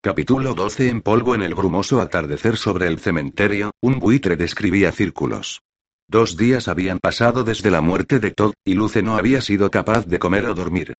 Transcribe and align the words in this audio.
Capítulo 0.00 0.54
12 0.54 0.90
En 0.90 1.02
polvo 1.02 1.34
en 1.34 1.42
el 1.42 1.56
brumoso 1.56 2.00
atardecer 2.00 2.56
sobre 2.56 2.86
el 2.86 3.00
cementerio, 3.00 3.72
un 3.80 3.98
buitre 3.98 4.36
describía 4.36 4.92
círculos. 4.92 5.62
Dos 6.06 6.36
días 6.36 6.68
habían 6.68 7.00
pasado 7.00 7.42
desde 7.42 7.72
la 7.72 7.80
muerte 7.80 8.20
de 8.20 8.30
Todd, 8.30 8.52
y 8.64 8.74
Luce 8.74 9.02
no 9.02 9.16
había 9.16 9.40
sido 9.40 9.72
capaz 9.72 10.06
de 10.06 10.20
comer 10.20 10.46
o 10.46 10.54
dormir. 10.54 10.94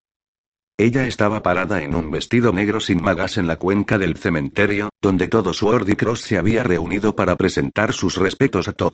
Ella 0.76 1.06
estaba 1.06 1.42
parada 1.42 1.82
en 1.82 1.94
un 1.94 2.10
vestido 2.10 2.52
negro 2.52 2.78
sin 2.78 3.00
magas 3.00 3.38
en 3.38 3.46
la 3.46 3.56
cuenca 3.56 3.96
del 3.96 4.18
cementerio, 4.18 4.90
donde 5.00 5.28
todo 5.28 5.54
su 5.54 5.68
Cross 5.96 6.20
se 6.20 6.36
había 6.36 6.62
reunido 6.62 7.16
para 7.16 7.36
presentar 7.36 7.94
sus 7.94 8.18
respetos 8.18 8.68
a 8.68 8.74
Todd. 8.74 8.92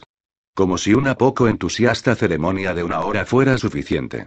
Como 0.54 0.78
si 0.78 0.94
una 0.94 1.16
poco 1.16 1.48
entusiasta 1.48 2.14
ceremonia 2.14 2.74
de 2.74 2.84
una 2.84 3.00
hora 3.00 3.26
fuera 3.26 3.58
suficiente. 3.58 4.26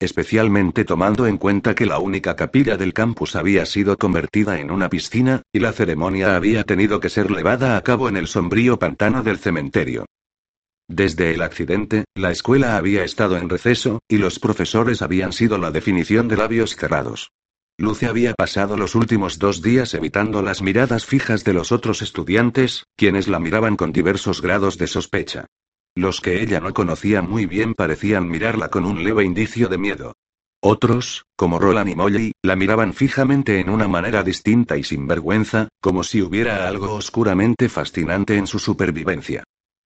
Especialmente 0.00 0.86
tomando 0.86 1.26
en 1.26 1.36
cuenta 1.36 1.74
que 1.74 1.84
la 1.84 1.98
única 1.98 2.34
capilla 2.34 2.78
del 2.78 2.94
campus 2.94 3.36
había 3.36 3.66
sido 3.66 3.98
convertida 3.98 4.58
en 4.58 4.70
una 4.70 4.88
piscina, 4.88 5.42
y 5.52 5.58
la 5.58 5.72
ceremonia 5.72 6.36
había 6.36 6.64
tenido 6.64 7.00
que 7.00 7.10
ser 7.10 7.30
llevada 7.30 7.76
a 7.76 7.82
cabo 7.82 8.08
en 8.08 8.16
el 8.16 8.26
sombrío 8.26 8.78
pantano 8.78 9.22
del 9.22 9.36
cementerio. 9.36 10.06
Desde 10.88 11.34
el 11.34 11.42
accidente, 11.42 12.04
la 12.14 12.30
escuela 12.30 12.78
había 12.78 13.04
estado 13.04 13.36
en 13.36 13.50
receso, 13.50 14.00
y 14.08 14.16
los 14.16 14.38
profesores 14.38 15.02
habían 15.02 15.34
sido 15.34 15.58
la 15.58 15.70
definición 15.70 16.28
de 16.28 16.38
labios 16.38 16.76
cerrados. 16.76 17.30
Luce 17.76 18.06
había 18.06 18.32
pasado 18.32 18.78
los 18.78 18.94
últimos 18.94 19.38
dos 19.38 19.60
días 19.60 19.92
evitando 19.92 20.40
las 20.40 20.62
miradas 20.62 21.04
fijas 21.04 21.44
de 21.44 21.52
los 21.52 21.72
otros 21.72 22.00
estudiantes, 22.00 22.84
quienes 22.96 23.28
la 23.28 23.38
miraban 23.38 23.76
con 23.76 23.92
diversos 23.92 24.40
grados 24.40 24.78
de 24.78 24.86
sospecha. 24.86 25.46
Los 25.96 26.20
que 26.20 26.40
ella 26.42 26.60
no 26.60 26.72
conocía 26.72 27.22
muy 27.22 27.46
bien 27.46 27.74
parecían 27.74 28.28
mirarla 28.28 28.68
con 28.68 28.84
un 28.84 29.02
leve 29.02 29.24
indicio 29.24 29.68
de 29.68 29.78
miedo. 29.78 30.12
Otros, 30.62 31.24
como 31.36 31.58
Roland 31.58 31.88
y 31.88 31.94
Molly, 31.94 32.32
la 32.42 32.54
miraban 32.54 32.92
fijamente 32.92 33.60
en 33.60 33.70
una 33.70 33.88
manera 33.88 34.22
distinta 34.22 34.76
y 34.76 34.84
sin 34.84 35.06
vergüenza, 35.06 35.68
como 35.80 36.04
si 36.04 36.20
hubiera 36.20 36.68
algo 36.68 36.92
oscuramente 36.92 37.68
fascinante 37.68 38.36
en 38.36 38.46
su 38.46 38.58
supervivencia. 38.58 39.42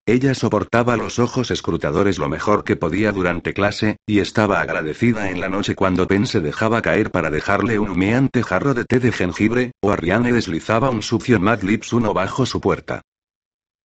Ella 0.06 0.34
soportaba 0.34 0.98
los 0.98 1.18
ojos 1.18 1.50
escrutadores 1.50 2.18
lo 2.18 2.28
mejor 2.28 2.64
que 2.64 2.76
podía 2.76 3.10
durante 3.10 3.54
clase, 3.54 3.96
y 4.04 4.18
estaba 4.18 4.60
agradecida 4.60 5.30
en 5.30 5.40
la 5.40 5.48
noche 5.48 5.74
cuando 5.74 6.06
Penn 6.06 6.26
se 6.26 6.40
dejaba 6.40 6.82
caer 6.82 7.10
para 7.10 7.30
dejarle 7.30 7.78
un 7.78 7.88
humeante 7.88 8.42
jarro 8.42 8.74
de 8.74 8.84
té 8.84 9.00
de 9.00 9.12
jengibre, 9.12 9.72
o 9.80 9.92
Ariane 9.92 10.32
deslizaba 10.32 10.90
un 10.90 11.02
sucio 11.02 11.40
Mad 11.40 11.62
Lips 11.62 11.94
uno 11.94 12.12
bajo 12.12 12.44
su 12.44 12.60
puerta. 12.60 13.00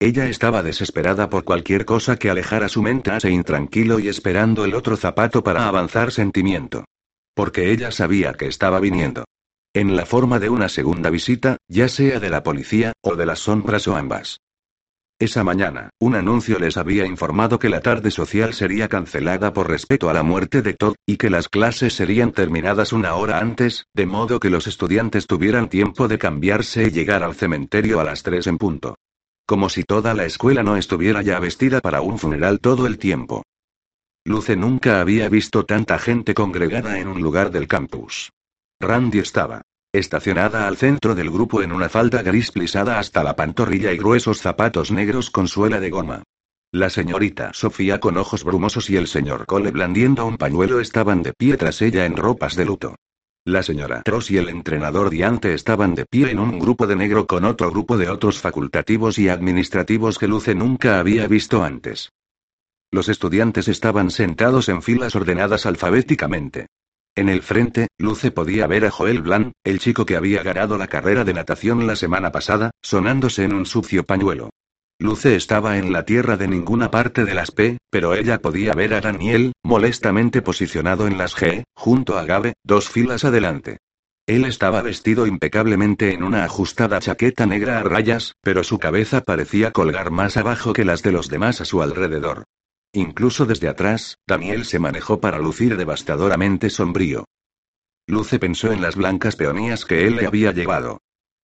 Ella 0.01 0.29
estaba 0.29 0.63
desesperada 0.63 1.29
por 1.29 1.43
cualquier 1.43 1.83
cosa 1.83 2.15
que 2.15 2.29
alejara 2.29 2.69
su 2.69 2.81
mente 2.81 3.13
ese 3.17 3.31
intranquilo 3.31 3.99
y 3.99 4.07
esperando 4.07 4.63
el 4.63 4.73
otro 4.73 4.95
zapato 4.95 5.43
para 5.43 5.67
avanzar 5.67 6.13
sentimiento. 6.13 6.85
Porque 7.35 7.69
ella 7.71 7.91
sabía 7.91 8.33
que 8.33 8.47
estaba 8.47 8.79
viniendo. 8.79 9.25
En 9.73 9.97
la 9.97 10.05
forma 10.05 10.39
de 10.39 10.49
una 10.49 10.69
segunda 10.69 11.09
visita, 11.09 11.57
ya 11.67 11.89
sea 11.89 12.21
de 12.21 12.29
la 12.29 12.43
policía, 12.43 12.93
o 13.01 13.17
de 13.17 13.25
las 13.25 13.39
sombras 13.39 13.89
o 13.89 13.97
ambas. 13.97 14.39
Esa 15.19 15.43
mañana, 15.43 15.89
un 15.99 16.15
anuncio 16.15 16.59
les 16.59 16.77
había 16.77 17.05
informado 17.05 17.59
que 17.59 17.67
la 17.67 17.81
tarde 17.81 18.09
social 18.09 18.53
sería 18.53 18.87
cancelada 18.87 19.51
por 19.51 19.67
respeto 19.67 20.09
a 20.09 20.13
la 20.13 20.23
muerte 20.23 20.61
de 20.61 20.75
Todd, 20.75 20.95
y 21.05 21.17
que 21.17 21.29
las 21.29 21.49
clases 21.49 21.93
serían 21.93 22.31
terminadas 22.31 22.93
una 22.93 23.15
hora 23.15 23.39
antes, 23.39 23.85
de 23.93 24.05
modo 24.05 24.39
que 24.39 24.49
los 24.49 24.65
estudiantes 24.65 25.27
tuvieran 25.27 25.67
tiempo 25.67 26.07
de 26.07 26.17
cambiarse 26.17 26.83
y 26.83 26.91
llegar 26.91 27.21
al 27.21 27.35
cementerio 27.35 27.99
a 27.99 28.05
las 28.05 28.23
tres 28.23 28.47
en 28.47 28.57
punto. 28.57 28.95
Como 29.49 29.67
si 29.67 29.83
toda 29.83 30.13
la 30.13 30.25
escuela 30.25 30.61
no 30.61 30.77
estuviera 30.77 31.23
ya 31.23 31.39
vestida 31.39 31.81
para 31.81 32.01
un 32.01 32.19
funeral 32.19 32.59
todo 32.59 32.85
el 32.85 32.99
tiempo. 32.99 33.41
Luce 34.23 34.55
nunca 34.55 35.01
había 35.01 35.27
visto 35.27 35.65
tanta 35.65 35.97
gente 35.97 36.35
congregada 36.35 36.99
en 36.99 37.07
un 37.07 37.19
lugar 37.19 37.49
del 37.49 37.67
campus. 37.67 38.29
Randy 38.79 39.17
estaba 39.17 39.63
estacionada 39.91 40.67
al 40.67 40.77
centro 40.77 41.15
del 41.15 41.31
grupo 41.31 41.63
en 41.63 41.71
una 41.71 41.89
falda 41.89 42.21
gris 42.21 42.51
plisada 42.51 42.99
hasta 42.99 43.23
la 43.23 43.35
pantorrilla 43.35 43.91
y 43.91 43.97
gruesos 43.97 44.39
zapatos 44.39 44.91
negros 44.91 45.31
con 45.31 45.47
suela 45.47 45.79
de 45.79 45.89
goma. 45.89 46.21
La 46.71 46.91
señorita 46.91 47.51
Sofía 47.51 47.99
con 47.99 48.17
ojos 48.17 48.43
brumosos 48.43 48.87
y 48.91 48.97
el 48.97 49.07
señor 49.07 49.47
Cole 49.47 49.71
blandiendo 49.71 50.27
un 50.27 50.37
pañuelo 50.37 50.79
estaban 50.79 51.23
de 51.23 51.33
pie 51.33 51.57
tras 51.57 51.81
ella 51.81 52.05
en 52.05 52.17
ropas 52.17 52.55
de 52.55 52.65
luto. 52.65 52.95
La 53.45 53.63
señora 53.63 54.01
Tross 54.03 54.31
y 54.31 54.37
el 54.37 54.49
entrenador 54.49 55.09
Diante 55.09 55.53
estaban 55.53 55.95
de 55.95 56.05
pie 56.05 56.29
en 56.31 56.39
un 56.39 56.59
grupo 56.59 56.87
de 56.87 56.95
negro 56.95 57.25
con 57.25 57.45
otro 57.45 57.71
grupo 57.71 57.97
de 57.97 58.09
otros 58.09 58.39
facultativos 58.39 59.17
y 59.17 59.29
administrativos 59.29 60.19
que 60.19 60.27
Luce 60.27 60.55
nunca 60.55 60.99
había 60.99 61.27
visto 61.27 61.63
antes. 61.63 62.11
Los 62.91 63.07
estudiantes 63.07 63.67
estaban 63.67 64.11
sentados 64.11 64.67
en 64.67 64.81
filas 64.81 65.15
ordenadas 65.15 65.65
alfabéticamente. 65.65 66.67
En 67.15 67.29
el 67.29 67.41
frente, 67.41 67.87
Luce 67.97 68.31
podía 68.31 68.67
ver 68.67 68.85
a 68.85 68.91
Joel 68.91 69.21
Blanc, 69.21 69.53
el 69.63 69.79
chico 69.79 70.05
que 70.05 70.15
había 70.15 70.43
ganado 70.43 70.77
la 70.77 70.87
carrera 70.87 71.23
de 71.23 71.33
natación 71.33 71.87
la 71.87 71.95
semana 71.95 72.31
pasada, 72.31 72.71
sonándose 72.81 73.43
en 73.43 73.53
un 73.53 73.65
sucio 73.65 74.03
pañuelo. 74.03 74.49
Luce 75.01 75.37
estaba 75.37 75.77
en 75.77 75.93
la 75.93 76.03
tierra 76.03 76.35
de 76.35 76.49
ninguna 76.49 76.91
parte 76.91 77.23
de 77.23 77.33
las 77.33 77.51
P, 77.51 77.77
pero 77.89 78.15
ella 78.15 78.41
podía 78.41 78.73
ver 78.73 78.93
a 78.93 78.99
Daniel, 78.99 79.53
molestamente 79.63 80.41
posicionado 80.41 81.07
en 81.07 81.17
las 81.17 81.37
G, 81.37 81.63
junto 81.73 82.17
a 82.17 82.25
Gabe, 82.25 82.55
dos 82.65 82.89
filas 82.89 83.23
adelante. 83.23 83.77
Él 84.27 84.43
estaba 84.43 84.81
vestido 84.81 85.25
impecablemente 85.25 86.13
en 86.13 86.21
una 86.21 86.43
ajustada 86.43 86.99
chaqueta 86.99 87.45
negra 87.45 87.79
a 87.79 87.83
rayas, 87.83 88.33
pero 88.41 88.65
su 88.65 88.77
cabeza 88.77 89.21
parecía 89.21 89.71
colgar 89.71 90.11
más 90.11 90.35
abajo 90.35 90.73
que 90.73 90.83
las 90.83 91.01
de 91.01 91.13
los 91.13 91.29
demás 91.29 91.61
a 91.61 91.65
su 91.65 91.81
alrededor. 91.81 92.43
Incluso 92.91 93.45
desde 93.45 93.69
atrás, 93.69 94.17
Daniel 94.27 94.65
se 94.65 94.79
manejó 94.79 95.21
para 95.21 95.39
lucir 95.39 95.77
devastadoramente 95.77 96.69
sombrío. 96.69 97.23
Luce 98.05 98.37
pensó 98.37 98.73
en 98.73 98.81
las 98.81 98.97
blancas 98.97 99.37
peonías 99.37 99.85
que 99.85 100.07
él 100.07 100.17
le 100.17 100.25
había 100.25 100.51
llevado. 100.51 100.99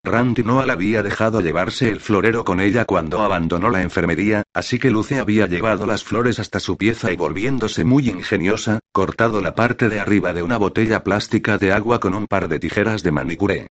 Randy 0.05 0.43
no 0.43 0.63
la 0.63 0.73
había 0.73 1.03
dejado 1.03 1.41
llevarse 1.41 1.89
el 1.89 1.99
florero 1.99 2.45
con 2.45 2.61
ella 2.61 2.85
cuando 2.85 3.21
abandonó 3.21 3.69
la 3.69 3.81
enfermería, 3.81 4.43
así 4.53 4.79
que 4.79 4.91
Luce 4.91 5.19
había 5.19 5.47
llevado 5.47 5.85
las 5.85 6.03
flores 6.03 6.39
hasta 6.39 6.59
su 6.59 6.77
pieza 6.77 7.11
y 7.11 7.15
volviéndose 7.15 7.83
muy 7.83 8.07
ingeniosa, 8.09 8.79
cortado 8.93 9.41
la 9.41 9.55
parte 9.55 9.89
de 9.89 9.99
arriba 9.99 10.31
de 10.33 10.43
una 10.43 10.57
botella 10.57 11.03
plástica 11.03 11.57
de 11.57 11.73
agua 11.73 11.99
con 11.99 12.13
un 12.13 12.27
par 12.27 12.47
de 12.47 12.59
tijeras 12.59 13.03
de 13.03 13.11
manicure. 13.11 13.67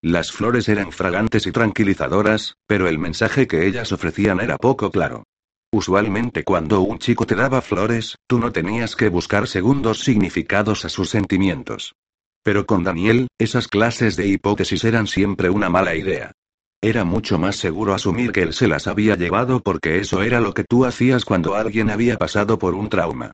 Las 0.00 0.30
flores 0.30 0.68
eran 0.68 0.92
fragantes 0.92 1.46
y 1.46 1.52
tranquilizadoras, 1.52 2.54
pero 2.66 2.86
el 2.86 2.98
mensaje 2.98 3.48
que 3.48 3.66
ellas 3.66 3.90
ofrecían 3.90 4.40
era 4.40 4.56
poco 4.56 4.92
claro. 4.92 5.24
Usualmente 5.72 6.44
cuando 6.44 6.80
un 6.80 6.98
chico 6.98 7.26
te 7.26 7.34
daba 7.34 7.60
flores, 7.60 8.16
tú 8.26 8.38
no 8.38 8.52
tenías 8.52 8.96
que 8.96 9.08
buscar 9.08 9.48
segundos 9.48 9.98
significados 9.98 10.84
a 10.84 10.88
sus 10.88 11.10
sentimientos. 11.10 11.94
Pero 12.48 12.64
con 12.64 12.82
Daniel, 12.82 13.28
esas 13.38 13.68
clases 13.68 14.16
de 14.16 14.26
hipótesis 14.26 14.82
eran 14.84 15.06
siempre 15.06 15.50
una 15.50 15.68
mala 15.68 15.94
idea. 15.94 16.32
Era 16.80 17.04
mucho 17.04 17.38
más 17.38 17.56
seguro 17.56 17.92
asumir 17.92 18.32
que 18.32 18.40
él 18.40 18.54
se 18.54 18.68
las 18.68 18.86
había 18.86 19.16
llevado 19.16 19.60
porque 19.60 19.98
eso 19.98 20.22
era 20.22 20.40
lo 20.40 20.54
que 20.54 20.64
tú 20.64 20.86
hacías 20.86 21.26
cuando 21.26 21.56
alguien 21.56 21.90
había 21.90 22.16
pasado 22.16 22.58
por 22.58 22.72
un 22.72 22.88
trauma. 22.88 23.32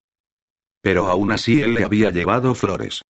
Pero 0.83 1.07
aún 1.07 1.31
así 1.31 1.63
él 1.63 1.75
le 1.75 1.85
había 1.85 2.11
llevado 2.11 2.57
flores. 2.57 3.03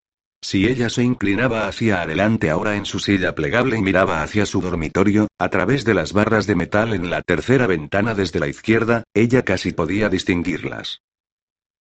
Si 0.43 0.67
ella 0.67 0.91
se 0.91 1.03
inclinaba 1.03 1.69
hacia 1.69 2.03
adelante 2.03 2.51
ahora 2.51 2.77
en 2.77 2.85
su 2.85 2.99
silla 2.99 3.35
plegable 3.35 3.79
y 3.79 3.81
miraba 3.81 4.23
hacia 4.23 4.45
su 4.45 4.61
dormitorio, 4.61 5.29
a 5.39 5.49
través 5.49 5.87
de 5.87 5.95
las 5.95 6.13
barras 6.13 6.47
de 6.47 6.55
metal 6.55 6.93
en 6.93 7.09
la 7.09 7.23
tercera 7.23 7.67
ventana 7.67 8.15
desde 8.15 8.41
la 8.41 8.49
izquierda, 8.49 9.05
ella 9.15 9.43
casi 9.43 9.73
podía 9.73 10.11
distinguirlas. 10.11 11.01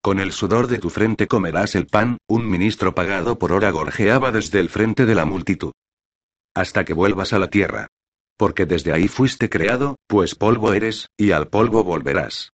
Con 0.04 0.20
el 0.20 0.32
sudor 0.32 0.66
de 0.66 0.78
tu 0.78 0.90
frente 0.90 1.26
comerás 1.26 1.74
el 1.74 1.86
pan, 1.86 2.18
un 2.28 2.46
ministro 2.46 2.94
pagado 2.94 3.38
por 3.38 3.52
hora 3.52 3.70
gorjeaba 3.70 4.32
desde 4.32 4.60
el 4.60 4.68
frente 4.68 5.06
de 5.06 5.14
la 5.14 5.24
multitud. 5.24 5.72
Hasta 6.54 6.84
que 6.84 6.92
vuelvas 6.92 7.32
a 7.32 7.38
la 7.38 7.48
tierra. 7.48 7.86
Porque 8.36 8.66
desde 8.66 8.92
ahí 8.92 9.08
fuiste 9.08 9.48
creado, 9.48 9.96
pues 10.06 10.34
polvo 10.34 10.74
eres, 10.74 11.08
y 11.16 11.30
al 11.30 11.48
polvo 11.48 11.84
volverás. 11.84 12.50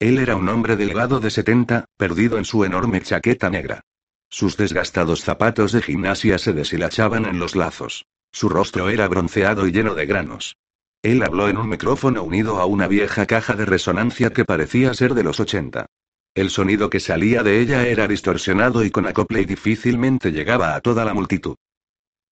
Él 0.00 0.16
era 0.16 0.34
un 0.34 0.48
hombre 0.48 0.76
delgado 0.76 1.20
de 1.20 1.28
70, 1.28 1.84
perdido 1.98 2.38
en 2.38 2.46
su 2.46 2.64
enorme 2.64 3.02
chaqueta 3.02 3.50
negra. 3.50 3.82
Sus 4.30 4.56
desgastados 4.56 5.20
zapatos 5.20 5.72
de 5.72 5.82
gimnasia 5.82 6.38
se 6.38 6.54
deshilachaban 6.54 7.26
en 7.26 7.38
los 7.38 7.54
lazos. 7.54 8.06
Su 8.30 8.48
rostro 8.48 8.88
era 8.88 9.08
bronceado 9.08 9.66
y 9.66 9.72
lleno 9.72 9.94
de 9.94 10.06
granos. 10.06 10.56
Él 11.02 11.22
habló 11.22 11.50
en 11.50 11.58
un 11.58 11.68
micrófono 11.68 12.22
unido 12.22 12.60
a 12.60 12.64
una 12.64 12.88
vieja 12.88 13.26
caja 13.26 13.56
de 13.56 13.66
resonancia 13.66 14.30
que 14.30 14.46
parecía 14.46 14.94
ser 14.94 15.12
de 15.12 15.22
los 15.22 15.38
80. 15.38 15.84
El 16.34 16.48
sonido 16.48 16.88
que 16.88 16.98
salía 16.98 17.42
de 17.42 17.60
ella 17.60 17.86
era 17.86 18.08
distorsionado 18.08 18.84
y 18.84 18.90
con 18.90 19.06
acople 19.06 19.42
y 19.42 19.44
difícilmente 19.44 20.32
llegaba 20.32 20.74
a 20.74 20.80
toda 20.80 21.04
la 21.04 21.12
multitud. 21.12 21.56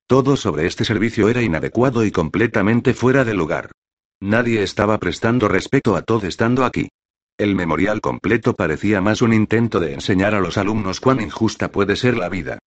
Todo 0.06 0.36
sobre 0.36 0.66
este 0.66 0.86
servicio 0.86 1.28
era 1.28 1.42
inadecuado 1.42 2.04
y 2.04 2.10
completamente 2.10 2.94
fuera 2.94 3.24
de 3.24 3.34
lugar. 3.34 3.72
Nadie 4.18 4.62
estaba 4.62 4.98
prestando 4.98 5.48
respeto 5.48 5.96
a 5.96 6.02
todo 6.02 6.26
estando 6.26 6.64
aquí. 6.64 6.88
El 7.36 7.54
memorial 7.54 8.00
completo 8.00 8.54
parecía 8.54 9.00
más 9.00 9.20
un 9.22 9.34
intento 9.34 9.80
de 9.80 9.92
enseñar 9.92 10.34
a 10.34 10.40
los 10.40 10.56
alumnos 10.56 11.00
cuán 11.00 11.20
injusta 11.20 11.70
puede 11.70 11.96
ser 11.96 12.16
la 12.16 12.28
vida. 12.28 12.58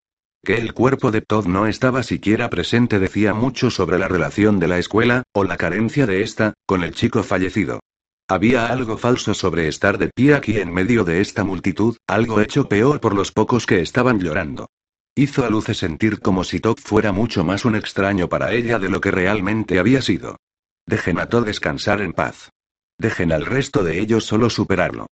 Que 0.44 0.56
el 0.56 0.74
cuerpo 0.74 1.12
de 1.12 1.22
Todd 1.22 1.48
no 1.48 1.68
estaba 1.68 2.04
siquiera 2.04 2.50
presente 2.50 3.00
decía 3.00 3.34
mucho 3.34 3.72
sobre 3.72 3.98
la 3.98 4.08
relación 4.08 4.60
de 4.60 4.68
la 4.68 4.78
escuela, 4.78 5.24
o 5.32 5.44
la 5.44 5.58
carencia 5.58 6.06
de 6.06 6.22
esta, 6.22 6.54
con 6.66 6.84
el 6.84 6.94
chico 6.94 7.24
fallecido. 7.24 7.80
Había 8.34 8.66
algo 8.66 8.98
falso 8.98 9.36
sobre 9.36 9.68
estar 9.68 10.00
de 10.00 10.10
pie 10.10 10.34
aquí 10.34 10.58
en 10.58 10.74
medio 10.74 11.04
de 11.04 11.22
esta 11.22 11.44
multitud, 11.44 11.98
algo 12.08 12.42
hecho 12.42 12.68
peor 12.68 13.00
por 13.00 13.14
los 13.14 13.32
pocos 13.32 13.68
que 13.68 13.80
estaban 13.80 14.20
llorando. 14.20 14.72
Hizo 15.14 15.46
a 15.46 15.52
Luce 15.52 15.76
sentir 15.76 16.20
como 16.20 16.44
si 16.44 16.60
Top 16.60 16.80
fuera 16.80 17.12
mucho 17.12 17.44
más 17.44 17.64
un 17.64 17.76
extraño 17.76 18.30
para 18.30 18.52
ella 18.52 18.80
de 18.80 18.90
lo 18.90 19.02
que 19.02 19.12
realmente 19.12 19.78
había 19.78 20.02
sido. 20.02 20.38
Dejen 20.88 21.20
a 21.20 21.28
Todd 21.28 21.46
descansar 21.46 22.02
en 22.02 22.12
paz. 22.12 22.50
Dejen 22.98 23.32
al 23.32 23.46
resto 23.46 23.84
de 23.84 24.00
ellos 24.00 24.26
solo 24.26 24.50
superarlo. 24.50 25.06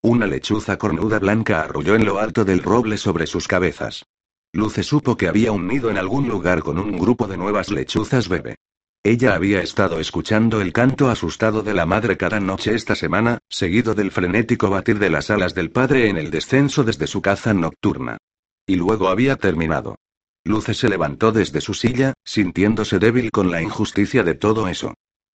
Una 0.00 0.28
lechuza 0.28 0.78
cornuda 0.78 1.18
blanca 1.18 1.62
arrulló 1.62 1.96
en 1.96 2.04
lo 2.04 2.20
alto 2.20 2.44
del 2.44 2.62
roble 2.62 2.96
sobre 2.96 3.26
sus 3.26 3.48
cabezas. 3.48 4.04
Luce 4.52 4.84
supo 4.84 5.16
que 5.16 5.26
había 5.26 5.50
un 5.50 5.66
nido 5.66 5.90
en 5.90 5.98
algún 5.98 6.28
lugar 6.28 6.62
con 6.62 6.78
un 6.78 6.96
grupo 6.96 7.26
de 7.26 7.38
nuevas 7.38 7.72
lechuzas 7.72 8.28
bebé. 8.28 8.54
Ella 9.02 9.34
había 9.34 9.62
estado 9.62 10.00
escuchando 10.00 10.60
el 10.60 10.72
canto 10.72 11.08
asustado 11.10 11.62
de 11.62 11.74
la 11.74 11.86
madre 11.86 12.16
cada 12.16 12.40
noche 12.40 12.74
esta 12.74 12.94
semana, 12.94 13.38
seguido 13.48 13.94
del 13.94 14.10
frenético 14.10 14.68
batir 14.68 14.98
de 14.98 15.10
las 15.10 15.30
alas 15.30 15.54
del 15.54 15.70
padre 15.70 16.08
en 16.08 16.16
el 16.16 16.30
descenso 16.30 16.82
desde 16.82 17.06
su 17.06 17.22
caza 17.22 17.54
nocturna. 17.54 18.18
Y 18.66 18.76
luego 18.76 19.08
había 19.08 19.36
terminado. 19.36 19.96
Luce 20.44 20.74
se 20.74 20.88
levantó 20.88 21.32
desde 21.32 21.60
su 21.60 21.74
silla, 21.74 22.14
sintiéndose 22.24 22.98
débil 22.98 23.30
con 23.30 23.50
la 23.50 23.62
injusticia 23.62 24.22
de 24.22 24.34
todo 24.34 24.68
eso. 24.68 24.94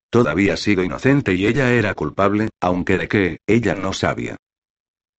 Todavía 0.10 0.58
sido 0.58 0.84
inocente 0.84 1.34
y 1.34 1.48
ella 1.48 1.72
era 1.72 1.94
culpable, 1.94 2.50
aunque 2.60 2.98
de 2.98 3.08
qué, 3.08 3.40
ella 3.48 3.76
no 3.76 3.94
sabía. 3.94 4.36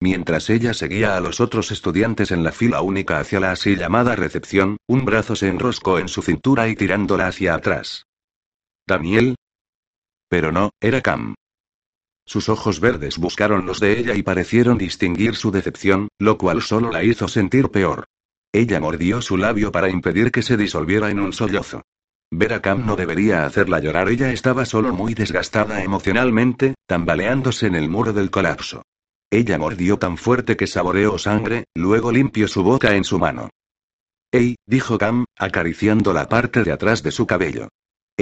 Mientras 0.00 0.50
ella 0.50 0.74
seguía 0.74 1.16
a 1.16 1.20
los 1.20 1.40
otros 1.40 1.70
estudiantes 1.70 2.30
en 2.30 2.42
la 2.42 2.52
fila 2.52 2.82
única 2.82 3.20
hacia 3.20 3.40
la 3.40 3.52
así 3.52 3.76
llamada 3.76 4.16
recepción, 4.16 4.76
un 4.86 5.04
brazo 5.04 5.36
se 5.36 5.48
enroscó 5.48 5.98
en 5.98 6.08
su 6.08 6.22
cintura 6.22 6.68
y 6.68 6.74
tirándola 6.74 7.28
hacia 7.28 7.54
atrás. 7.54 8.04
¿Daniel? 8.86 9.36
Pero 10.28 10.50
no, 10.50 10.70
era 10.80 11.00
Cam. 11.00 11.34
Sus 12.24 12.48
ojos 12.48 12.80
verdes 12.80 13.18
buscaron 13.18 13.66
los 13.66 13.80
de 13.80 13.98
ella 13.98 14.14
y 14.14 14.22
parecieron 14.22 14.78
distinguir 14.78 15.34
su 15.36 15.50
decepción, 15.50 16.08
lo 16.18 16.38
cual 16.38 16.62
solo 16.62 16.90
la 16.90 17.04
hizo 17.04 17.28
sentir 17.28 17.70
peor. 17.70 18.06
Ella 18.52 18.80
mordió 18.80 19.22
su 19.22 19.36
labio 19.36 19.72
para 19.72 19.88
impedir 19.88 20.30
que 20.30 20.42
se 20.42 20.56
disolviera 20.56 21.10
en 21.10 21.20
un 21.20 21.32
sollozo. 21.32 21.82
Ver 22.30 22.54
a 22.54 22.62
Cam 22.62 22.86
no 22.86 22.96
debería 22.96 23.44
hacerla 23.44 23.78
llorar, 23.80 24.08
ella 24.08 24.32
estaba 24.32 24.64
solo 24.64 24.92
muy 24.92 25.14
desgastada 25.14 25.82
emocionalmente, 25.82 26.74
tambaleándose 26.86 27.66
en 27.66 27.74
el 27.74 27.88
muro 27.88 28.12
del 28.12 28.30
colapso. 28.30 28.82
Ella 29.30 29.58
mordió 29.58 29.98
tan 29.98 30.16
fuerte 30.16 30.56
que 30.56 30.66
saboreó 30.66 31.18
sangre, 31.18 31.64
luego 31.74 32.10
limpió 32.10 32.48
su 32.48 32.62
boca 32.62 32.94
en 32.96 33.04
su 33.04 33.18
mano. 33.18 33.50
¡Ey! 34.30 34.56
dijo 34.66 34.98
Cam, 34.98 35.24
acariciando 35.38 36.12
la 36.12 36.28
parte 36.28 36.64
de 36.64 36.72
atrás 36.72 37.02
de 37.02 37.12
su 37.12 37.26
cabello. 37.26 37.68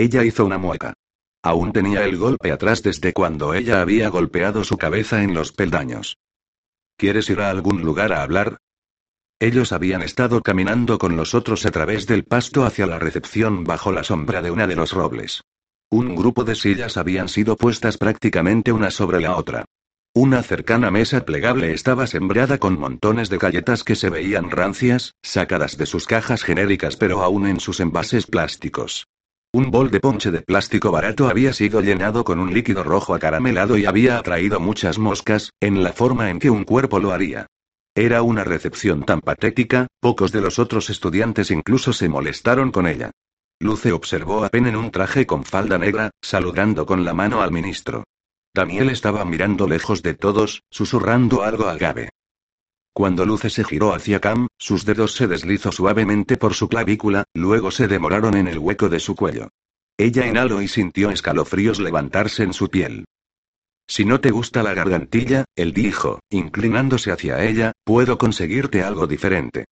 Ella 0.00 0.24
hizo 0.24 0.46
una 0.46 0.56
mueca. 0.56 0.94
Aún 1.42 1.74
tenía 1.74 2.06
el 2.06 2.16
golpe 2.16 2.50
atrás 2.52 2.82
desde 2.82 3.12
cuando 3.12 3.52
ella 3.52 3.82
había 3.82 4.08
golpeado 4.08 4.64
su 4.64 4.78
cabeza 4.78 5.22
en 5.22 5.34
los 5.34 5.52
peldaños. 5.52 6.16
¿Quieres 6.96 7.28
ir 7.28 7.42
a 7.42 7.50
algún 7.50 7.82
lugar 7.82 8.14
a 8.14 8.22
hablar? 8.22 8.56
Ellos 9.38 9.72
habían 9.72 10.00
estado 10.00 10.40
caminando 10.40 10.96
con 10.96 11.18
los 11.18 11.34
otros 11.34 11.66
a 11.66 11.70
través 11.70 12.06
del 12.06 12.24
pasto 12.24 12.64
hacia 12.64 12.86
la 12.86 12.98
recepción 12.98 13.62
bajo 13.64 13.92
la 13.92 14.02
sombra 14.02 14.40
de 14.40 14.50
una 14.50 14.66
de 14.66 14.74
los 14.74 14.92
robles. 14.92 15.42
Un 15.90 16.14
grupo 16.14 16.44
de 16.44 16.54
sillas 16.54 16.96
habían 16.96 17.28
sido 17.28 17.58
puestas 17.58 17.98
prácticamente 17.98 18.72
una 18.72 18.90
sobre 18.90 19.20
la 19.20 19.36
otra. 19.36 19.66
Una 20.14 20.42
cercana 20.42 20.90
mesa 20.90 21.26
plegable 21.26 21.74
estaba 21.74 22.06
sembrada 22.06 22.56
con 22.56 22.80
montones 22.80 23.28
de 23.28 23.36
galletas 23.36 23.84
que 23.84 23.96
se 23.96 24.08
veían 24.08 24.50
rancias, 24.50 25.12
sacadas 25.22 25.76
de 25.76 25.84
sus 25.84 26.06
cajas 26.06 26.42
genéricas 26.42 26.96
pero 26.96 27.22
aún 27.22 27.46
en 27.46 27.60
sus 27.60 27.80
envases 27.80 28.26
plásticos. 28.26 29.06
Un 29.52 29.72
bol 29.72 29.90
de 29.90 29.98
ponche 29.98 30.30
de 30.30 30.42
plástico 30.42 30.92
barato 30.92 31.28
había 31.28 31.52
sido 31.52 31.80
llenado 31.80 32.22
con 32.22 32.38
un 32.38 32.54
líquido 32.54 32.84
rojo 32.84 33.14
acaramelado 33.14 33.76
y 33.76 33.84
había 33.84 34.16
atraído 34.16 34.60
muchas 34.60 34.96
moscas, 34.96 35.52
en 35.60 35.82
la 35.82 35.92
forma 35.92 36.30
en 36.30 36.38
que 36.38 36.50
un 36.50 36.62
cuerpo 36.62 37.00
lo 37.00 37.10
haría. 37.10 37.46
Era 37.96 38.22
una 38.22 38.44
recepción 38.44 39.02
tan 39.02 39.20
patética, 39.20 39.88
pocos 39.98 40.30
de 40.30 40.40
los 40.40 40.60
otros 40.60 40.88
estudiantes 40.88 41.50
incluso 41.50 41.92
se 41.92 42.08
molestaron 42.08 42.70
con 42.70 42.86
ella. 42.86 43.10
Luce 43.58 43.90
observó 43.90 44.44
a 44.44 44.50
Pen 44.50 44.68
en 44.68 44.76
un 44.76 44.92
traje 44.92 45.26
con 45.26 45.44
falda 45.44 45.78
negra, 45.78 46.12
saludando 46.22 46.86
con 46.86 47.04
la 47.04 47.12
mano 47.12 47.42
al 47.42 47.50
ministro. 47.50 48.04
Daniel 48.54 48.88
estaba 48.88 49.24
mirando 49.24 49.66
lejos 49.66 50.00
de 50.04 50.14
todos, 50.14 50.62
susurrando 50.70 51.42
algo 51.42 51.66
a 51.66 51.76
Gabe. 51.76 52.10
Cuando 52.92 53.24
Luce 53.24 53.50
se 53.50 53.64
giró 53.64 53.94
hacia 53.94 54.20
Cam, 54.20 54.48
sus 54.58 54.84
dedos 54.84 55.14
se 55.14 55.28
deslizó 55.28 55.72
suavemente 55.72 56.36
por 56.36 56.54
su 56.54 56.68
clavícula, 56.68 57.24
luego 57.34 57.70
se 57.70 57.88
demoraron 57.88 58.36
en 58.36 58.48
el 58.48 58.58
hueco 58.58 58.88
de 58.88 59.00
su 59.00 59.14
cuello. 59.14 59.48
Ella 59.96 60.26
inhaló 60.26 60.62
y 60.62 60.68
sintió 60.68 61.10
escalofríos 61.10 61.78
levantarse 61.78 62.42
en 62.42 62.52
su 62.52 62.68
piel. 62.68 63.04
Si 63.86 64.04
no 64.04 64.20
te 64.20 64.30
gusta 64.30 64.62
la 64.62 64.72
gargantilla, 64.72 65.44
él 65.56 65.72
dijo, 65.72 66.20
inclinándose 66.30 67.12
hacia 67.12 67.44
ella, 67.44 67.72
puedo 67.84 68.18
conseguirte 68.18 68.82
algo 68.82 69.06
diferente. 69.06 69.66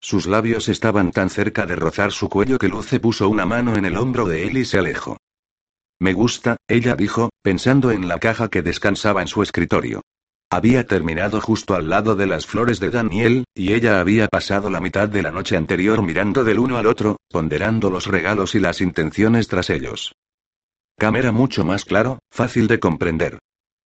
Sus 0.00 0.26
labios 0.26 0.68
estaban 0.68 1.12
tan 1.12 1.30
cerca 1.30 1.66
de 1.66 1.76
rozar 1.76 2.12
su 2.12 2.28
cuello 2.28 2.58
que 2.58 2.68
Luce 2.68 3.00
puso 3.00 3.28
una 3.28 3.46
mano 3.46 3.76
en 3.76 3.84
el 3.84 3.96
hombro 3.96 4.26
de 4.26 4.46
él 4.46 4.58
y 4.58 4.64
se 4.64 4.78
alejó. 4.78 5.16
Me 5.98 6.12
gusta, 6.12 6.56
ella 6.68 6.96
dijo, 6.96 7.30
pensando 7.42 7.90
en 7.90 8.08
la 8.08 8.18
caja 8.18 8.48
que 8.48 8.62
descansaba 8.62 9.22
en 9.22 9.28
su 9.28 9.42
escritorio. 9.42 10.02
Había 10.50 10.86
terminado 10.86 11.40
justo 11.40 11.74
al 11.74 11.88
lado 11.88 12.14
de 12.16 12.26
las 12.26 12.46
flores 12.46 12.78
de 12.80 12.90
Daniel, 12.90 13.44
y 13.54 13.72
ella 13.72 14.00
había 14.00 14.28
pasado 14.28 14.70
la 14.70 14.80
mitad 14.80 15.08
de 15.08 15.22
la 15.22 15.30
noche 15.30 15.56
anterior 15.56 16.02
mirando 16.02 16.44
del 16.44 16.58
uno 16.58 16.76
al 16.76 16.86
otro, 16.86 17.16
ponderando 17.28 17.90
los 17.90 18.06
regalos 18.06 18.54
y 18.54 18.60
las 18.60 18.80
intenciones 18.80 19.48
tras 19.48 19.70
ellos. 19.70 20.12
Cam 20.96 21.16
era 21.16 21.32
mucho 21.32 21.64
más 21.64 21.84
claro, 21.84 22.20
fácil 22.30 22.68
de 22.68 22.78
comprender. 22.78 23.38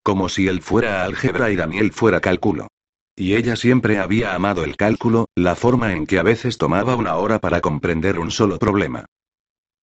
Como 0.03 0.29
si 0.29 0.47
él 0.47 0.61
fuera 0.61 1.05
álgebra 1.05 1.51
y 1.51 1.57
Daniel 1.57 1.93
fuera 1.93 2.21
cálculo. 2.21 2.69
Y 3.17 3.35
ella 3.35 3.57
siempre 3.57 3.99
había 3.99 4.35
amado 4.35 4.63
el 4.63 4.77
cálculo, 4.77 5.27
la 5.35 5.57
forma 5.57 5.93
en 5.93 6.07
que 6.07 6.19
a 6.19 6.23
veces 6.23 6.59
tomaba 6.59 6.97
una 6.97 7.17
hora 7.17 7.39
para 7.39 7.61
comprender 7.61 8.19
un 8.19 8.31
solo 8.31 8.59
problema. 8.59 9.07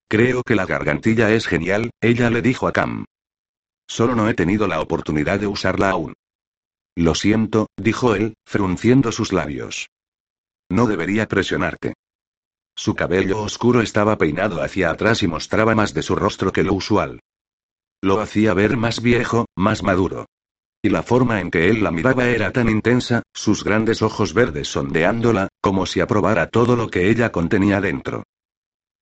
Creo 0.08 0.42
que 0.42 0.54
la 0.54 0.66
gargantilla 0.66 1.32
es 1.32 1.46
genial, 1.46 1.90
ella 2.00 2.30
le 2.30 2.42
dijo 2.42 2.68
a 2.68 2.72
Cam. 2.72 3.04
Solo 3.88 4.14
no 4.14 4.28
he 4.28 4.34
tenido 4.34 4.68
la 4.68 4.80
oportunidad 4.80 5.40
de 5.40 5.48
usarla 5.48 5.90
aún. 5.90 6.14
Lo 6.96 7.14
siento, 7.14 7.68
dijo 7.76 8.14
él, 8.14 8.34
frunciendo 8.46 9.12
sus 9.12 9.32
labios. 9.32 9.90
No 10.70 10.86
debería 10.86 11.28
presionarte. 11.28 11.94
Su 12.74 12.94
cabello 12.94 13.40
oscuro 13.42 13.82
estaba 13.82 14.16
peinado 14.18 14.62
hacia 14.62 14.90
atrás 14.90 15.22
y 15.22 15.28
mostraba 15.28 15.74
más 15.74 15.94
de 15.94 16.02
su 16.02 16.16
rostro 16.16 16.52
que 16.52 16.62
lo 16.62 16.72
usual. 16.72 17.20
Lo 18.02 18.20
hacía 18.20 18.54
ver 18.54 18.76
más 18.76 19.00
viejo, 19.02 19.46
más 19.56 19.82
maduro. 19.82 20.26
Y 20.82 20.88
la 20.88 21.02
forma 21.02 21.40
en 21.40 21.50
que 21.50 21.68
él 21.68 21.82
la 21.82 21.90
miraba 21.90 22.28
era 22.28 22.52
tan 22.52 22.68
intensa, 22.68 23.22
sus 23.34 23.64
grandes 23.64 24.02
ojos 24.02 24.34
verdes 24.34 24.68
sondeándola, 24.68 25.48
como 25.60 25.86
si 25.86 26.00
aprobara 26.00 26.48
todo 26.48 26.76
lo 26.76 26.88
que 26.88 27.10
ella 27.10 27.30
contenía 27.30 27.80
dentro. 27.80 28.24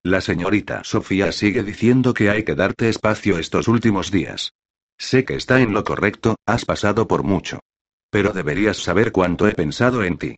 La 0.03 0.21
señorita 0.21 0.83
Sofía 0.85 1.33
sigue 1.33 1.63
diciendo 1.63 2.13
que 2.13 2.31
hay 2.31 2.45
que 2.45 2.55
darte 2.55 2.89
espacio 2.89 3.39
estos 3.39 3.69
últimos 3.69 4.11
días. 4.11 4.53
Sé 4.99 5.25
que 5.25 5.35
está 5.35 5.61
en 5.61 5.73
lo 5.73 5.83
correcto, 5.85 6.37
has 6.47 6.65
pasado 6.65 7.09
por 7.09 7.23
mucho. 7.23 7.61
Pero 8.15 8.33
deberías 8.33 8.77
saber 8.77 9.11
cuánto 9.11 9.49
he 9.49 9.55
pensado 9.55 10.05
en 10.05 10.19
ti. 10.19 10.37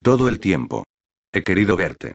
Todo 0.00 0.28
el 0.28 0.38
tiempo. 0.38 0.84
He 1.32 1.42
querido 1.42 1.76
verte. 1.76 2.14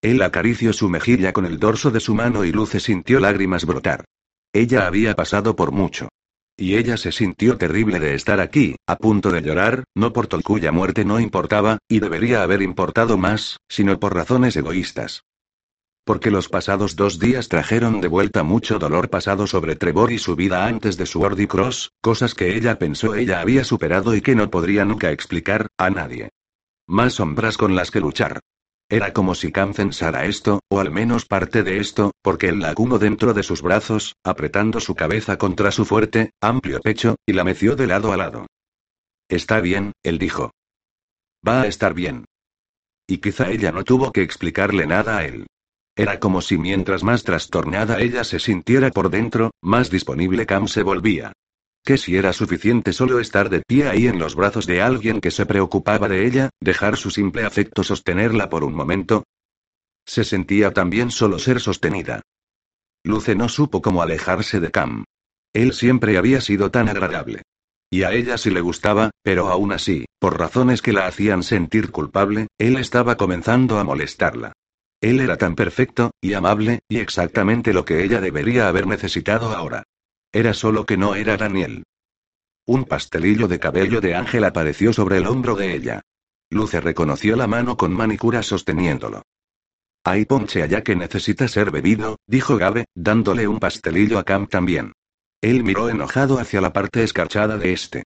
Él 0.00 0.22
acarició 0.22 0.72
su 0.72 0.88
mejilla 0.88 1.34
con 1.34 1.44
el 1.44 1.58
dorso 1.58 1.90
de 1.90 2.00
su 2.00 2.14
mano 2.14 2.46
y 2.46 2.50
Luce 2.50 2.80
sintió 2.80 3.20
lágrimas 3.20 3.66
brotar. 3.66 4.06
Ella 4.54 4.86
había 4.86 5.14
pasado 5.14 5.54
por 5.54 5.70
mucho. 5.70 6.08
Y 6.56 6.76
ella 6.76 6.96
se 6.96 7.12
sintió 7.12 7.58
terrible 7.58 8.00
de 8.00 8.14
estar 8.14 8.40
aquí, 8.40 8.74
a 8.86 8.96
punto 8.96 9.30
de 9.32 9.42
llorar, 9.42 9.84
no 9.94 10.14
por 10.14 10.28
Tol 10.28 10.42
cuya 10.42 10.72
muerte 10.72 11.04
no 11.04 11.20
importaba, 11.20 11.76
y 11.86 12.00
debería 12.00 12.42
haber 12.42 12.62
importado 12.62 13.18
más, 13.18 13.58
sino 13.68 14.00
por 14.00 14.14
razones 14.14 14.56
egoístas. 14.56 15.24
Porque 16.10 16.32
los 16.32 16.48
pasados 16.48 16.96
dos 16.96 17.20
días 17.20 17.48
trajeron 17.48 18.00
de 18.00 18.08
vuelta 18.08 18.42
mucho 18.42 18.80
dolor 18.80 19.10
pasado 19.10 19.46
sobre 19.46 19.76
Trevor 19.76 20.10
y 20.10 20.18
su 20.18 20.34
vida 20.34 20.66
antes 20.66 20.96
de 20.96 21.06
su 21.06 21.20
Ordi 21.20 21.46
Cross, 21.46 21.92
cosas 22.00 22.34
que 22.34 22.56
ella 22.56 22.80
pensó 22.80 23.14
ella 23.14 23.40
había 23.40 23.62
superado 23.62 24.16
y 24.16 24.20
que 24.20 24.34
no 24.34 24.50
podría 24.50 24.84
nunca 24.84 25.12
explicar, 25.12 25.68
a 25.78 25.88
nadie. 25.88 26.30
Más 26.88 27.12
sombras 27.12 27.56
con 27.56 27.76
las 27.76 27.92
que 27.92 28.00
luchar. 28.00 28.40
Era 28.88 29.12
como 29.12 29.36
si 29.36 29.52
Cam 29.52 29.72
pensara 29.72 30.24
esto, 30.24 30.58
o 30.68 30.80
al 30.80 30.90
menos 30.90 31.26
parte 31.26 31.62
de 31.62 31.78
esto, 31.78 32.10
porque 32.22 32.48
él 32.48 32.58
la 32.58 32.70
acunó 32.70 32.98
dentro 32.98 33.32
de 33.32 33.44
sus 33.44 33.62
brazos, 33.62 34.16
apretando 34.24 34.80
su 34.80 34.96
cabeza 34.96 35.38
contra 35.38 35.70
su 35.70 35.84
fuerte, 35.84 36.32
amplio 36.40 36.80
pecho, 36.80 37.14
y 37.24 37.34
la 37.34 37.44
meció 37.44 37.76
de 37.76 37.86
lado 37.86 38.12
a 38.12 38.16
lado. 38.16 38.46
Está 39.28 39.60
bien, 39.60 39.92
él 40.02 40.18
dijo. 40.18 40.50
Va 41.46 41.62
a 41.62 41.66
estar 41.68 41.94
bien. 41.94 42.24
Y 43.06 43.18
quizá 43.18 43.48
ella 43.48 43.70
no 43.70 43.84
tuvo 43.84 44.10
que 44.10 44.22
explicarle 44.22 44.88
nada 44.88 45.18
a 45.18 45.24
él. 45.24 45.46
Era 45.96 46.18
como 46.18 46.40
si 46.40 46.56
mientras 46.56 47.02
más 47.02 47.24
trastornada 47.24 48.00
ella 48.00 48.24
se 48.24 48.38
sintiera 48.38 48.90
por 48.90 49.10
dentro, 49.10 49.50
más 49.62 49.90
disponible 49.90 50.46
Cam 50.46 50.68
se 50.68 50.82
volvía. 50.82 51.32
Que 51.84 51.98
si 51.98 52.16
era 52.16 52.32
suficiente 52.32 52.92
solo 52.92 53.20
estar 53.20 53.48
de 53.48 53.62
pie 53.66 53.88
ahí 53.88 54.06
en 54.06 54.18
los 54.18 54.34
brazos 54.34 54.66
de 54.66 54.82
alguien 54.82 55.20
que 55.20 55.30
se 55.30 55.46
preocupaba 55.46 56.08
de 56.08 56.26
ella, 56.26 56.50
dejar 56.60 56.96
su 56.96 57.10
simple 57.10 57.44
afecto 57.44 57.82
sostenerla 57.82 58.48
por 58.48 58.64
un 58.64 58.74
momento. 58.74 59.24
Se 60.06 60.24
sentía 60.24 60.72
también 60.72 61.10
solo 61.10 61.38
ser 61.38 61.60
sostenida. 61.60 62.22
Luce 63.04 63.34
no 63.34 63.48
supo 63.48 63.80
cómo 63.80 64.02
alejarse 64.02 64.60
de 64.60 64.70
Cam. 64.70 65.04
Él 65.52 65.72
siempre 65.72 66.18
había 66.18 66.40
sido 66.40 66.70
tan 66.70 66.88
agradable. 66.88 67.42
Y 67.90 68.04
a 68.04 68.12
ella 68.12 68.38
sí 68.38 68.50
le 68.50 68.60
gustaba, 68.60 69.10
pero 69.22 69.48
aún 69.48 69.72
así, 69.72 70.04
Por 70.20 70.38
razones 70.38 70.82
que 70.82 70.92
la 70.92 71.06
hacían 71.06 71.42
sentir 71.42 71.90
culpable, 71.90 72.48
él 72.58 72.76
estaba 72.76 73.16
comenzando 73.16 73.78
a 73.78 73.84
molestarla. 73.84 74.52
Él 75.00 75.20
era 75.20 75.36
tan 75.36 75.54
perfecto, 75.54 76.10
y 76.20 76.34
amable, 76.34 76.80
y 76.88 76.98
exactamente 76.98 77.72
lo 77.72 77.84
que 77.84 78.04
ella 78.04 78.20
debería 78.20 78.68
haber 78.68 78.86
necesitado 78.86 79.56
ahora. 79.56 79.84
Era 80.32 80.52
solo 80.52 80.84
que 80.84 80.96
no 80.96 81.14
era 81.14 81.36
Daniel. 81.36 81.84
Un 82.66 82.84
pastelillo 82.84 83.48
de 83.48 83.58
cabello 83.58 84.00
de 84.00 84.14
ángel 84.14 84.44
apareció 84.44 84.92
sobre 84.92 85.16
el 85.16 85.26
hombro 85.26 85.56
de 85.56 85.74
ella. 85.74 86.02
Luce 86.50 86.80
reconoció 86.80 87.34
la 87.34 87.46
mano 87.46 87.76
con 87.76 87.92
manicura 87.92 88.42
sosteniéndolo. 88.42 89.22
Hay 90.04 90.24
ponche 90.24 90.62
allá 90.62 90.82
que 90.82 90.96
necesita 90.96 91.48
ser 91.48 91.70
bebido, 91.70 92.18
dijo 92.26 92.56
Gabe, 92.56 92.86
dándole 92.94 93.48
un 93.48 93.58
pastelillo 93.58 94.18
a 94.18 94.24
Cam 94.24 94.46
también. 94.46 94.92
Él 95.40 95.64
miró 95.64 95.88
enojado 95.88 96.38
hacia 96.38 96.60
la 96.60 96.72
parte 96.72 97.02
escarchada 97.02 97.56
de 97.56 97.72
este. 97.72 98.04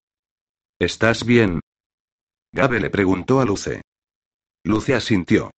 ¿Estás 0.79 1.25
bien? 1.25 1.61
Gabe 2.53 2.81
le 2.81 2.91
preguntó 2.91 3.41
a 3.41 3.45
Luce. 3.45 3.83
Luce 4.65 4.95
asintió. 4.95 5.51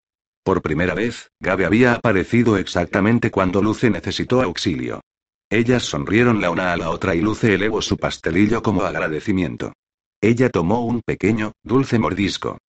Por 0.47 0.61
primera 0.61 0.93
vez, 0.93 1.29
Gabe 1.41 1.65
había 1.65 1.95
aparecido 1.95 2.55
exactamente 2.55 3.31
cuando 3.31 3.61
Luce 3.61 3.89
necesitó 3.89 4.41
auxilio. 4.41 5.01
Ellas 5.49 5.83
sonrieron 5.83 6.39
la 6.39 6.51
una 6.51 6.71
a 6.71 6.77
la 6.77 6.89
otra 6.89 7.15
y 7.15 7.19
Luce 7.19 7.53
elevó 7.53 7.81
su 7.81 7.97
pastelillo 7.97 8.63
como 8.63 8.83
agradecimiento. 8.83 9.73
Ella 10.21 10.49
tomó 10.49 10.85
un 10.85 11.01
pequeño, 11.01 11.51
dulce 11.63 11.99
mordisco. 11.99 12.59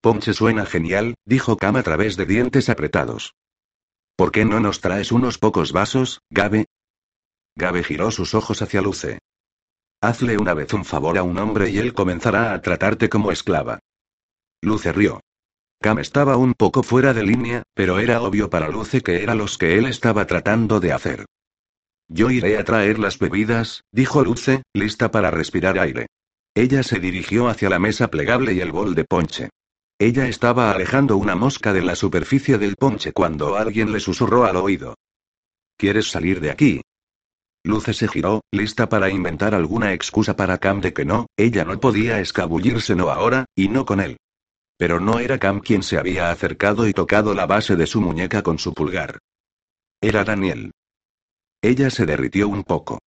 Ponche 0.00 0.34
suena 0.34 0.66
genial, 0.66 1.14
dijo 1.24 1.56
Cam 1.56 1.76
a 1.76 1.84
través 1.84 2.16
de 2.16 2.26
dientes 2.26 2.68
apretados. 2.68 3.34
¿Por 4.16 4.32
qué 4.32 4.44
no 4.44 4.58
nos 4.58 4.80
traes 4.80 5.12
unos 5.12 5.38
pocos 5.38 5.70
vasos, 5.70 6.22
Gabe? 6.28 6.64
Gabe 7.54 7.84
giró 7.84 8.10
sus 8.10 8.34
ojos 8.34 8.62
hacia 8.62 8.82
Luce. 8.82 9.20
Hazle 10.00 10.38
una 10.38 10.54
vez 10.54 10.72
un 10.72 10.84
favor 10.84 11.18
a 11.18 11.22
un 11.22 11.38
hombre 11.38 11.70
y 11.70 11.78
él 11.78 11.94
comenzará 11.94 12.52
a 12.52 12.60
tratarte 12.60 13.08
como 13.08 13.30
esclava. 13.30 13.78
Luce 14.60 14.90
rió. 14.90 15.20
Cam 15.80 15.98
estaba 15.98 16.36
un 16.36 16.54
poco 16.54 16.82
fuera 16.82 17.12
de 17.12 17.22
línea, 17.22 17.62
pero 17.74 17.98
era 17.98 18.22
obvio 18.22 18.50
para 18.50 18.68
Luce 18.68 19.02
que 19.02 19.22
era 19.22 19.34
los 19.34 19.58
que 19.58 19.78
él 19.78 19.86
estaba 19.86 20.26
tratando 20.26 20.80
de 20.80 20.92
hacer. 20.92 21.26
Yo 22.08 22.30
iré 22.30 22.56
a 22.58 22.64
traer 22.64 22.98
las 22.98 23.18
bebidas, 23.18 23.82
dijo 23.92 24.24
Luce, 24.24 24.62
lista 24.72 25.10
para 25.10 25.30
respirar 25.30 25.78
aire. 25.78 26.06
Ella 26.54 26.82
se 26.82 27.00
dirigió 27.00 27.48
hacia 27.48 27.68
la 27.68 27.78
mesa 27.78 28.08
plegable 28.08 28.54
y 28.54 28.60
el 28.60 28.72
bol 28.72 28.94
de 28.94 29.04
ponche. 29.04 29.50
Ella 29.98 30.28
estaba 30.28 30.70
alejando 30.70 31.16
una 31.16 31.34
mosca 31.34 31.72
de 31.72 31.82
la 31.82 31.96
superficie 31.96 32.58
del 32.58 32.76
ponche 32.76 33.12
cuando 33.12 33.56
alguien 33.56 33.92
le 33.92 34.00
susurró 34.00 34.44
al 34.44 34.56
oído. 34.56 34.94
¿Quieres 35.76 36.10
salir 36.10 36.40
de 36.40 36.50
aquí? 36.50 36.80
Luce 37.64 37.92
se 37.94 38.06
giró, 38.06 38.42
lista 38.52 38.88
para 38.88 39.10
inventar 39.10 39.54
alguna 39.54 39.92
excusa 39.92 40.36
para 40.36 40.58
Cam 40.58 40.80
de 40.80 40.92
que 40.92 41.04
no, 41.04 41.26
ella 41.36 41.64
no 41.64 41.78
podía 41.80 42.20
escabullirse 42.20 42.94
no 42.94 43.10
ahora, 43.10 43.46
y 43.54 43.68
no 43.68 43.84
con 43.84 44.00
él. 44.00 44.16
Pero 44.76 45.00
no 45.00 45.18
era 45.18 45.38
Cam 45.38 45.60
quien 45.60 45.82
se 45.82 45.98
había 45.98 46.30
acercado 46.30 46.86
y 46.86 46.92
tocado 46.92 47.34
la 47.34 47.46
base 47.46 47.76
de 47.76 47.86
su 47.86 48.00
muñeca 48.00 48.42
con 48.42 48.58
su 48.58 48.74
pulgar. 48.74 49.18
Era 50.00 50.24
Daniel. 50.24 50.72
Ella 51.62 51.90
se 51.90 52.04
derritió 52.06 52.48
un 52.48 52.62
poco. 52.62 52.98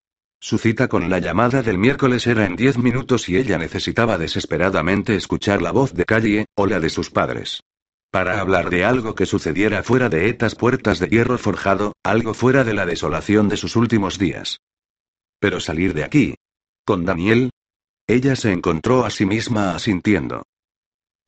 Su 0.42 0.58
cita 0.58 0.88
con 0.88 1.10
la 1.10 1.20
llamada 1.20 1.62
del 1.62 1.78
miércoles 1.78 2.26
era 2.26 2.46
en 2.46 2.56
diez 2.56 2.78
minutos 2.78 3.28
y 3.30 3.38
ella 3.38 3.58
necesitaba 3.58 4.18
desesperadamente 4.18 5.16
escuchar 5.16 5.62
la 5.62 5.72
voz 5.72 5.94
de 5.94 6.06
Calle, 6.06 6.46
o 6.56 6.66
la 6.66 6.80
de 6.80 6.90
sus 6.90 7.10
padres. 7.10 7.62
Para 8.10 8.40
hablar 8.40 8.70
de 8.70 8.86
algo 8.86 9.14
que 9.14 9.28
sucediera 9.28 9.84
fuera 9.84 10.10
de 10.10 10.30
estas 10.30 10.56
puertas 10.56 10.98
de 10.98 11.08
hierro 11.08 11.38
forjado, 11.38 11.94
algo 12.04 12.34
fuera 12.34 12.64
de 12.64 12.74
la 12.74 12.86
desolación 12.86 13.50
de 13.50 13.58
sus 13.58 13.76
últimos 13.76 14.18
días. 14.18 14.62
Pero 15.40 15.60
salir 15.60 15.94
de 15.94 16.04
aquí. 16.04 16.36
¿Con 16.86 17.06
Daniel? 17.06 17.52
Ella 18.08 18.36
se 18.36 18.52
encontró 18.52 19.06
a 19.06 19.12
sí 19.12 19.26
misma 19.26 19.76
asintiendo. 19.76 20.44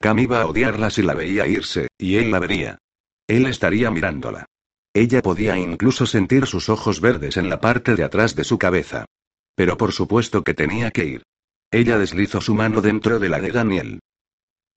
Cam 0.01 0.19
iba 0.19 0.41
a 0.41 0.47
odiarla 0.47 0.89
si 0.89 1.03
la 1.03 1.13
veía 1.13 1.47
irse, 1.47 1.87
y 1.97 2.17
él 2.17 2.31
la 2.31 2.39
vería. 2.39 2.79
Él 3.27 3.45
estaría 3.45 3.89
mirándola. 3.91 4.45
Ella 4.93 5.21
podía 5.21 5.57
incluso 5.57 6.05
sentir 6.05 6.47
sus 6.47 6.67
ojos 6.67 6.99
verdes 6.99 7.37
en 7.37 7.49
la 7.49 7.61
parte 7.61 7.95
de 7.95 8.03
atrás 8.03 8.35
de 8.35 8.43
su 8.43 8.57
cabeza. 8.57 9.05
Pero 9.55 9.77
por 9.77 9.93
supuesto 9.93 10.43
que 10.43 10.53
tenía 10.53 10.91
que 10.91 11.05
ir. 11.05 11.23
Ella 11.71 11.97
deslizó 11.97 12.41
su 12.41 12.53
mano 12.53 12.81
dentro 12.81 13.19
de 13.19 13.29
la 13.29 13.39
de 13.39 13.51
Daniel. 13.51 13.99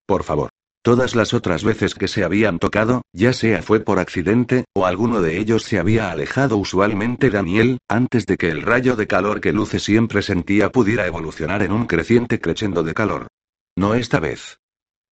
Por 0.06 0.22
favor. 0.22 0.50
Todas 0.82 1.16
las 1.16 1.32
otras 1.32 1.64
veces 1.64 1.94
que 1.94 2.08
se 2.08 2.24
habían 2.24 2.58
tocado, 2.58 3.00
ya 3.14 3.32
sea 3.32 3.62
fue 3.62 3.80
por 3.80 3.98
accidente, 3.98 4.66
o 4.74 4.84
alguno 4.84 5.22
de 5.22 5.38
ellos 5.38 5.62
se 5.62 5.78
había 5.78 6.10
alejado 6.10 6.58
usualmente 6.58 7.30
Daniel, 7.30 7.78
antes 7.88 8.26
de 8.26 8.36
que 8.36 8.50
el 8.50 8.60
rayo 8.60 8.94
de 8.94 9.06
calor 9.06 9.40
que 9.40 9.54
Luce 9.54 9.80
siempre 9.80 10.20
sentía 10.20 10.70
pudiera 10.70 11.06
evolucionar 11.06 11.62
en 11.62 11.72
un 11.72 11.86
creciente 11.86 12.38
crescendo 12.38 12.82
de 12.82 12.92
calor. 12.92 13.28
No 13.74 13.94
esta 13.94 14.20
vez. 14.20 14.58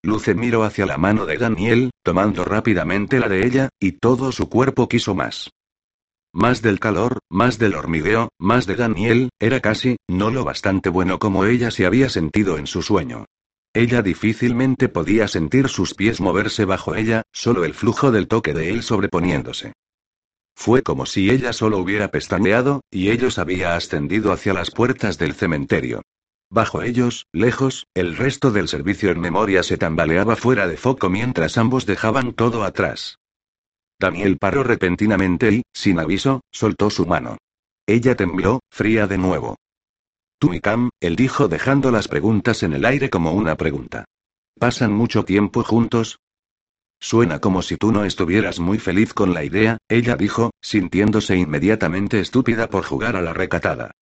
Luce 0.04 0.35
miró 0.35 0.64
hacia 0.64 0.85
la 0.85 0.99
mano 0.99 1.26
de 1.26 1.38
Daniel, 1.38 1.90
tomando 2.02 2.44
rápidamente 2.44 3.21
la 3.21 3.28
de 3.28 3.47
ella, 3.47 3.68
y 3.78 3.92
todo 3.92 4.32
su 4.32 4.49
cuerpo 4.49 4.88
quiso 4.88 5.14
más. 5.14 5.50
Más 6.35 6.61
del 6.61 6.80
calor, 6.80 7.18
más 7.30 7.59
del 7.59 7.75
hormigueo, 7.75 8.30
más 8.38 8.66
de 8.66 8.75
Daniel, 8.75 9.28
era 9.38 9.61
casi, 9.61 9.99
no 10.09 10.30
lo 10.30 10.44
bastante 10.44 10.88
bueno 10.88 11.18
como 11.18 11.44
ella 11.44 11.71
se 11.71 11.87
había 11.87 12.09
sentido 12.09 12.59
en 12.59 12.66
su 12.66 12.82
sueño. 12.82 13.26
Ella 13.75 14.02
difícilmente 14.02 14.88
podía 14.88 15.28
sentir 15.28 15.68
sus 15.68 15.94
pies 15.94 16.21
moverse 16.21 16.64
bajo 16.64 16.94
ella, 16.97 17.23
solo 17.32 17.64
el 17.64 17.75
flujo 17.75 18.11
del 18.11 18.28
toque 18.28 18.54
de 18.54 18.71
él 18.71 18.82
sobreponiéndose. 18.82 19.73
Fue 20.54 20.82
como 20.82 21.06
si 21.06 21.30
ella 21.30 21.52
solo 21.52 21.78
hubiera 21.78 22.11
pestañeado, 22.11 22.80
y 22.90 23.11
ellos 23.11 23.38
había 23.38 23.76
ascendido 23.76 24.32
hacia 24.32 24.52
las 24.52 24.71
puertas 24.71 25.16
del 25.16 25.35
cementerio. 25.35 26.02
Bajo 26.52 26.82
ellos, 26.82 27.28
lejos, 27.32 27.87
el 27.94 28.14
resto 28.14 28.50
del 28.50 28.68
servicio 28.68 29.11
en 29.11 29.18
memoria 29.21 29.62
se 29.62 29.78
tambaleaba 29.78 30.37
fuera 30.37 30.68
de 30.68 30.76
foco 30.76 31.09
mientras 31.09 31.56
ambos 31.56 31.87
dejaban 31.87 32.35
todo 32.35 32.62
atrás. 32.64 33.21
Daniel 33.99 34.37
paró 34.37 34.62
repentinamente 34.62 35.50
y, 35.50 35.62
sin 35.73 35.99
aviso, 35.99 36.42
soltó 36.50 36.90
su 36.90 37.06
mano. 37.06 37.38
Ella 37.87 38.16
tembló, 38.16 38.61
fría 38.71 39.06
de 39.06 39.16
nuevo. 39.16 39.56
Tú 40.38 40.52
y 40.52 40.61
Cam, 40.61 40.90
él 41.00 41.16
dijo 41.16 41.49
dejando 41.49 41.90
las 41.90 42.06
preguntas 42.06 42.62
en 42.62 42.75
el 42.75 42.85
aire 42.85 43.09
como 43.09 43.32
una 43.32 43.54
pregunta. 43.56 44.04
¿Pasan 44.59 44.92
mucho 44.92 45.25
tiempo 45.25 45.64
juntos? 45.64 46.18
Suena 47.00 47.38
como 47.38 47.62
si 47.62 47.78
tú 47.78 47.92
no 47.92 48.04
estuvieras 48.04 48.61
muy 48.61 48.78
feliz 48.78 49.14
con 49.14 49.32
la 49.32 49.42
idea, 49.42 49.78
ella 49.88 50.16
dijo, 50.16 50.50
sintiéndose 50.61 51.35
inmediatamente 51.35 52.21
estúpida 52.21 52.68
por 52.68 52.85
jugar 52.85 53.16
a 53.16 53.23
la 53.23 53.32
recatada. 53.32 53.92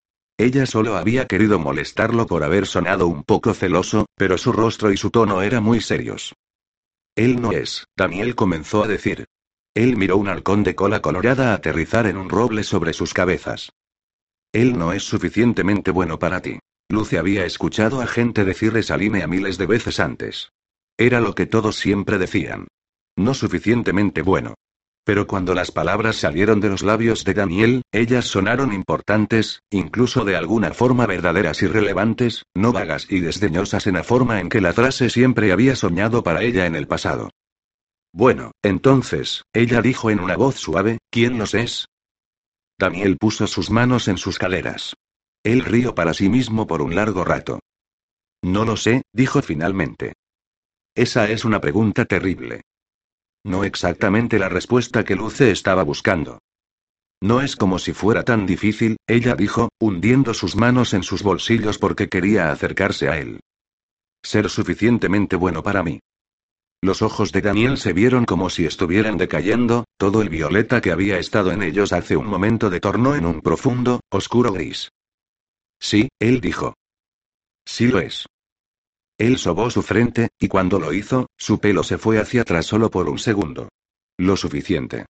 Ella 0.41 0.65
solo 0.65 0.97
había 0.97 1.27
querido 1.27 1.59
molestarlo 1.59 2.27
por 2.27 2.45
haber 2.45 2.67
sonado 2.67 3.07
un 3.07 3.25
poco 3.25 3.53
celoso, 3.53 4.07
pero 4.17 4.39
su 4.39 4.53
rostro 4.53 4.91
y 4.91 4.97
su 4.97 5.11
tono 5.11 5.43
eran 5.43 5.63
muy 5.63 5.83
serios. 5.83 6.35
Él 7.15 7.43
no 7.43 7.53
es, 7.53 7.85
Daniel 7.95 8.35
comenzó 8.35 8.83
a 8.83 8.89
decir. 8.89 9.27
Él 9.75 9.99
miró 9.99 10.17
un 10.17 10.29
halcón 10.29 10.63
de 10.63 10.75
cola 10.75 11.03
colorada 11.03 11.53
aterrizar 11.53 12.07
en 12.07 12.17
un 12.17 12.31
roble 12.31 12.65
sobre 12.65 12.95
sus 12.95 13.13
cabezas. 13.13 13.69
Él 14.51 14.79
no 14.79 14.95
es 14.95 15.03
suficientemente 15.03 15.91
bueno 15.91 16.19
para 16.19 16.41
ti. 16.41 16.59
Luce 16.89 17.19
había 17.19 17.45
escuchado 17.45 18.01
a 18.01 18.07
gente 18.07 18.47
decirle 18.47 18.83
Saline 18.83 19.23
a 19.23 19.27
miles 19.27 19.59
de 19.59 19.67
veces 19.67 20.01
antes. 20.01 20.53
Era 20.97 21.21
lo 21.21 21.35
que 21.35 21.45
todos 21.45 21.77
siempre 21.77 22.17
decían. 22.17 22.67
No 23.15 23.35
suficientemente 23.35 24.23
bueno. 24.23 24.55
Pero 25.05 25.27
cuando 25.27 25.55
las 25.55 25.71
palabras 25.71 26.17
salieron 26.17 26.61
de 26.61 26.69
los 26.69 26.83
labios 26.83 27.25
de 27.25 27.35
Daniel, 27.35 27.83
ellas 27.91 28.27
sonaron 28.27 28.73
importantes, 28.73 29.63
incluso 29.71 30.25
de 30.25 30.37
alguna 30.37 30.73
forma 30.73 31.07
verdaderas 31.07 31.63
y 31.63 31.67
relevantes, 31.67 32.45
no 32.55 32.73
vagas 32.73 33.07
y 33.11 33.21
desdeñosas 33.21 33.87
en 33.87 33.95
la 33.95 34.05
forma 34.05 34.41
en 34.41 34.49
que 34.49 34.61
la 34.61 34.73
frase 34.73 35.09
siempre 35.11 35.53
había 35.53 35.75
soñado 35.75 36.23
para 36.23 36.43
ella 36.43 36.67
en 36.67 36.77
el 36.77 36.87
pasado. 36.87 37.31
Bueno, 38.13 38.53
entonces, 38.63 39.45
ella 39.53 39.83
dijo 39.83 40.11
en 40.11 40.21
una 40.21 40.37
voz 40.37 40.57
suave, 40.57 40.99
¿quién 41.11 41.39
los 41.39 41.55
es? 41.55 41.87
Daniel 42.79 43.17
puso 43.19 43.47
sus 43.47 43.71
manos 43.71 44.09
en 44.09 44.19
sus 44.19 44.39
caderas. 44.39 44.95
Él 45.45 45.65
rió 45.65 45.95
para 45.95 46.13
sí 46.13 46.29
mismo 46.29 46.67
por 46.67 46.83
un 46.83 46.95
largo 46.95 47.25
rato. 47.25 47.61
No 48.43 48.65
lo 48.65 48.77
sé, 48.77 49.03
dijo 49.13 49.43
finalmente. 49.43 50.15
Esa 50.95 51.31
es 51.31 51.45
una 51.45 51.61
pregunta 51.61 52.05
terrible. 52.05 52.63
No 53.45 53.65
exactamente 53.65 54.39
la 54.39 54.49
respuesta 54.49 55.05
que 55.05 55.17
Luce 55.17 55.51
estaba 55.51 55.83
buscando. 55.83 56.39
No 57.23 57.43
es 57.43 57.57
como 57.57 57.79
si 57.79 57.93
fuera 57.93 58.23
tan 58.23 58.47
difícil, 58.47 58.97
ella 59.07 59.35
dijo, 59.35 59.69
hundiendo 59.79 60.33
sus 60.33 60.57
manos 60.57 60.95
en 60.95 61.03
sus 61.03 61.23
bolsillos 61.23 61.79
porque 61.79 62.09
quería 62.09 62.51
acercarse 62.51 63.09
a 63.09 63.19
él. 63.19 63.41
Ser 64.23 64.49
suficientemente 64.49 65.37
bueno 65.37 65.63
para 65.63 65.83
mí. 65.83 66.01
Los 66.83 67.03
ojos 67.03 67.31
de 67.33 67.43
Daniel 67.43 67.77
se 67.77 67.93
vieron 67.93 68.25
como 68.25 68.49
si 68.49 68.65
estuvieran 68.65 69.19
decayendo, 69.19 69.85
todo 69.99 70.23
el 70.23 70.31
violeta 70.31 70.81
que 70.81 70.93
había 70.93 71.19
estado 71.19 71.53
en 71.53 71.63
ellos 71.63 71.93
hace 71.93 72.17
un 72.17 72.27
momento 72.27 72.71
detornó 72.71 73.15
en 73.15 73.27
un 73.27 73.43
profundo, 73.43 74.01
oscuro 74.11 74.53
gris. 74.53 74.91
Sí, 75.79 76.09
él 76.19 76.41
dijo. 76.41 76.75
Sí 77.67 77.89
lo 77.89 78.01
es. 78.01 78.27
Él 79.21 79.37
sobó 79.37 79.69
su 79.69 79.83
frente, 79.83 80.31
y 80.39 80.49
cuando 80.49 80.81
lo 80.81 80.95
hizo, 80.95 81.29
su 81.37 81.61
pelo 81.61 81.83
se 81.83 81.99
fue 81.99 82.19
hacia 82.19 82.41
atrás 82.41 82.65
solo 82.65 82.91
por 82.91 83.07
un 83.11 83.19
segundo. 83.19 83.69
Lo 84.17 84.35
suficiente. 84.35 85.05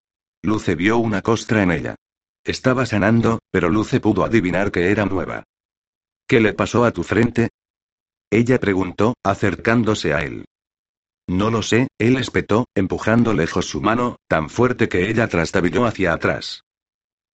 Luce 0.42 0.74
vio 0.76 0.96
una 0.96 1.20
costra 1.20 1.62
en 1.62 1.72
ella. 1.72 1.94
Estaba 2.42 2.86
sanando, 2.86 3.40
pero 3.50 3.68
Luce 3.68 4.00
pudo 4.00 4.24
adivinar 4.24 4.72
que 4.72 4.90
era 4.90 5.04
nueva. 5.04 5.44
¿Qué 6.26 6.40
le 6.40 6.54
pasó 6.54 6.86
a 6.86 6.90
tu 6.90 7.02
frente? 7.02 7.50
Ella 8.30 8.58
preguntó, 8.58 9.12
acercándose 9.22 10.14
a 10.14 10.22
él. 10.22 10.46
No 11.26 11.50
lo 11.50 11.60
sé, 11.60 11.88
él 11.98 12.16
espetó, 12.16 12.64
empujando 12.74 13.34
lejos 13.34 13.66
su 13.66 13.82
mano, 13.82 14.16
tan 14.26 14.48
fuerte 14.48 14.88
que 14.88 15.10
ella 15.10 15.28
trastabilló 15.28 15.84
hacia 15.84 16.14
atrás. 16.14 16.62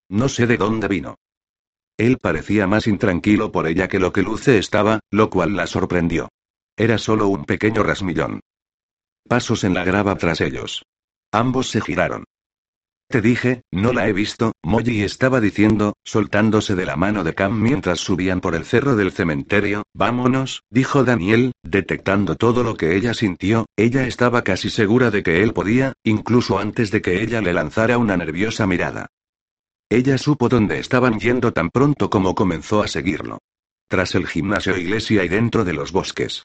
No 0.09 0.29
sé 0.29 0.49
de 0.49 0.57
dónde 0.57 0.89
vino. 0.89 1.15
Él 1.97 2.19
parecía 2.19 2.67
más 2.67 2.89
intranquilo 2.89 3.53
por 3.53 3.69
ella 3.69 3.87
que 3.87 4.01
lo 4.01 4.13
que 4.13 4.23
Luce 4.23 4.59
estaba, 4.59 4.99
lo 5.13 5.31
cual 5.31 5.55
la 5.55 5.69
sorprendió. 5.69 6.31
Era 6.77 6.99
solo 6.99 7.29
un 7.29 7.45
pequeño 7.45 7.85
rasmillón. 7.85 8.41
Pasos 9.29 9.63
en 9.63 9.75
la 9.75 9.85
grava 9.85 10.17
tras 10.17 10.41
ellos. 10.41 10.83
Ambos 11.31 11.71
se 11.71 11.81
giraron. 11.81 12.25
Te 13.09 13.21
dije, 13.21 13.63
no 13.71 13.93
la 13.93 14.09
he 14.09 14.13
visto, 14.13 14.53
Molly 14.65 15.03
estaba 15.03 15.41
diciendo, 15.41 15.95
soltándose 16.05 16.75
de 16.75 16.85
la 16.85 16.97
mano 16.97 17.23
de 17.23 17.35
Cam 17.35 17.61
mientras 17.61 18.01
subían 18.01 18.41
por 18.41 18.57
el 18.57 18.65
cerro 18.65 18.97
del 18.97 19.13
cementerio. 19.13 19.85
Vámonos, 19.95 20.65
dijo 20.69 21.05
Daniel, 21.05 21.53
detectando 21.63 22.35
todo 22.35 22.65
lo 22.65 22.77
que 22.77 22.97
ella 22.97 23.15
sintió, 23.15 23.67
ella 23.77 24.07
estaba 24.07 24.43
casi 24.43 24.69
segura 24.69 25.13
de 25.13 25.23
que 25.23 25.45
él 25.45 25.53
podía, 25.53 25.93
incluso 26.03 26.59
antes 26.59 26.91
de 26.91 27.03
que 27.03 27.23
ella 27.23 27.41
le 27.41 27.53
lanzara 27.53 27.99
una 27.99 28.17
nerviosa 28.17 28.67
mirada. 28.67 29.07
Ella 29.91 30.19
supo 30.19 30.49
dónde 30.49 30.81
estaban 30.81 31.21
yendo 31.21 31.53
tan 31.53 31.71
pronto 31.71 32.11
como 32.11 32.35
comenzó 32.35 32.83
a 32.83 32.89
seguirlo. 32.89 33.39
Tras 33.87 34.17
el 34.17 34.27
gimnasio 34.27 34.77
iglesia 34.77 35.23
y 35.23 35.29
dentro 35.29 35.65
de 35.65 35.75
los 35.75 35.93
bosques. 35.93 36.43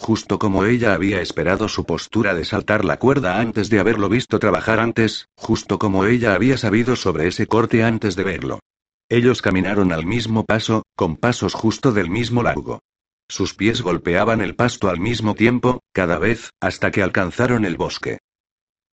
Justo 0.00 0.38
como 0.38 0.64
ella 0.64 0.94
había 0.94 1.20
esperado 1.20 1.68
su 1.68 1.84
postura 1.84 2.32
de 2.32 2.44
saltar 2.44 2.84
la 2.84 2.98
cuerda 2.98 3.40
antes 3.40 3.68
de 3.68 3.80
haberlo 3.80 4.08
visto 4.08 4.38
trabajar 4.38 4.78
antes, 4.78 5.26
justo 5.36 5.78
como 5.78 6.04
ella 6.06 6.34
había 6.34 6.56
sabido 6.56 6.94
sobre 6.94 7.26
ese 7.26 7.48
corte 7.48 7.82
antes 7.82 8.14
de 8.14 8.22
verlo. 8.22 8.60
Ellos 9.08 9.42
caminaron 9.42 9.92
al 9.92 10.06
mismo 10.06 10.44
paso, 10.44 10.84
con 10.94 11.16
pasos 11.16 11.52
justo 11.52 11.92
del 11.92 12.10
mismo 12.10 12.44
largo. 12.44 12.78
Sus 13.28 13.54
pies 13.54 13.82
golpeaban 13.82 14.40
el 14.40 14.54
pasto 14.54 14.88
al 14.88 15.00
mismo 15.00 15.34
tiempo, 15.34 15.80
cada 15.92 16.18
vez, 16.18 16.50
hasta 16.60 16.92
que 16.92 17.02
alcanzaron 17.02 17.64
el 17.64 17.76
bosque. 17.76 18.18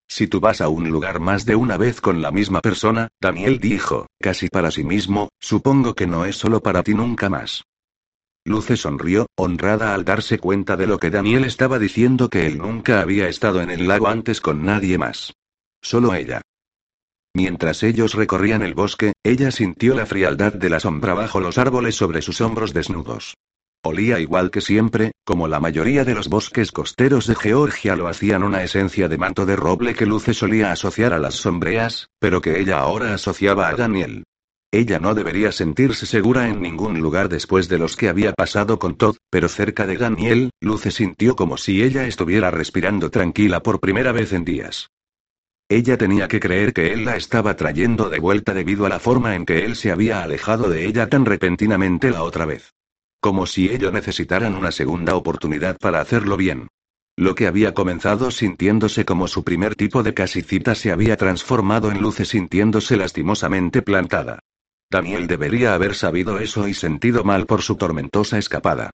Si 0.08 0.28
tú 0.28 0.40
vas 0.40 0.60
a 0.60 0.70
un 0.70 0.90
lugar 0.90 1.20
más 1.20 1.46
de 1.46 1.56
una 1.56 1.78
vez 1.78 2.02
con 2.02 2.22
la 2.24 2.32
misma 2.32 2.62
persona, 2.62 3.10
Daniel 3.22 3.60
dijo, 3.60 4.08
casi 4.20 4.50
para 4.50 4.72
sí 4.72 4.84
mismo, 4.84 5.30
supongo 5.40 5.94
que 5.94 6.08
no 6.08 6.26
es 6.26 6.36
solo 6.36 6.62
para 6.62 6.82
ti 6.82 6.96
nunca 6.96 7.30
más. 7.30 7.64
Luce 8.48 8.78
sonrió, 8.78 9.26
honrada 9.36 9.96
al 9.96 10.06
darse 10.06 10.38
cuenta 10.38 10.78
de 10.78 10.86
lo 10.86 11.00
que 11.00 11.10
Daniel 11.10 11.46
estaba 11.46 11.80
diciendo 11.80 12.30
que 12.30 12.46
él 12.46 12.60
nunca 12.60 13.02
había 13.02 13.28
estado 13.28 13.60
en 13.60 13.72
el 13.72 13.88
lago 13.88 14.08
antes 14.08 14.40
con 14.40 14.64
nadie 14.64 15.00
más. 15.00 15.34
Solo 15.82 16.14
ella. 16.14 16.42
Mientras 17.34 17.82
ellos 17.82 18.14
recorrían 18.14 18.62
el 18.62 18.76
bosque, 18.76 19.14
ella 19.24 19.50
sintió 19.50 19.96
la 19.96 20.06
frialdad 20.06 20.54
de 20.54 20.70
la 20.70 20.80
sombra 20.80 21.16
bajo 21.16 21.40
los 21.40 21.58
árboles 21.58 21.96
sobre 21.96 22.22
sus 22.22 22.40
hombros 22.40 22.72
desnudos. 22.72 23.34
Olía 23.84 24.20
igual 24.20 24.52
que 24.52 24.62
siempre, 24.62 25.12
como 25.26 25.48
la 25.48 25.60
mayoría 25.60 26.06
de 26.06 26.14
los 26.14 26.28
bosques 26.28 26.72
costeros 26.72 27.26
de 27.26 27.36
Georgia 27.36 27.96
lo 27.96 28.08
hacían 28.08 28.44
una 28.44 28.64
esencia 28.64 29.08
de 29.08 29.18
manto 29.18 29.48
de 29.48 29.56
roble 29.56 29.96
que 29.96 30.06
Luce 30.06 30.36
solía 30.36 30.72
asociar 30.72 31.14
a 31.14 31.20
las 31.20 31.34
sombreas, 31.34 32.10
pero 32.20 32.42
que 32.42 32.60
ella 32.60 32.80
ahora 32.80 33.16
asociaba 33.16 33.70
a 33.70 33.76
Daniel. 33.76 34.24
Ella 34.76 35.00
no 35.00 35.16
debería 35.16 35.54
sentirse 35.54 36.06
segura 36.06 36.50
en 36.50 36.62
ningún 36.62 37.00
lugar 37.00 37.30
después 37.30 37.70
de 37.70 37.78
los 37.78 37.96
que 37.96 38.10
había 38.10 38.34
pasado 38.34 38.78
con 38.78 38.98
Todd, 38.98 39.16
pero 39.30 39.48
cerca 39.48 39.88
de 39.88 39.96
Daniel, 39.96 40.50
Luce 40.60 40.92
sintió 40.92 41.38
como 41.38 41.56
si 41.56 41.82
ella 41.82 42.06
estuviera 42.08 42.52
respirando 42.52 43.10
tranquila 43.10 43.64
por 43.64 43.80
primera 43.80 44.12
vez 44.12 44.34
en 44.34 44.44
días. 44.44 44.90
Ella 45.70 45.98
tenía 45.98 46.28
que 46.28 46.42
creer 46.42 46.74
que 46.74 46.92
él 46.92 47.06
la 47.06 47.16
estaba 47.16 47.56
trayendo 47.56 48.10
de 48.10 48.20
vuelta 48.20 48.54
debido 48.54 48.86
a 48.86 48.90
la 48.90 49.00
forma 49.00 49.36
en 49.36 49.46
que 49.46 49.64
él 49.64 49.78
se 49.78 49.94
había 49.94 50.22
alejado 50.22 50.70
de 50.70 50.86
ella 50.86 51.08
tan 51.08 51.24
repentinamente 51.24 52.12
la 52.12 52.24
otra 52.24 52.44
vez. 52.44 52.74
Como 53.22 53.46
si 53.46 53.70
ellos 53.70 53.94
necesitaran 53.94 54.56
una 54.56 54.74
segunda 54.74 55.16
oportunidad 55.16 55.78
para 55.78 56.02
hacerlo 56.02 56.36
bien. 56.36 56.68
Lo 57.16 57.34
que 57.34 57.48
había 57.48 57.74
comenzado 57.74 58.30
sintiéndose 58.30 59.06
como 59.06 59.30
su 59.30 59.46
primer 59.46 59.76
tipo 59.76 60.04
de 60.04 60.14
casicita 60.14 60.76
se 60.76 60.92
había 60.92 61.16
transformado 61.16 61.92
en 61.92 62.02
luce 62.02 62.26
sintiéndose 62.26 62.98
lastimosamente 62.98 63.82
plantada. 63.82 64.40
Daniel 64.90 65.28
debería 65.28 65.74
haber 65.74 65.96
sabido 65.96 66.40
eso 66.40 66.68
y 66.68 66.74
sentido 66.74 67.24
mal 67.24 67.46
por 67.46 67.62
su 67.62 67.76
tormentosa 67.76 68.38
escapada. 68.38 68.92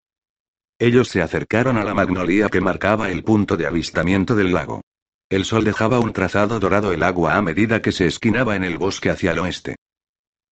Ellos 0.79 1.09
se 1.09 1.21
acercaron 1.21 1.77
a 1.77 1.83
la 1.83 1.93
magnolia 1.93 2.49
que 2.49 2.61
marcaba 2.61 3.11
el 3.11 3.23
punto 3.23 3.57
de 3.57 3.67
avistamiento 3.67 4.35
del 4.35 4.53
lago. 4.53 4.81
El 5.29 5.45
sol 5.45 5.63
dejaba 5.63 5.99
un 5.99 6.11
trazado 6.11 6.59
dorado 6.59 6.91
el 6.91 7.03
agua 7.03 7.35
a 7.35 7.41
medida 7.41 7.81
que 7.81 7.91
se 7.91 8.05
esquinaba 8.05 8.55
en 8.55 8.63
el 8.63 8.77
bosque 8.77 9.09
hacia 9.09 9.31
el 9.31 9.39
oeste. 9.39 9.75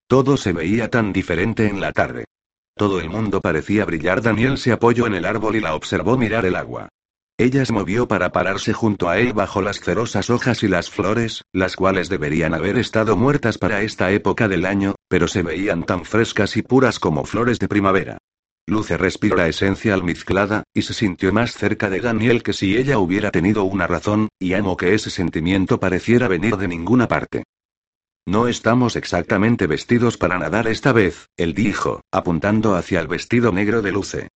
Todo 0.08 0.38
se 0.38 0.54
veía 0.54 0.90
tan 0.90 1.14
diferente 1.14 1.68
en 1.68 1.82
la 1.82 1.92
tarde. 1.92 2.26
Todo 2.76 3.00
el 3.00 3.10
mundo 3.10 3.42
parecía 3.42 3.86
brillar. 3.86 4.22
Daniel 4.22 4.58
se 4.58 4.72
apoyó 4.72 5.06
en 5.08 5.16
el 5.16 5.26
árbol 5.26 5.56
y 5.56 5.62
la 5.62 5.76
observó 5.76 6.18
mirar 6.18 6.46
el 6.46 6.56
agua. 6.56 6.90
Ella 7.40 7.66
se 7.66 7.72
movió 7.72 8.06
para 8.06 8.34
pararse 8.34 8.74
junto 8.74 9.08
a 9.08 9.18
él 9.18 9.32
bajo 9.32 9.62
las 9.62 9.80
cerosas 9.80 10.30
hojas 10.30 10.62
y 10.62 10.68
las 10.68 10.90
flores, 10.90 11.46
las 11.54 11.78
cuales 11.78 12.10
deberían 12.10 12.54
haber 12.54 12.78
estado 12.78 13.16
muertas 13.16 13.58
para 13.58 13.82
esta 13.82 14.12
época 14.12 14.50
del 14.50 14.66
año, 14.66 14.96
pero 15.08 15.30
se 15.30 15.42
veían 15.42 15.86
tan 15.86 16.04
frescas 16.04 16.58
y 16.58 16.64
puras 16.64 17.00
como 17.00 17.24
flores 17.24 17.58
de 17.58 17.70
primavera. 17.70 18.18
Luce 18.68 18.98
respiró 18.98 19.38
la 19.38 19.48
esencia 19.48 19.94
almizclada, 19.94 20.64
y 20.74 20.82
se 20.82 20.94
sintió 20.94 21.32
más 21.32 21.54
cerca 21.54 21.90
de 21.90 22.02
Daniel 22.02 22.44
que 22.44 22.52
si 22.52 22.76
ella 22.76 23.00
hubiera 23.00 23.32
tenido 23.32 23.64
una 23.64 23.88
razón, 23.88 24.28
y 24.38 24.52
amo 24.52 24.76
que 24.76 24.94
ese 24.94 25.10
sentimiento 25.10 25.80
pareciera 25.80 26.28
venir 26.28 26.58
de 26.58 26.68
ninguna 26.68 27.08
parte. 27.08 27.46
No 28.28 28.50
estamos 28.50 28.98
exactamente 28.98 29.66
vestidos 29.66 30.18
para 30.18 30.38
nadar 30.38 30.68
esta 30.68 30.92
vez, 30.92 31.30
él 31.38 31.54
dijo, 31.54 32.02
apuntando 32.12 32.76
hacia 32.76 33.00
el 33.00 33.08
vestido 33.08 33.54
negro 33.54 33.82
de 33.82 33.94
Luce. 33.94 34.28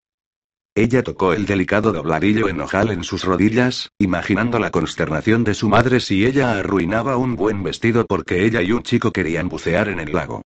Ella 0.75 1.03
tocó 1.03 1.33
el 1.33 1.45
delicado 1.45 1.93
dobladillo 1.93 2.49
en 2.49 2.59
ojal 2.59 2.89
en 2.89 3.03
sus 3.03 3.23
rodillas, 3.23 3.91
imaginando 3.99 4.57
la 4.57 4.71
consternación 4.71 5.43
de 5.43 5.53
su 5.53 5.69
madre 5.69 5.99
si 5.99 6.25
ella 6.25 6.57
arruinaba 6.57 7.15
un 7.17 7.35
buen 7.35 7.61
vestido 7.61 8.07
porque 8.07 8.43
ella 8.43 8.63
y 8.63 8.71
un 8.71 8.81
chico 8.81 9.11
querían 9.11 9.49
bucear 9.49 9.87
en 9.87 9.99
el 9.99 10.13
lago. 10.13 10.41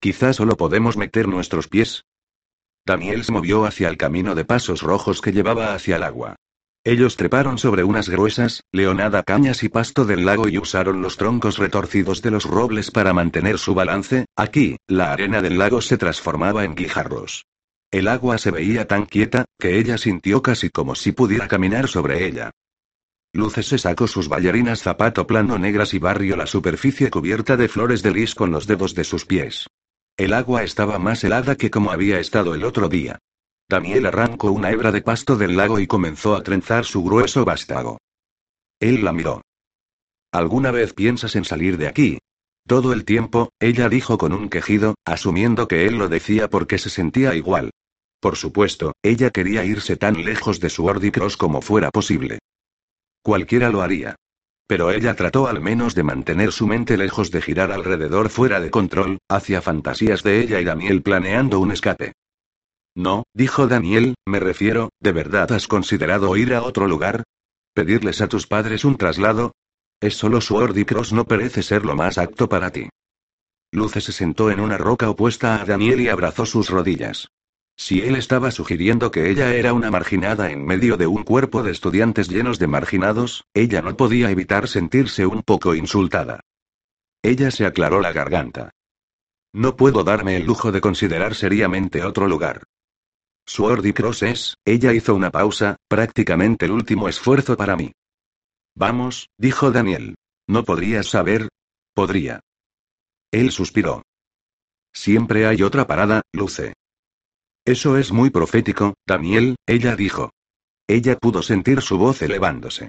Quizás 0.00 0.36
solo 0.36 0.56
podemos 0.58 0.98
meter 0.98 1.28
nuestros 1.28 1.66
pies. 1.66 2.04
Daniel 2.84 3.24
se 3.24 3.32
movió 3.32 3.64
hacia 3.64 3.88
el 3.88 3.96
camino 3.96 4.34
de 4.34 4.44
pasos 4.44 4.82
rojos 4.82 5.22
que 5.22 5.32
llevaba 5.32 5.72
hacia 5.72 5.96
el 5.96 6.02
agua. 6.02 6.36
Ellos 6.84 7.16
treparon 7.16 7.56
sobre 7.56 7.84
unas 7.84 8.10
gruesas, 8.10 8.64
leonada 8.70 9.22
cañas 9.22 9.62
y 9.62 9.70
pasto 9.70 10.04
del 10.04 10.26
lago 10.26 10.48
y 10.48 10.58
usaron 10.58 11.00
los 11.00 11.16
troncos 11.16 11.56
retorcidos 11.56 12.20
de 12.20 12.30
los 12.30 12.44
robles 12.44 12.90
para 12.90 13.14
mantener 13.14 13.58
su 13.58 13.74
balance. 13.74 14.26
Aquí, 14.36 14.76
la 14.86 15.12
arena 15.12 15.40
del 15.40 15.58
lago 15.58 15.80
se 15.80 15.96
transformaba 15.96 16.64
en 16.64 16.74
guijarros. 16.74 17.46
El 17.90 18.08
agua 18.08 18.36
se 18.36 18.50
veía 18.50 18.86
tan 18.86 19.06
quieta, 19.06 19.46
que 19.58 19.78
ella 19.78 19.96
sintió 19.96 20.42
casi 20.42 20.68
como 20.68 20.94
si 20.94 21.12
pudiera 21.12 21.48
caminar 21.48 21.88
sobre 21.88 22.26
ella. 22.26 22.50
Luces 23.32 23.66
se 23.66 23.78
sacó 23.78 24.06
sus 24.06 24.28
bailarinas 24.28 24.82
zapato 24.82 25.26
plano 25.26 25.58
negras 25.58 25.94
y 25.94 25.98
barrió 25.98 26.36
la 26.36 26.46
superficie 26.46 27.10
cubierta 27.10 27.56
de 27.56 27.68
flores 27.68 28.02
de 28.02 28.10
lis 28.10 28.34
con 28.34 28.50
los 28.50 28.66
dedos 28.66 28.94
de 28.94 29.04
sus 29.04 29.24
pies. 29.24 29.66
El 30.16 30.34
agua 30.34 30.64
estaba 30.64 30.98
más 30.98 31.22
helada 31.24 31.56
que 31.56 31.70
como 31.70 31.90
había 31.90 32.18
estado 32.20 32.54
el 32.54 32.64
otro 32.64 32.88
día. 32.88 33.18
Daniel 33.68 34.06
arrancó 34.06 34.50
una 34.50 34.70
hebra 34.70 34.92
de 34.92 35.02
pasto 35.02 35.36
del 35.36 35.56
lago 35.56 35.78
y 35.78 35.86
comenzó 35.86 36.34
a 36.34 36.42
trenzar 36.42 36.84
su 36.84 37.04
grueso 37.04 37.44
vástago. 37.44 37.98
Él 38.80 39.04
la 39.04 39.12
miró. 39.12 39.42
¿Alguna 40.32 40.70
vez 40.70 40.94
piensas 40.94 41.36
en 41.36 41.44
salir 41.44 41.78
de 41.78 41.86
aquí? 41.86 42.18
Todo 42.66 42.92
el 42.92 43.04
tiempo, 43.04 43.50
ella 43.60 43.88
dijo 43.88 44.18
con 44.18 44.32
un 44.32 44.48
quejido, 44.48 44.94
asumiendo 45.04 45.68
que 45.68 45.86
él 45.86 45.96
lo 45.96 46.08
decía 46.08 46.50
porque 46.50 46.78
se 46.78 46.90
sentía 46.90 47.34
igual. 47.34 47.70
Por 48.20 48.36
supuesto, 48.36 48.92
ella 49.02 49.30
quería 49.30 49.64
irse 49.64 49.96
tan 49.96 50.24
lejos 50.24 50.60
de 50.60 50.70
su 50.70 50.86
Ordicross 50.86 51.36
como 51.36 51.62
fuera 51.62 51.90
posible. 51.90 52.38
Cualquiera 53.22 53.70
lo 53.70 53.82
haría. 53.82 54.16
Pero 54.66 54.90
ella 54.90 55.14
trató 55.14 55.46
al 55.46 55.60
menos 55.60 55.94
de 55.94 56.02
mantener 56.02 56.52
su 56.52 56.66
mente 56.66 56.96
lejos 56.96 57.30
de 57.30 57.40
girar 57.40 57.72
alrededor 57.72 58.28
fuera 58.28 58.60
de 58.60 58.70
control, 58.70 59.18
hacia 59.28 59.62
fantasías 59.62 60.22
de 60.22 60.40
ella 60.40 60.60
y 60.60 60.64
Daniel 60.64 61.02
planeando 61.02 61.58
un 61.60 61.72
escape. 61.72 62.12
No, 62.94 63.22
dijo 63.32 63.66
Daniel, 63.68 64.14
me 64.26 64.40
refiero, 64.40 64.90
¿de 65.00 65.12
verdad 65.12 65.52
has 65.52 65.68
considerado 65.68 66.36
ir 66.36 66.52
a 66.52 66.62
otro 66.62 66.86
lugar? 66.86 67.22
¿Pedirles 67.72 68.20
a 68.20 68.26
tus 68.28 68.46
padres 68.46 68.84
un 68.84 68.96
traslado? 68.96 69.52
Es 70.00 70.16
solo 70.16 70.40
Sword 70.40 70.76
y 70.76 70.84
Cross 70.84 71.12
no 71.12 71.24
parece 71.24 71.62
ser 71.62 71.84
lo 71.84 71.94
más 71.94 72.18
apto 72.18 72.48
para 72.48 72.70
ti. 72.70 72.88
Luce 73.72 74.00
se 74.00 74.12
sentó 74.12 74.50
en 74.50 74.60
una 74.60 74.78
roca 74.78 75.08
opuesta 75.08 75.60
a 75.60 75.64
Daniel 75.64 76.00
y 76.00 76.08
abrazó 76.08 76.44
sus 76.44 76.70
rodillas. 76.70 77.28
Si 77.78 78.00
él 78.00 78.16
estaba 78.16 78.50
sugiriendo 78.50 79.12
que 79.12 79.30
ella 79.30 79.54
era 79.54 79.72
una 79.72 79.90
marginada 79.92 80.50
en 80.50 80.66
medio 80.66 80.96
de 80.96 81.06
un 81.06 81.22
cuerpo 81.22 81.62
de 81.62 81.70
estudiantes 81.70 82.28
llenos 82.28 82.58
de 82.58 82.66
marginados, 82.66 83.44
ella 83.54 83.82
no 83.82 83.96
podía 83.96 84.32
evitar 84.32 84.66
sentirse 84.66 85.24
un 85.26 85.42
poco 85.42 85.76
insultada. 85.76 86.40
Ella 87.22 87.52
se 87.52 87.66
aclaró 87.66 88.00
la 88.00 88.12
garganta. 88.12 88.72
No 89.52 89.76
puedo 89.76 90.02
darme 90.02 90.36
el 90.36 90.44
lujo 90.44 90.72
de 90.72 90.80
considerar 90.80 91.36
seriamente 91.36 92.02
otro 92.02 92.26
lugar. 92.26 92.64
Sword 93.46 93.86
y 93.86 94.26
es, 94.26 94.56
ella 94.64 94.92
hizo 94.92 95.14
una 95.14 95.30
pausa, 95.30 95.76
prácticamente 95.88 96.66
el 96.66 96.72
último 96.72 97.08
esfuerzo 97.08 97.56
para 97.56 97.76
mí. 97.76 97.92
Vamos, 98.74 99.28
dijo 99.38 99.70
Daniel. 99.70 100.16
¿No 100.48 100.64
podrías 100.64 101.06
saber? 101.06 101.48
Podría. 101.94 102.40
Él 103.30 103.52
suspiró. 103.52 104.02
Siempre 104.92 105.46
hay 105.46 105.62
otra 105.62 105.86
parada, 105.86 106.22
Luce. 106.32 106.74
Eso 107.68 107.98
es 107.98 108.12
muy 108.12 108.30
profético, 108.30 108.94
Daniel, 109.06 109.56
ella 109.66 109.94
dijo. 109.94 110.30
Ella 110.86 111.18
pudo 111.18 111.42
sentir 111.42 111.82
su 111.82 111.98
voz 111.98 112.22
elevándose. 112.22 112.88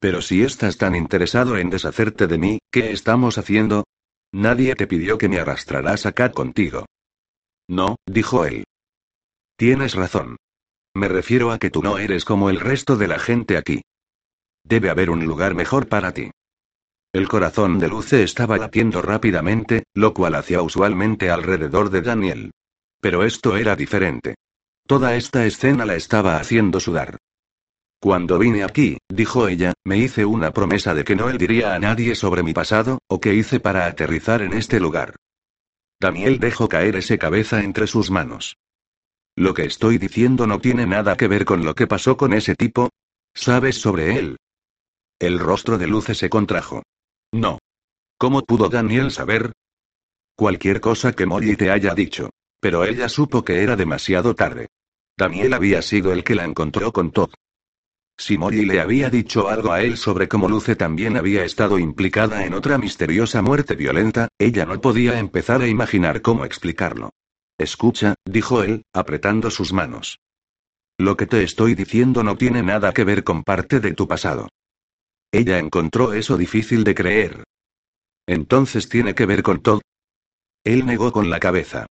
Pero 0.00 0.20
si 0.20 0.42
estás 0.42 0.78
tan 0.78 0.96
interesado 0.96 1.56
en 1.58 1.70
deshacerte 1.70 2.26
de 2.26 2.36
mí, 2.36 2.58
¿qué 2.72 2.90
estamos 2.90 3.38
haciendo? 3.38 3.84
Nadie 4.32 4.74
te 4.74 4.88
pidió 4.88 5.16
que 5.16 5.28
me 5.28 5.38
arrastrarás 5.38 6.06
acá 6.06 6.32
contigo. 6.32 6.86
No, 7.68 7.94
dijo 8.04 8.44
él. 8.44 8.64
Tienes 9.56 9.94
razón. 9.94 10.38
Me 10.96 11.06
refiero 11.06 11.52
a 11.52 11.60
que 11.60 11.70
tú 11.70 11.80
no 11.80 11.96
eres 11.98 12.24
como 12.24 12.50
el 12.50 12.58
resto 12.58 12.96
de 12.96 13.06
la 13.06 13.20
gente 13.20 13.56
aquí. 13.56 13.82
Debe 14.64 14.90
haber 14.90 15.08
un 15.08 15.24
lugar 15.24 15.54
mejor 15.54 15.86
para 15.86 16.10
ti. 16.12 16.32
El 17.12 17.28
corazón 17.28 17.78
de 17.78 17.86
Luce 17.86 18.24
estaba 18.24 18.58
latiendo 18.58 19.02
rápidamente, 19.02 19.84
lo 19.94 20.14
cual 20.14 20.34
hacía 20.34 20.62
usualmente 20.62 21.30
alrededor 21.30 21.90
de 21.90 22.02
Daniel. 22.02 22.50
Pero 23.04 23.22
esto 23.22 23.58
era 23.58 23.76
diferente. 23.76 24.34
Toda 24.86 25.14
esta 25.14 25.44
escena 25.44 25.84
la 25.84 25.94
estaba 25.94 26.38
haciendo 26.38 26.80
sudar. 26.80 27.18
Cuando 28.00 28.38
vine 28.38 28.64
aquí, 28.64 28.96
dijo 29.10 29.46
ella, 29.46 29.74
me 29.84 29.98
hice 29.98 30.24
una 30.24 30.52
promesa 30.52 30.94
de 30.94 31.04
que 31.04 31.14
no 31.14 31.28
le 31.28 31.36
diría 31.36 31.74
a 31.74 31.78
nadie 31.78 32.14
sobre 32.14 32.42
mi 32.42 32.54
pasado, 32.54 33.00
o 33.06 33.20
qué 33.20 33.34
hice 33.34 33.60
para 33.60 33.84
aterrizar 33.84 34.40
en 34.40 34.54
este 34.54 34.80
lugar. 34.80 35.16
Daniel 36.00 36.38
dejó 36.38 36.66
caer 36.66 36.96
ese 36.96 37.18
cabeza 37.18 37.62
entre 37.62 37.86
sus 37.88 38.10
manos. 38.10 38.56
Lo 39.36 39.52
que 39.52 39.66
estoy 39.66 39.98
diciendo 39.98 40.46
no 40.46 40.58
tiene 40.58 40.86
nada 40.86 41.14
que 41.18 41.28
ver 41.28 41.44
con 41.44 41.62
lo 41.62 41.74
que 41.74 41.86
pasó 41.86 42.16
con 42.16 42.32
ese 42.32 42.54
tipo. 42.54 42.88
¿Sabes 43.34 43.76
sobre 43.76 44.18
él? 44.18 44.38
El 45.18 45.38
rostro 45.38 45.76
de 45.76 45.88
Luce 45.88 46.14
se 46.14 46.30
contrajo. 46.30 46.82
No. 47.32 47.58
¿Cómo 48.16 48.40
pudo 48.46 48.70
Daniel 48.70 49.10
saber? 49.10 49.52
Cualquier 50.34 50.80
cosa 50.80 51.12
que 51.12 51.26
Molly 51.26 51.54
te 51.54 51.70
haya 51.70 51.94
dicho. 51.94 52.30
Pero 52.64 52.86
ella 52.86 53.10
supo 53.10 53.44
que 53.44 53.62
era 53.62 53.76
demasiado 53.76 54.34
tarde. 54.34 54.68
Daniel 55.18 55.52
había 55.52 55.82
sido 55.82 56.14
el 56.14 56.24
que 56.24 56.34
la 56.34 56.46
encontró 56.46 56.94
con 56.94 57.10
Todd. 57.10 57.28
Si 58.16 58.38
Molly 58.38 58.64
le 58.64 58.80
había 58.80 59.10
dicho 59.10 59.50
algo 59.50 59.70
a 59.70 59.82
él 59.82 59.98
sobre 59.98 60.28
cómo 60.28 60.48
Luce 60.48 60.74
también 60.74 61.18
había 61.18 61.44
estado 61.44 61.78
implicada 61.78 62.46
en 62.46 62.54
otra 62.54 62.78
misteriosa 62.78 63.42
muerte 63.42 63.74
violenta, 63.74 64.28
ella 64.38 64.64
no 64.64 64.80
podía 64.80 65.18
empezar 65.18 65.60
a 65.60 65.68
imaginar 65.68 66.22
cómo 66.22 66.46
explicarlo. 66.46 67.10
Escucha, 67.58 68.14
dijo 68.24 68.62
él, 68.62 68.84
apretando 68.94 69.50
sus 69.50 69.74
manos. 69.74 70.20
Lo 70.96 71.18
que 71.18 71.26
te 71.26 71.42
estoy 71.42 71.74
diciendo 71.74 72.22
no 72.22 72.38
tiene 72.38 72.62
nada 72.62 72.94
que 72.94 73.04
ver 73.04 73.24
con 73.24 73.42
parte 73.42 73.78
de 73.78 73.92
tu 73.92 74.08
pasado. 74.08 74.48
Ella 75.30 75.58
encontró 75.58 76.14
eso 76.14 76.38
difícil 76.38 76.82
de 76.82 76.94
creer. 76.94 77.44
Entonces 78.26 78.88
tiene 78.88 79.14
que 79.14 79.26
ver 79.26 79.42
con 79.42 79.60
todo. 79.60 79.82
Él 80.64 80.86
negó 80.86 81.12
con 81.12 81.28
la 81.28 81.40
cabeza. 81.40 81.88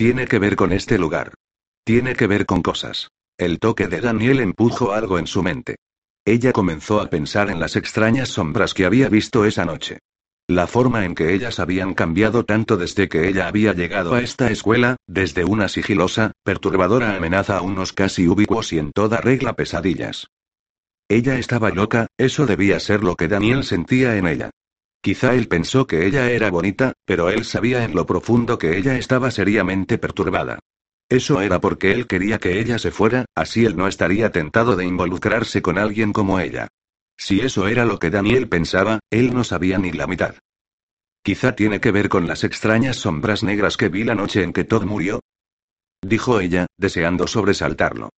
Tiene 0.00 0.26
que 0.26 0.38
ver 0.38 0.56
con 0.56 0.72
este 0.72 0.96
lugar. 0.96 1.34
Tiene 1.84 2.14
que 2.14 2.26
ver 2.26 2.46
con 2.46 2.62
cosas. 2.62 3.10
El 3.36 3.58
toque 3.58 3.86
de 3.86 4.00
Daniel 4.00 4.40
empujó 4.40 4.94
algo 4.94 5.18
en 5.18 5.26
su 5.26 5.42
mente. 5.42 5.76
Ella 6.24 6.52
comenzó 6.52 7.02
a 7.02 7.10
pensar 7.10 7.50
en 7.50 7.60
las 7.60 7.76
extrañas 7.76 8.30
sombras 8.30 8.72
que 8.72 8.86
había 8.86 9.10
visto 9.10 9.44
esa 9.44 9.66
noche. 9.66 9.98
La 10.48 10.66
forma 10.66 11.04
en 11.04 11.14
que 11.14 11.34
ellas 11.34 11.60
habían 11.60 11.92
cambiado 11.92 12.46
tanto 12.46 12.78
desde 12.78 13.10
que 13.10 13.28
ella 13.28 13.46
había 13.46 13.74
llegado 13.74 14.14
a 14.14 14.22
esta 14.22 14.50
escuela, 14.50 14.96
desde 15.06 15.44
una 15.44 15.68
sigilosa, 15.68 16.32
perturbadora 16.44 17.14
amenaza 17.14 17.58
a 17.58 17.60
unos 17.60 17.92
casi 17.92 18.26
ubicuos 18.26 18.72
y 18.72 18.78
en 18.78 18.92
toda 18.92 19.18
regla 19.18 19.52
pesadillas. 19.52 20.28
Ella 21.10 21.38
estaba 21.38 21.68
loca, 21.68 22.06
eso 22.16 22.46
debía 22.46 22.80
ser 22.80 23.04
lo 23.04 23.16
que 23.16 23.28
Daniel 23.28 23.64
sentía 23.64 24.16
en 24.16 24.28
ella. 24.28 24.50
Quizá 25.02 25.34
él 25.34 25.48
pensó 25.48 25.86
que 25.86 26.06
ella 26.06 26.30
era 26.30 26.50
bonita, 26.50 26.92
pero 27.06 27.30
él 27.30 27.44
sabía 27.44 27.84
en 27.84 27.94
lo 27.94 28.04
profundo 28.04 28.58
que 28.58 28.76
ella 28.76 28.98
estaba 28.98 29.30
seriamente 29.30 29.96
perturbada. 29.96 30.58
Eso 31.08 31.40
era 31.40 31.60
porque 31.60 31.90
él 31.90 32.06
quería 32.06 32.38
que 32.38 32.60
ella 32.60 32.78
se 32.78 32.90
fuera, 32.90 33.24
así 33.34 33.64
él 33.64 33.76
no 33.76 33.88
estaría 33.88 34.30
tentado 34.30 34.76
de 34.76 34.84
involucrarse 34.84 35.62
con 35.62 35.78
alguien 35.78 36.12
como 36.12 36.38
ella. 36.38 36.68
Si 37.16 37.40
eso 37.40 37.66
era 37.66 37.84
lo 37.84 37.98
que 37.98 38.10
Daniel 38.10 38.48
pensaba, 38.48 39.00
él 39.10 39.34
no 39.34 39.42
sabía 39.42 39.78
ni 39.78 39.90
la 39.90 40.06
mitad. 40.06 40.36
Quizá 41.22 41.54
tiene 41.54 41.80
que 41.80 41.90
ver 41.90 42.08
con 42.08 42.26
las 42.26 42.44
extrañas 42.44 42.96
sombras 42.96 43.42
negras 43.42 43.76
que 43.76 43.88
vi 43.88 44.04
la 44.04 44.14
noche 44.14 44.42
en 44.42 44.52
que 44.52 44.64
Todd 44.64 44.84
murió. 44.84 45.20
Dijo 46.02 46.40
ella, 46.40 46.66
deseando 46.78 47.26
sobresaltarlo. 47.26 48.10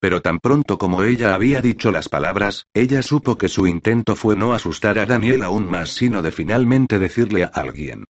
Pero 0.00 0.22
tan 0.22 0.38
pronto 0.38 0.78
como 0.78 1.02
ella 1.02 1.34
había 1.34 1.60
dicho 1.60 1.92
las 1.92 2.08
palabras, 2.08 2.66
ella 2.72 3.02
supo 3.02 3.36
que 3.36 3.48
su 3.48 3.66
intento 3.66 4.16
fue 4.16 4.34
no 4.34 4.54
asustar 4.54 4.98
a 4.98 5.04
Daniel 5.04 5.42
aún 5.42 5.70
más, 5.70 5.90
sino 5.90 6.22
de 6.22 6.32
finalmente 6.32 6.98
decirle 6.98 7.44
a 7.44 7.48
alguien. 7.48 8.04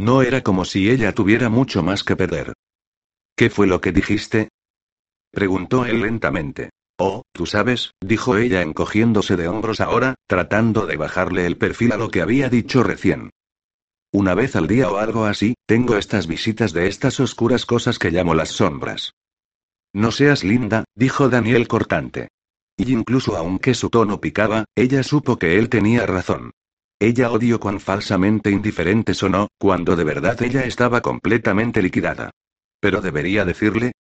No 0.00 0.22
era 0.22 0.42
como 0.42 0.64
si 0.64 0.90
ella 0.90 1.12
tuviera 1.12 1.50
mucho 1.50 1.82
más 1.82 2.02
que 2.02 2.16
perder. 2.16 2.54
¿Qué 3.36 3.50
fue 3.50 3.66
lo 3.66 3.80
que 3.80 3.92
dijiste? 3.92 4.48
preguntó 5.30 5.84
él 5.84 6.00
lentamente. 6.00 6.70
Oh, 6.96 7.22
tú 7.32 7.44
sabes, 7.44 7.92
dijo 8.00 8.36
ella 8.36 8.62
encogiéndose 8.62 9.36
de 9.36 9.48
hombros 9.48 9.80
ahora, 9.80 10.14
tratando 10.26 10.86
de 10.86 10.96
bajarle 10.96 11.44
el 11.44 11.58
perfil 11.58 11.92
a 11.92 11.96
lo 11.96 12.08
que 12.08 12.22
había 12.22 12.48
dicho 12.48 12.82
recién. 12.82 13.30
Una 14.12 14.34
vez 14.34 14.54
al 14.54 14.68
día 14.68 14.88
o 14.88 14.98
algo 14.98 15.24
así, 15.24 15.54
tengo 15.66 15.96
estas 15.96 16.28
visitas 16.28 16.72
de 16.72 16.86
estas 16.86 17.18
oscuras 17.18 17.66
cosas 17.66 17.98
que 17.98 18.12
llamo 18.12 18.34
las 18.34 18.50
sombras. 18.50 19.12
No 19.94 20.10
seas 20.10 20.42
linda, 20.42 20.84
dijo 20.96 21.28
Daniel 21.28 21.68
cortante. 21.68 22.28
Y 22.76 22.92
incluso 22.92 23.36
aunque 23.36 23.74
su 23.74 23.90
tono 23.90 24.20
picaba, 24.20 24.64
ella 24.74 25.04
supo 25.04 25.38
que 25.38 25.56
él 25.56 25.68
tenía 25.68 26.04
razón. 26.04 26.50
Ella 26.98 27.30
odió 27.30 27.60
cuán 27.60 27.78
falsamente 27.78 28.50
indiferente 28.50 29.14
sonó, 29.14 29.48
cuando 29.56 29.94
de 29.94 30.02
verdad 30.02 30.42
ella 30.42 30.64
estaba 30.64 31.00
completamente 31.00 31.80
liquidada. 31.80 32.30
Pero 32.80 33.00
debería 33.00 33.44
decirle. 33.44 33.92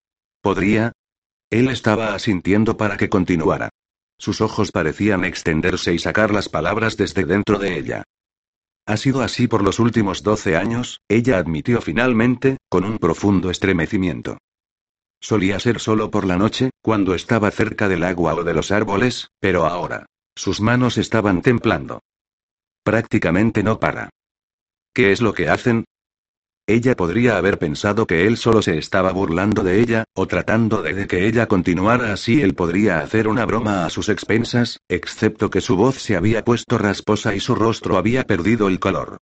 ¿Podría? 0.42 0.94
Él 1.52 1.70
estaba 1.70 2.16
asintiendo 2.16 2.76
para 2.76 2.98
que 2.98 3.10
continuara. 3.10 3.70
Sus 4.18 4.42
ojos 4.42 4.72
parecían 4.72 5.26
extenderse 5.26 5.94
y 5.94 6.00
sacar 6.00 6.34
las 6.34 6.50
palabras 6.50 6.98
desde 6.98 7.26
dentro 7.26 7.60
de 7.60 7.78
ella. 7.78 8.04
Ha 8.88 8.98
sido 8.98 9.22
así 9.22 9.48
por 9.48 9.64
los 9.64 9.80
últimos 9.80 10.24
doce 10.24 10.58
años, 10.58 11.02
ella 11.08 11.38
admitió 11.38 11.82
finalmente, 11.82 12.58
con 12.68 12.84
un 12.84 12.98
profundo 12.98 13.52
estremecimiento. 13.52 14.40
Solía 15.24 15.58
ser 15.58 15.80
solo 15.80 16.12
por 16.12 16.26
la 16.26 16.38
noche, 16.38 16.72
cuando 16.82 17.16
estaba 17.16 17.50
cerca 17.50 17.88
del 17.88 18.04
agua 18.04 18.36
o 18.36 18.44
de 18.44 18.54
los 18.54 18.72
árboles, 18.72 19.30
pero 19.40 19.66
ahora. 19.66 20.06
Sus 20.36 20.60
manos 20.60 20.98
estaban 20.98 21.42
templando. 21.42 22.02
Prácticamente 22.84 23.64
no 23.64 23.80
para. 23.80 24.10
¿Qué 24.94 25.14
es 25.14 25.22
lo 25.22 25.34
que 25.34 25.48
hacen? 25.48 25.86
Ella 26.68 26.98
podría 26.98 27.38
haber 27.38 27.58
pensado 27.58 28.06
que 28.06 28.28
él 28.28 28.36
solo 28.36 28.62
se 28.62 28.78
estaba 28.78 29.14
burlando 29.14 29.64
de 29.64 29.80
ella, 29.80 30.04
o 30.14 30.28
tratando 30.28 30.82
de 30.82 31.08
que 31.08 31.26
ella 31.26 31.48
continuara 31.48 32.12
así 32.12 32.42
él 32.42 32.54
podría 32.54 33.00
hacer 33.00 33.30
una 33.30 33.46
broma 33.46 33.86
a 33.86 33.90
sus 33.90 34.10
expensas, 34.10 34.82
excepto 34.90 35.50
que 35.50 35.62
su 35.62 35.78
voz 35.78 36.00
se 36.00 36.18
había 36.18 36.44
puesto 36.44 36.78
rasposa 36.78 37.34
y 37.34 37.40
su 37.40 37.56
rostro 37.56 37.98
había 37.98 38.26
perdido 38.26 38.68
el 38.68 38.82
color. 38.82 39.20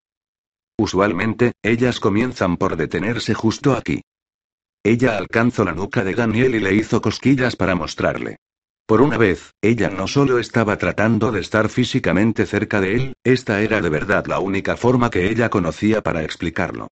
Usualmente, 0.80 1.52
ellas 1.62 2.00
comienzan 2.00 2.58
por 2.58 2.76
detenerse 2.76 3.36
justo 3.36 3.74
aquí. 3.74 4.02
Ella 4.84 5.18
alcanzó 5.18 5.64
la 5.64 5.74
nuca 5.74 6.04
de 6.04 6.16
Daniel 6.16 6.56
y 6.56 6.60
le 6.60 6.74
hizo 6.74 7.02
cosquillas 7.02 7.56
para 7.56 7.76
mostrarle. 7.76 8.38
Por 8.88 9.02
una 9.02 9.18
vez, 9.18 9.52
ella 9.62 9.90
no 9.90 10.08
solo 10.08 10.40
estaba 10.40 10.78
tratando 10.78 11.32
de 11.32 11.40
estar 11.40 11.70
físicamente 11.70 12.48
cerca 12.48 12.82
de 12.82 12.96
él, 12.96 13.14
esta 13.24 13.62
era 13.62 13.80
de 13.80 13.90
verdad 13.90 14.26
la 14.26 14.40
única 14.40 14.76
forma 14.76 15.12
que 15.12 15.30
ella 15.30 15.50
conocía 15.50 16.02
para 16.02 16.24
explicarlo. 16.24 16.88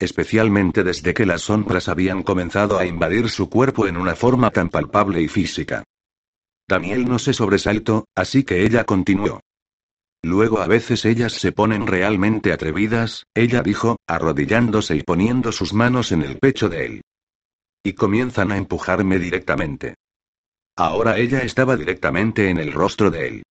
Especialmente 0.00 0.82
desde 0.82 1.12
que 1.12 1.26
las 1.26 1.42
sombras 1.42 1.88
habían 1.88 2.22
comenzado 2.22 2.78
a 2.78 2.86
invadir 2.86 3.28
su 3.28 3.50
cuerpo 3.50 3.86
en 3.86 3.98
una 3.98 4.16
forma 4.16 4.50
tan 4.50 4.70
palpable 4.70 5.20
y 5.20 5.28
física. 5.28 5.84
Daniel 6.66 7.04
no 7.04 7.18
se 7.18 7.34
sobresaltó, 7.34 8.06
así 8.16 8.42
que 8.42 8.64
ella 8.64 8.84
continuó. 8.84 9.40
Luego 10.22 10.60
a 10.60 10.66
veces 10.66 11.04
ellas 11.04 11.34
se 11.34 11.52
ponen 11.52 11.86
realmente 11.86 12.52
atrevidas, 12.52 13.26
ella 13.34 13.62
dijo, 13.62 13.98
arrodillándose 14.08 14.96
y 14.96 15.02
poniendo 15.02 15.52
sus 15.52 15.74
manos 15.74 16.10
en 16.10 16.22
el 16.22 16.38
pecho 16.38 16.70
de 16.70 16.86
él. 16.86 17.02
Y 17.86 17.92
comienzan 17.92 18.50
a 18.50 18.56
empujarme 18.56 19.18
directamente. 19.18 19.94
Ahora 20.74 21.18
ella 21.18 21.42
estaba 21.42 21.76
directamente 21.76 22.48
en 22.48 22.56
el 22.56 22.72
rostro 22.72 23.10
de 23.10 23.28
él. 23.28 23.42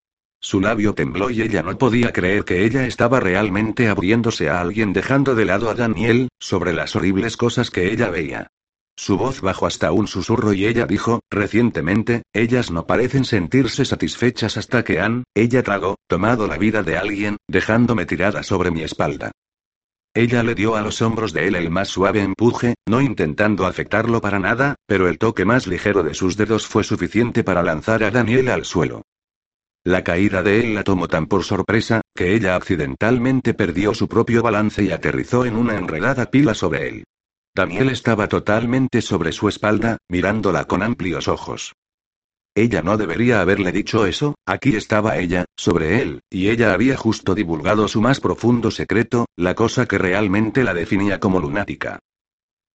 Su 0.41 0.59
labio 0.59 0.95
tembló 0.95 1.29
y 1.29 1.43
ella 1.43 1.61
no 1.61 1.77
podía 1.77 2.11
creer 2.11 2.43
que 2.43 2.65
ella 2.65 2.87
estaba 2.87 3.19
realmente 3.19 3.87
abriéndose 3.87 4.49
a 4.49 4.59
alguien 4.59 4.91
dejando 4.91 5.35
de 5.35 5.45
lado 5.45 5.69
a 5.69 5.75
Daniel, 5.75 6.29
sobre 6.39 6.73
las 6.73 6.95
horribles 6.95 7.37
cosas 7.37 7.69
que 7.69 7.93
ella 7.93 8.09
veía. 8.09 8.47
Su 8.95 9.17
voz 9.17 9.41
bajó 9.41 9.67
hasta 9.67 9.91
un 9.91 10.07
susurro 10.07 10.51
y 10.51 10.65
ella 10.65 10.87
dijo, 10.87 11.21
recientemente, 11.29 12.23
ellas 12.33 12.71
no 12.71 12.87
parecen 12.87 13.25
sentirse 13.25 13.85
satisfechas 13.85 14.57
hasta 14.57 14.83
que 14.83 14.99
han, 14.99 15.23
ella 15.35 15.63
tragó, 15.63 15.95
tomado 16.07 16.47
la 16.47 16.57
vida 16.57 16.81
de 16.81 16.97
alguien, 16.97 17.37
dejándome 17.47 18.05
tirada 18.07 18.41
sobre 18.41 18.71
mi 18.71 18.81
espalda. 18.81 19.31
Ella 20.15 20.43
le 20.43 20.54
dio 20.54 20.76
a 20.76 20.82
los 20.82 21.02
hombros 21.02 21.34
de 21.34 21.47
él 21.47 21.56
el 21.56 21.71
más 21.71 21.88
suave 21.88 22.21
empuje, 22.21 22.76
no 22.88 23.02
intentando 23.02 23.65
afectarlo 23.65 24.21
para 24.21 24.38
nada, 24.38 24.76
pero 24.86 25.08
el 25.08 25.17
toque 25.17 25.43
más 25.43 25.65
ligero 25.65 26.04
de 26.04 26.13
sus 26.13 26.38
dedos 26.38 26.67
fue 26.67 26.84
suficiente 26.84 27.43
para 27.43 27.63
lanzar 27.63 28.04
a 28.04 28.12
Daniel 28.12 28.49
al 28.49 28.63
suelo. 28.63 29.02
La 29.84 30.04
caída 30.04 30.43
de 30.43 30.60
él 30.60 30.76
la 30.76 30.84
tomó 30.84 31.08
tan 31.08 31.26
por 31.26 31.43
sorpresa, 31.43 32.02
que 32.15 32.36
ella 32.36 32.56
accidentalmente 32.56 33.56
perdió 33.56 33.95
su 33.95 34.08
propio 34.08 34.43
balance 34.43 34.84
y 34.84 34.91
aterrizó 34.91 35.45
en 35.45 35.56
una 35.56 35.78
enredada 35.78 36.30
pila 36.30 36.54
sobre 36.54 36.89
él. 36.89 37.04
Daniel 37.56 37.89
estaba 37.89 38.28
totalmente 38.28 39.02
sobre 39.02 39.32
su 39.32 39.49
espalda, 39.49 39.97
mirándola 40.10 40.65
con 40.65 40.84
amplios 40.84 41.28
ojos. 41.28 41.73
Ella 42.55 42.83
no 42.83 42.97
debería 42.97 43.41
haberle 43.41 43.71
dicho 43.71 44.05
eso, 44.05 44.35
aquí 44.45 44.75
estaba 44.75 45.17
ella, 45.17 45.45
sobre 45.57 46.01
él, 46.01 46.21
y 46.29 46.49
ella 46.49 46.73
había 46.73 46.95
justo 46.95 47.33
divulgado 47.33 47.87
su 47.87 47.99
más 47.99 48.19
profundo 48.19 48.69
secreto, 48.69 49.25
la 49.35 49.55
cosa 49.55 49.87
que 49.87 49.97
realmente 49.97 50.63
la 50.63 50.75
definía 50.75 51.19
como 51.19 51.39
lunática. 51.39 51.99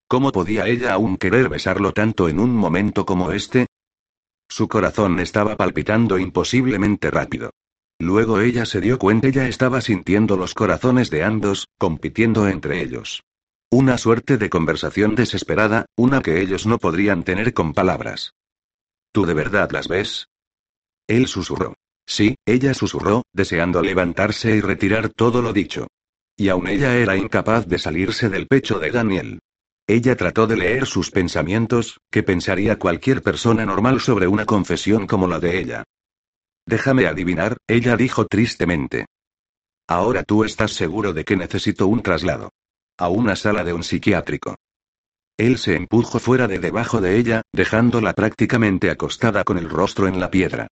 ¿Cómo 0.09 0.33
podía 0.33 0.67
ella 0.67 0.95
aún 0.95 1.17
querer 1.17 1.49
besarlo 1.49 1.93
tanto 1.93 2.29
en 2.29 2.41
un 2.41 2.57
momento 2.57 3.07
como 3.07 3.31
este? 3.31 3.67
Su 4.49 4.67
corazón 4.67 5.21
estaba 5.21 5.57
palpitando 5.57 6.19
imposiblemente 6.19 7.11
rápido. 7.11 7.51
Luego 8.01 8.41
ella 8.41 8.65
se 8.65 8.81
dio 8.81 8.99
cuenta 8.99 9.29
ya 9.29 9.47
estaba 9.47 9.81
sintiendo 9.81 10.37
los 10.37 10.55
corazones 10.55 11.11
de 11.11 11.23
ambos, 11.25 11.69
compitiendo 11.79 12.49
entre 12.49 12.83
ellos. 12.83 13.23
Una 13.71 13.99
suerte 13.99 14.39
de 14.39 14.49
conversación 14.49 15.15
desesperada, 15.15 15.87
una 15.95 16.23
que 16.23 16.41
ellos 16.41 16.67
no 16.67 16.79
podrían 16.79 17.23
tener 17.23 17.53
con 17.53 17.75
palabras. 17.75 18.33
¿Tú 19.19 19.27
de 19.27 19.35
verdad 19.35 19.73
las 19.73 19.89
ves? 19.89 20.29
Él 21.09 21.27
susurró. 21.27 21.75
Sí, 22.07 22.37
ella 22.47 22.73
susurró, 22.73 23.25
deseando 23.33 23.83
levantarse 23.83 24.55
y 24.55 24.61
retirar 24.61 25.09
todo 25.09 25.43
lo 25.43 25.53
dicho. 25.53 25.89
Y 26.37 26.51
aún 26.51 26.69
ella 26.69 26.95
era 26.97 27.17
incapaz 27.17 27.67
de 27.67 27.81
salirse 27.81 28.29
del 28.29 28.47
pecho 28.47 28.79
de 28.79 28.93
Daniel. 28.93 29.41
Ella 29.89 30.15
trató 30.15 30.47
de 30.47 30.57
leer 30.57 30.87
sus 30.87 31.11
pensamientos, 31.11 31.99
que 32.13 32.23
pensaría 32.23 32.79
cualquier 32.79 33.21
persona 33.21 33.67
normal 33.67 34.01
sobre 34.01 34.29
una 34.29 34.47
confesión 34.47 35.09
como 35.09 35.27
la 35.27 35.41
de 35.41 35.59
ella. 35.59 35.83
Déjame 36.65 37.09
adivinar, 37.09 37.57
ella 37.67 37.97
dijo 37.97 38.25
tristemente. 38.27 39.07
Ahora 39.89 40.23
tú 40.23 40.45
estás 40.45 40.75
seguro 40.75 41.13
de 41.13 41.25
que 41.25 41.37
necesito 41.37 41.89
un 41.89 42.05
traslado. 42.05 42.53
A 42.97 43.09
una 43.09 43.35
sala 43.35 43.65
de 43.65 43.73
un 43.73 43.83
psiquiátrico. 43.83 44.55
Él 45.39 45.57
se 45.59 45.77
empujó 45.77 46.19
fuera 46.19 46.49
de 46.49 46.59
debajo 46.59 47.01
de 47.01 47.17
ella, 47.17 47.43
dejándola 47.53 48.13
prácticamente 48.13 48.91
acostada 48.91 49.45
con 49.45 49.57
el 49.57 49.71
rostro 49.71 50.09
en 50.09 50.19
la 50.19 50.31
piedra. 50.31 50.67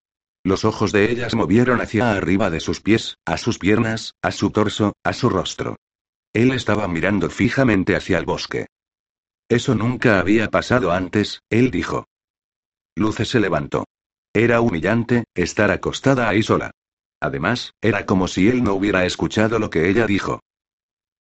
Los 0.44 0.66
ojos 0.66 0.92
de 0.92 1.12
ella 1.12 1.30
se 1.30 1.36
movieron 1.36 1.82
hacia 1.82 2.12
arriba 2.12 2.50
de 2.50 2.60
sus 2.60 2.82
pies, 2.82 3.18
a 3.26 3.38
sus 3.38 3.60
piernas, 3.60 4.16
a 4.24 4.32
su 4.32 4.50
torso, 4.50 4.94
a 5.04 5.14
su 5.14 5.30
rostro. 5.30 5.78
Él 6.34 6.52
estaba 6.52 6.88
mirando 6.88 7.30
fijamente 7.30 7.96
hacia 7.96 8.18
el 8.18 8.26
bosque. 8.26 8.66
Eso 9.50 9.76
nunca 9.76 10.20
había 10.20 10.50
pasado 10.50 10.92
antes, 10.92 11.42
él 11.50 11.70
dijo. 11.70 12.06
Luce 12.96 13.26
se 13.26 13.40
levantó. 13.40 13.86
Era 14.34 14.62
humillante, 14.62 15.26
estar 15.36 15.70
acostada 15.70 16.28
ahí 16.28 16.42
sola. 16.42 16.72
Además, 17.22 17.74
era 17.82 18.06
como 18.06 18.28
si 18.28 18.50
él 18.50 18.64
no 18.64 18.74
hubiera 18.74 19.06
escuchado 19.06 19.60
lo 19.60 19.70
que 19.70 19.90
ella 19.90 20.08
dijo. 20.08 20.42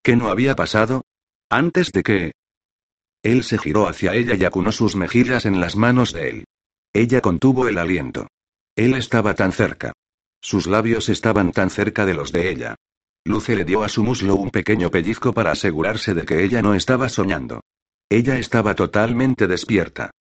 ¿Qué 0.03 0.15
no 0.15 0.29
había 0.29 0.55
pasado? 0.55 1.03
¿Antes 1.49 1.91
de 1.91 2.03
qué? 2.03 2.31
Él 3.25 3.43
se 3.43 3.57
giró 3.57 3.87
hacia 3.87 4.13
ella 4.13 4.35
y 4.35 4.45
acunó 4.45 4.71
sus 4.71 4.95
mejillas 4.95 5.47
en 5.47 5.59
las 5.59 5.75
manos 5.75 6.13
de 6.13 6.29
él. 6.29 6.45
Ella 6.93 7.21
contuvo 7.21 7.67
el 7.67 7.79
aliento. 7.79 8.27
Él 8.75 8.93
estaba 8.93 9.33
tan 9.33 9.51
cerca. 9.51 9.93
Sus 10.41 10.67
labios 10.67 11.09
estaban 11.09 11.51
tan 11.51 11.71
cerca 11.71 12.05
de 12.05 12.13
los 12.13 12.31
de 12.31 12.51
ella. 12.51 12.75
Luce 13.25 13.55
le 13.55 13.65
dio 13.65 13.83
a 13.83 13.89
su 13.89 14.03
muslo 14.03 14.35
un 14.35 14.51
pequeño 14.51 14.91
pellizco 14.91 15.33
para 15.33 15.49
asegurarse 15.49 16.13
de 16.13 16.23
que 16.23 16.43
ella 16.43 16.61
no 16.61 16.75
estaba 16.75 17.09
soñando. 17.09 17.61
Ella 18.11 18.37
estaba 18.37 18.75
totalmente 18.75 19.47
despierta. 19.47 20.11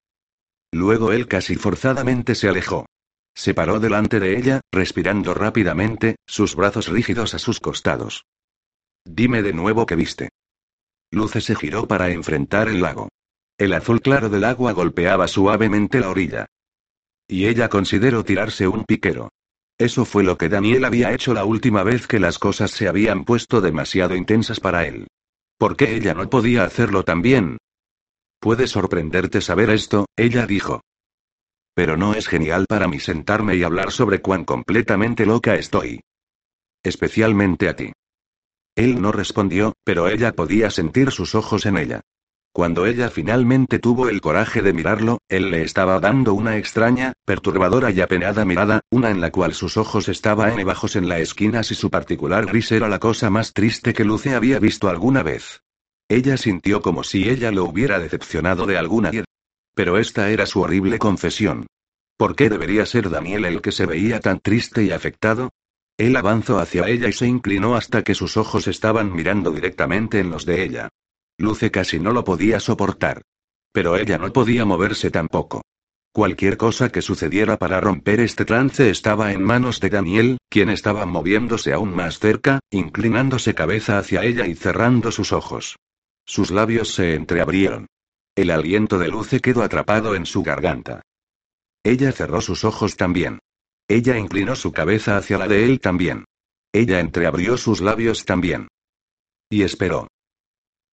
Luego 0.72 1.12
él 1.12 1.28
casi 1.28 1.56
forzadamente 1.56 2.34
se 2.34 2.48
alejó. 2.48 2.86
Se 3.34 3.52
paró 3.52 3.80
delante 3.80 4.18
de 4.18 4.38
ella, 4.38 4.62
respirando 4.72 5.34
rápidamente, 5.34 6.16
sus 6.26 6.56
brazos 6.56 6.88
rígidos 6.88 7.34
a 7.34 7.38
sus 7.38 7.60
costados. 7.60 8.24
Dime 9.04 9.42
de 9.42 9.52
nuevo 9.52 9.84
qué 9.84 9.94
viste. 9.94 10.30
Luce 11.10 11.40
se 11.40 11.54
giró 11.54 11.86
para 11.86 12.10
enfrentar 12.10 12.68
el 12.68 12.80
lago. 12.80 13.08
El 13.58 13.72
azul 13.72 14.00
claro 14.00 14.28
del 14.28 14.44
agua 14.44 14.72
golpeaba 14.72 15.28
suavemente 15.28 16.00
la 16.00 16.10
orilla. 16.10 16.46
Y 17.28 17.46
ella 17.46 17.68
consideró 17.68 18.24
tirarse 18.24 18.66
un 18.66 18.84
piquero. 18.84 19.30
Eso 19.78 20.04
fue 20.04 20.22
lo 20.22 20.38
que 20.38 20.48
Daniel 20.48 20.84
había 20.84 21.12
hecho 21.12 21.34
la 21.34 21.44
última 21.44 21.82
vez 21.82 22.06
que 22.06 22.20
las 22.20 22.38
cosas 22.38 22.70
se 22.70 22.88
habían 22.88 23.24
puesto 23.24 23.60
demasiado 23.60 24.14
intensas 24.14 24.60
para 24.60 24.86
él. 24.86 25.06
¿Por 25.58 25.76
qué 25.76 25.96
ella 25.96 26.14
no 26.14 26.28
podía 26.28 26.64
hacerlo 26.64 27.04
también? 27.04 27.58
Puede 28.40 28.66
sorprenderte 28.66 29.40
saber 29.40 29.70
esto, 29.70 30.06
ella 30.16 30.46
dijo. 30.46 30.80
Pero 31.74 31.96
no 31.96 32.14
es 32.14 32.28
genial 32.28 32.66
para 32.68 32.86
mí 32.86 33.00
sentarme 33.00 33.56
y 33.56 33.62
hablar 33.62 33.90
sobre 33.90 34.20
cuán 34.20 34.44
completamente 34.44 35.26
loca 35.26 35.54
estoy. 35.54 36.00
Especialmente 36.82 37.68
a 37.68 37.74
ti. 37.74 37.92
Él 38.76 39.00
no 39.00 39.12
respondió, 39.12 39.74
pero 39.84 40.08
ella 40.08 40.32
podía 40.32 40.70
sentir 40.70 41.10
sus 41.10 41.34
ojos 41.34 41.66
en 41.66 41.78
ella. 41.78 42.00
Cuando 42.52 42.86
ella 42.86 43.10
finalmente 43.10 43.80
tuvo 43.80 44.08
el 44.08 44.20
coraje 44.20 44.62
de 44.62 44.72
mirarlo, 44.72 45.18
él 45.28 45.50
le 45.50 45.62
estaba 45.62 45.98
dando 45.98 46.34
una 46.34 46.56
extraña, 46.56 47.12
perturbadora 47.24 47.90
y 47.90 48.00
apenada 48.00 48.44
mirada, 48.44 48.80
una 48.90 49.10
en 49.10 49.20
la 49.20 49.32
cual 49.32 49.54
sus 49.54 49.76
ojos 49.76 50.08
estaban 50.08 50.64
bajos 50.64 50.94
en 50.94 51.08
la 51.08 51.18
esquina 51.18 51.62
y 51.62 51.74
su 51.74 51.90
particular 51.90 52.46
gris 52.46 52.70
era 52.70 52.88
la 52.88 53.00
cosa 53.00 53.28
más 53.28 53.52
triste 53.52 53.92
que 53.92 54.04
Luce 54.04 54.36
había 54.36 54.60
visto 54.60 54.88
alguna 54.88 55.24
vez. 55.24 55.62
Ella 56.08 56.36
sintió 56.36 56.80
como 56.80 57.02
si 57.02 57.28
ella 57.28 57.50
lo 57.50 57.64
hubiera 57.64 57.98
decepcionado 57.98 58.66
de 58.66 58.78
alguna 58.78 59.10
Pero 59.74 59.98
esta 59.98 60.30
era 60.30 60.46
su 60.46 60.60
horrible 60.60 60.98
confesión. 61.00 61.66
¿Por 62.16 62.36
qué 62.36 62.48
debería 62.48 62.86
ser 62.86 63.10
Daniel 63.10 63.46
el 63.46 63.62
que 63.62 63.72
se 63.72 63.86
veía 63.86 64.20
tan 64.20 64.38
triste 64.38 64.84
y 64.84 64.92
afectado? 64.92 65.50
Él 65.96 66.16
avanzó 66.16 66.58
hacia 66.58 66.88
ella 66.88 67.08
y 67.08 67.12
se 67.12 67.26
inclinó 67.26 67.76
hasta 67.76 68.02
que 68.02 68.14
sus 68.14 68.36
ojos 68.36 68.66
estaban 68.66 69.12
mirando 69.12 69.50
directamente 69.52 70.18
en 70.18 70.30
los 70.30 70.44
de 70.44 70.64
ella. 70.64 70.88
Luce 71.38 71.70
casi 71.70 72.00
no 72.00 72.12
lo 72.12 72.24
podía 72.24 72.60
soportar. 72.60 73.22
Pero 73.72 73.96
ella 73.96 74.18
no 74.18 74.32
podía 74.32 74.64
moverse 74.64 75.10
tampoco. 75.10 75.62
Cualquier 76.12 76.56
cosa 76.56 76.90
que 76.90 77.02
sucediera 77.02 77.58
para 77.58 77.80
romper 77.80 78.20
este 78.20 78.44
trance 78.44 78.88
estaba 78.88 79.32
en 79.32 79.42
manos 79.42 79.80
de 79.80 79.90
Daniel, 79.90 80.38
quien 80.48 80.70
estaba 80.70 81.06
moviéndose 81.06 81.72
aún 81.72 81.92
más 81.92 82.20
cerca, 82.20 82.60
inclinándose 82.70 83.54
cabeza 83.54 83.98
hacia 83.98 84.22
ella 84.22 84.46
y 84.46 84.54
cerrando 84.54 85.10
sus 85.10 85.32
ojos. 85.32 85.76
Sus 86.24 86.52
labios 86.52 86.94
se 86.94 87.14
entreabrieron. 87.14 87.86
El 88.36 88.50
aliento 88.50 88.98
de 88.98 89.08
Luce 89.08 89.40
quedó 89.40 89.62
atrapado 89.62 90.14
en 90.14 90.26
su 90.26 90.42
garganta. 90.44 91.02
Ella 91.82 92.12
cerró 92.12 92.40
sus 92.40 92.64
ojos 92.64 92.96
también. 92.96 93.40
Ella 93.88 94.18
inclinó 94.18 94.56
su 94.56 94.72
cabeza 94.72 95.16
hacia 95.16 95.38
la 95.38 95.48
de 95.48 95.64
él 95.64 95.80
también. 95.80 96.24
Ella 96.72 97.00
entreabrió 97.00 97.56
sus 97.56 97.80
labios 97.80 98.24
también. 98.24 98.68
Y 99.50 99.62
esperó. 99.62 100.08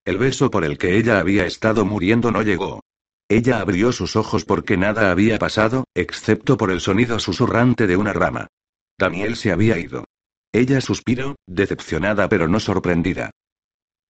El 0.05 0.17
beso 0.17 0.51
por 0.51 0.65
el 0.65 0.77
que 0.77 0.97
ella 0.97 1.19
había 1.19 1.45
estado 1.45 1.85
muriendo 1.85 2.31
no 2.31 2.41
llegó. 2.41 2.81
Ella 3.29 3.61
abrió 3.61 3.91
sus 3.91 4.15
ojos 4.15 4.43
porque 4.43 4.75
nada 4.75 5.09
había 5.09 5.39
pasado, 5.39 5.85
excepto 5.95 6.57
por 6.57 6.69
el 6.69 6.81
sonido 6.81 7.17
susurrante 7.19 7.87
de 7.87 7.95
una 7.95 8.11
rama. 8.11 8.47
Daniel 8.99 9.37
se 9.37 9.51
había 9.51 9.77
ido. 9.77 10.03
Ella 10.51 10.81
suspiró, 10.81 11.35
decepcionada 11.47 12.27
pero 12.27 12.47
no 12.47 12.59
sorprendida. 12.59 13.31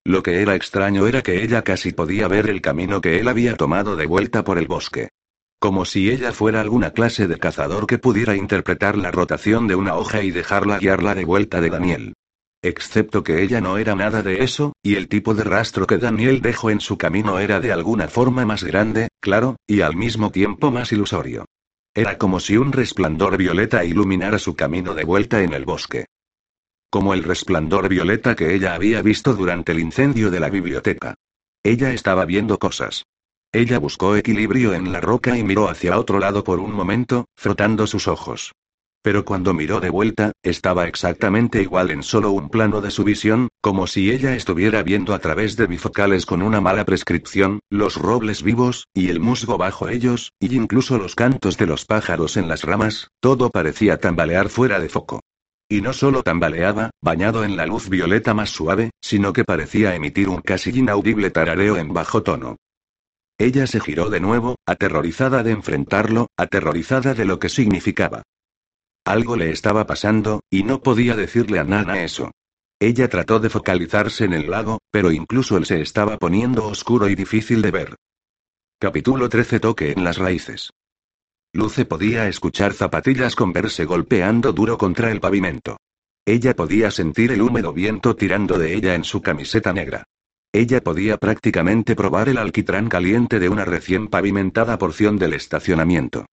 Lo 0.04 0.22
que 0.24 0.42
era 0.42 0.56
extraño 0.56 1.06
era 1.06 1.22
que 1.22 1.44
ella 1.44 1.62
casi 1.62 1.92
podía 1.92 2.26
ver 2.26 2.50
el 2.50 2.60
camino 2.60 3.00
que 3.00 3.20
él 3.20 3.28
había 3.28 3.56
tomado 3.56 3.94
de 3.94 4.06
vuelta 4.06 4.42
por 4.42 4.58
el 4.58 4.66
bosque. 4.66 5.10
Como 5.62 5.84
si 5.84 6.10
ella 6.10 6.32
fuera 6.32 6.60
alguna 6.60 6.90
clase 6.90 7.28
de 7.28 7.38
cazador 7.38 7.86
que 7.86 7.96
pudiera 7.96 8.34
interpretar 8.34 8.98
la 8.98 9.12
rotación 9.12 9.68
de 9.68 9.76
una 9.76 9.94
hoja 9.94 10.24
y 10.24 10.32
dejarla 10.32 10.80
guiarla 10.80 11.14
de 11.14 11.24
vuelta 11.24 11.60
de 11.60 11.70
Daniel. 11.70 12.14
Excepto 12.64 13.22
que 13.22 13.44
ella 13.44 13.60
no 13.60 13.78
era 13.78 13.94
nada 13.94 14.24
de 14.24 14.42
eso, 14.42 14.72
y 14.82 14.96
el 14.96 15.06
tipo 15.06 15.34
de 15.34 15.44
rastro 15.44 15.86
que 15.86 15.98
Daniel 15.98 16.40
dejó 16.42 16.70
en 16.70 16.80
su 16.80 16.98
camino 16.98 17.38
era 17.38 17.60
de 17.60 17.70
alguna 17.70 18.08
forma 18.08 18.44
más 18.44 18.64
grande, 18.64 19.06
claro, 19.20 19.54
y 19.68 19.82
al 19.82 19.94
mismo 19.94 20.32
tiempo 20.32 20.72
más 20.72 20.90
ilusorio. 20.90 21.44
Era 21.94 22.18
como 22.18 22.40
si 22.40 22.56
un 22.56 22.72
resplandor 22.72 23.36
violeta 23.36 23.84
iluminara 23.84 24.40
su 24.40 24.56
camino 24.56 24.94
de 24.94 25.04
vuelta 25.04 25.44
en 25.44 25.52
el 25.52 25.64
bosque 25.64 26.06
como 26.90 27.14
el 27.14 27.22
resplandor 27.22 27.88
violeta 27.88 28.34
que 28.36 28.54
ella 28.54 28.74
había 28.74 29.00
visto 29.00 29.32
durante 29.32 29.72
el 29.72 29.78
incendio 29.78 30.30
de 30.30 30.40
la 30.40 30.50
biblioteca. 30.50 31.14
Ella 31.62 31.90
estaba 31.94 32.26
viendo 32.26 32.58
cosas. 32.58 33.04
Ella 33.54 33.78
buscó 33.78 34.16
equilibrio 34.16 34.72
en 34.72 34.92
la 34.92 35.00
roca 35.02 35.36
y 35.36 35.44
miró 35.44 35.68
hacia 35.68 35.98
otro 35.98 36.18
lado 36.18 36.42
por 36.42 36.58
un 36.58 36.72
momento, 36.72 37.26
frotando 37.36 37.86
sus 37.86 38.08
ojos. 38.08 38.52
Pero 39.02 39.26
cuando 39.26 39.52
miró 39.52 39.78
de 39.78 39.90
vuelta, 39.90 40.32
estaba 40.42 40.88
exactamente 40.88 41.60
igual 41.60 41.90
en 41.90 42.02
solo 42.02 42.30
un 42.30 42.48
plano 42.48 42.80
de 42.80 42.90
su 42.90 43.04
visión, 43.04 43.48
como 43.60 43.86
si 43.86 44.10
ella 44.10 44.34
estuviera 44.34 44.82
viendo 44.82 45.12
a 45.12 45.18
través 45.18 45.56
de 45.56 45.66
bifocales 45.66 46.24
con 46.24 46.40
una 46.40 46.62
mala 46.62 46.86
prescripción, 46.86 47.60
los 47.68 47.96
robles 47.96 48.42
vivos, 48.42 48.86
y 48.94 49.10
el 49.10 49.20
musgo 49.20 49.58
bajo 49.58 49.90
ellos, 49.90 50.32
y 50.40 50.56
incluso 50.56 50.96
los 50.96 51.14
cantos 51.14 51.58
de 51.58 51.66
los 51.66 51.84
pájaros 51.84 52.38
en 52.38 52.48
las 52.48 52.62
ramas, 52.62 53.08
todo 53.20 53.50
parecía 53.50 53.98
tambalear 53.98 54.48
fuera 54.48 54.80
de 54.80 54.88
foco. 54.88 55.20
Y 55.68 55.82
no 55.82 55.92
solo 55.92 56.22
tambaleaba, 56.22 56.88
bañado 57.02 57.44
en 57.44 57.58
la 57.58 57.66
luz 57.66 57.90
violeta 57.90 58.32
más 58.32 58.48
suave, 58.48 58.92
sino 59.02 59.34
que 59.34 59.44
parecía 59.44 59.94
emitir 59.94 60.30
un 60.30 60.40
casi 60.40 60.70
inaudible 60.70 61.30
tarareo 61.30 61.76
en 61.76 61.92
bajo 61.92 62.22
tono. 62.22 62.56
Ella 63.38 63.66
se 63.66 63.80
giró 63.80 64.10
de 64.10 64.20
nuevo, 64.20 64.56
aterrorizada 64.66 65.42
de 65.42 65.52
enfrentarlo, 65.52 66.28
aterrorizada 66.36 67.14
de 67.14 67.24
lo 67.24 67.38
que 67.38 67.48
significaba. 67.48 68.22
Algo 69.04 69.36
le 69.36 69.50
estaba 69.50 69.86
pasando, 69.86 70.40
y 70.50 70.62
no 70.62 70.82
podía 70.82 71.16
decirle 71.16 71.58
a 71.58 71.64
Nana 71.64 72.02
eso. 72.04 72.30
Ella 72.78 73.08
trató 73.08 73.40
de 73.40 73.50
focalizarse 73.50 74.24
en 74.24 74.32
el 74.32 74.50
lago, 74.50 74.78
pero 74.90 75.12
incluso 75.12 75.56
él 75.56 75.66
se 75.66 75.80
estaba 75.80 76.18
poniendo 76.18 76.66
oscuro 76.66 77.08
y 77.08 77.14
difícil 77.14 77.62
de 77.62 77.70
ver. 77.70 77.96
Capítulo 78.80 79.28
13 79.28 79.60
Toque 79.60 79.92
en 79.92 80.02
las 80.02 80.18
raíces. 80.18 80.70
Luce 81.52 81.84
podía 81.84 82.28
escuchar 82.28 82.72
zapatillas 82.72 83.36
con 83.36 83.52
verse 83.52 83.84
golpeando 83.84 84.52
duro 84.52 84.78
contra 84.78 85.12
el 85.12 85.20
pavimento. 85.20 85.76
Ella 86.24 86.54
podía 86.54 86.90
sentir 86.90 87.32
el 87.32 87.42
húmedo 87.42 87.72
viento 87.72 88.16
tirando 88.16 88.58
de 88.58 88.74
ella 88.74 88.94
en 88.94 89.04
su 89.04 89.20
camiseta 89.20 89.72
negra. 89.72 90.04
Ella 90.52 90.82
podía 90.82 91.16
prácticamente 91.16 91.96
probar 91.96 92.28
el 92.28 92.36
alquitrán 92.36 92.90
caliente 92.90 93.40
de 93.40 93.48
una 93.48 93.64
recién 93.64 94.08
pavimentada 94.08 94.76
porción 94.76 95.18
del 95.18 95.32
estacionamiento. 95.32 96.26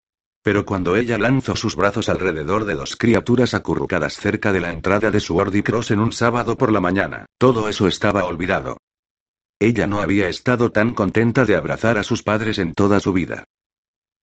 Pero 0.43 0.65
cuando 0.65 0.97
ella 0.97 1.17
lanzó 1.17 1.55
sus 1.55 1.75
brazos 1.75 2.09
alrededor 2.09 2.65
de 2.65 2.75
dos 2.75 2.97
criaturas 2.97 3.53
acurrucadas 3.53 4.15
cerca 4.15 4.51
de 4.51 4.59
la 4.59 4.73
entrada 4.73 5.09
de 5.09 5.19
su 5.19 5.37
Cross 5.63 5.91
en 5.91 5.99
un 5.99 6.11
sábado 6.11 6.57
por 6.57 6.71
la 6.71 6.81
mañana, 6.81 7.25
todo 7.37 7.69
eso 7.69 7.87
estaba 7.87 8.25
olvidado. 8.25 8.77
Ella 9.59 9.87
no 9.87 10.01
había 10.01 10.27
estado 10.29 10.71
tan 10.71 10.93
contenta 10.93 11.45
de 11.45 11.55
abrazar 11.55 11.97
a 11.97 12.03
sus 12.03 12.23
padres 12.23 12.59
en 12.59 12.73
toda 12.73 12.99
su 12.99 13.13
vida. 13.13 13.45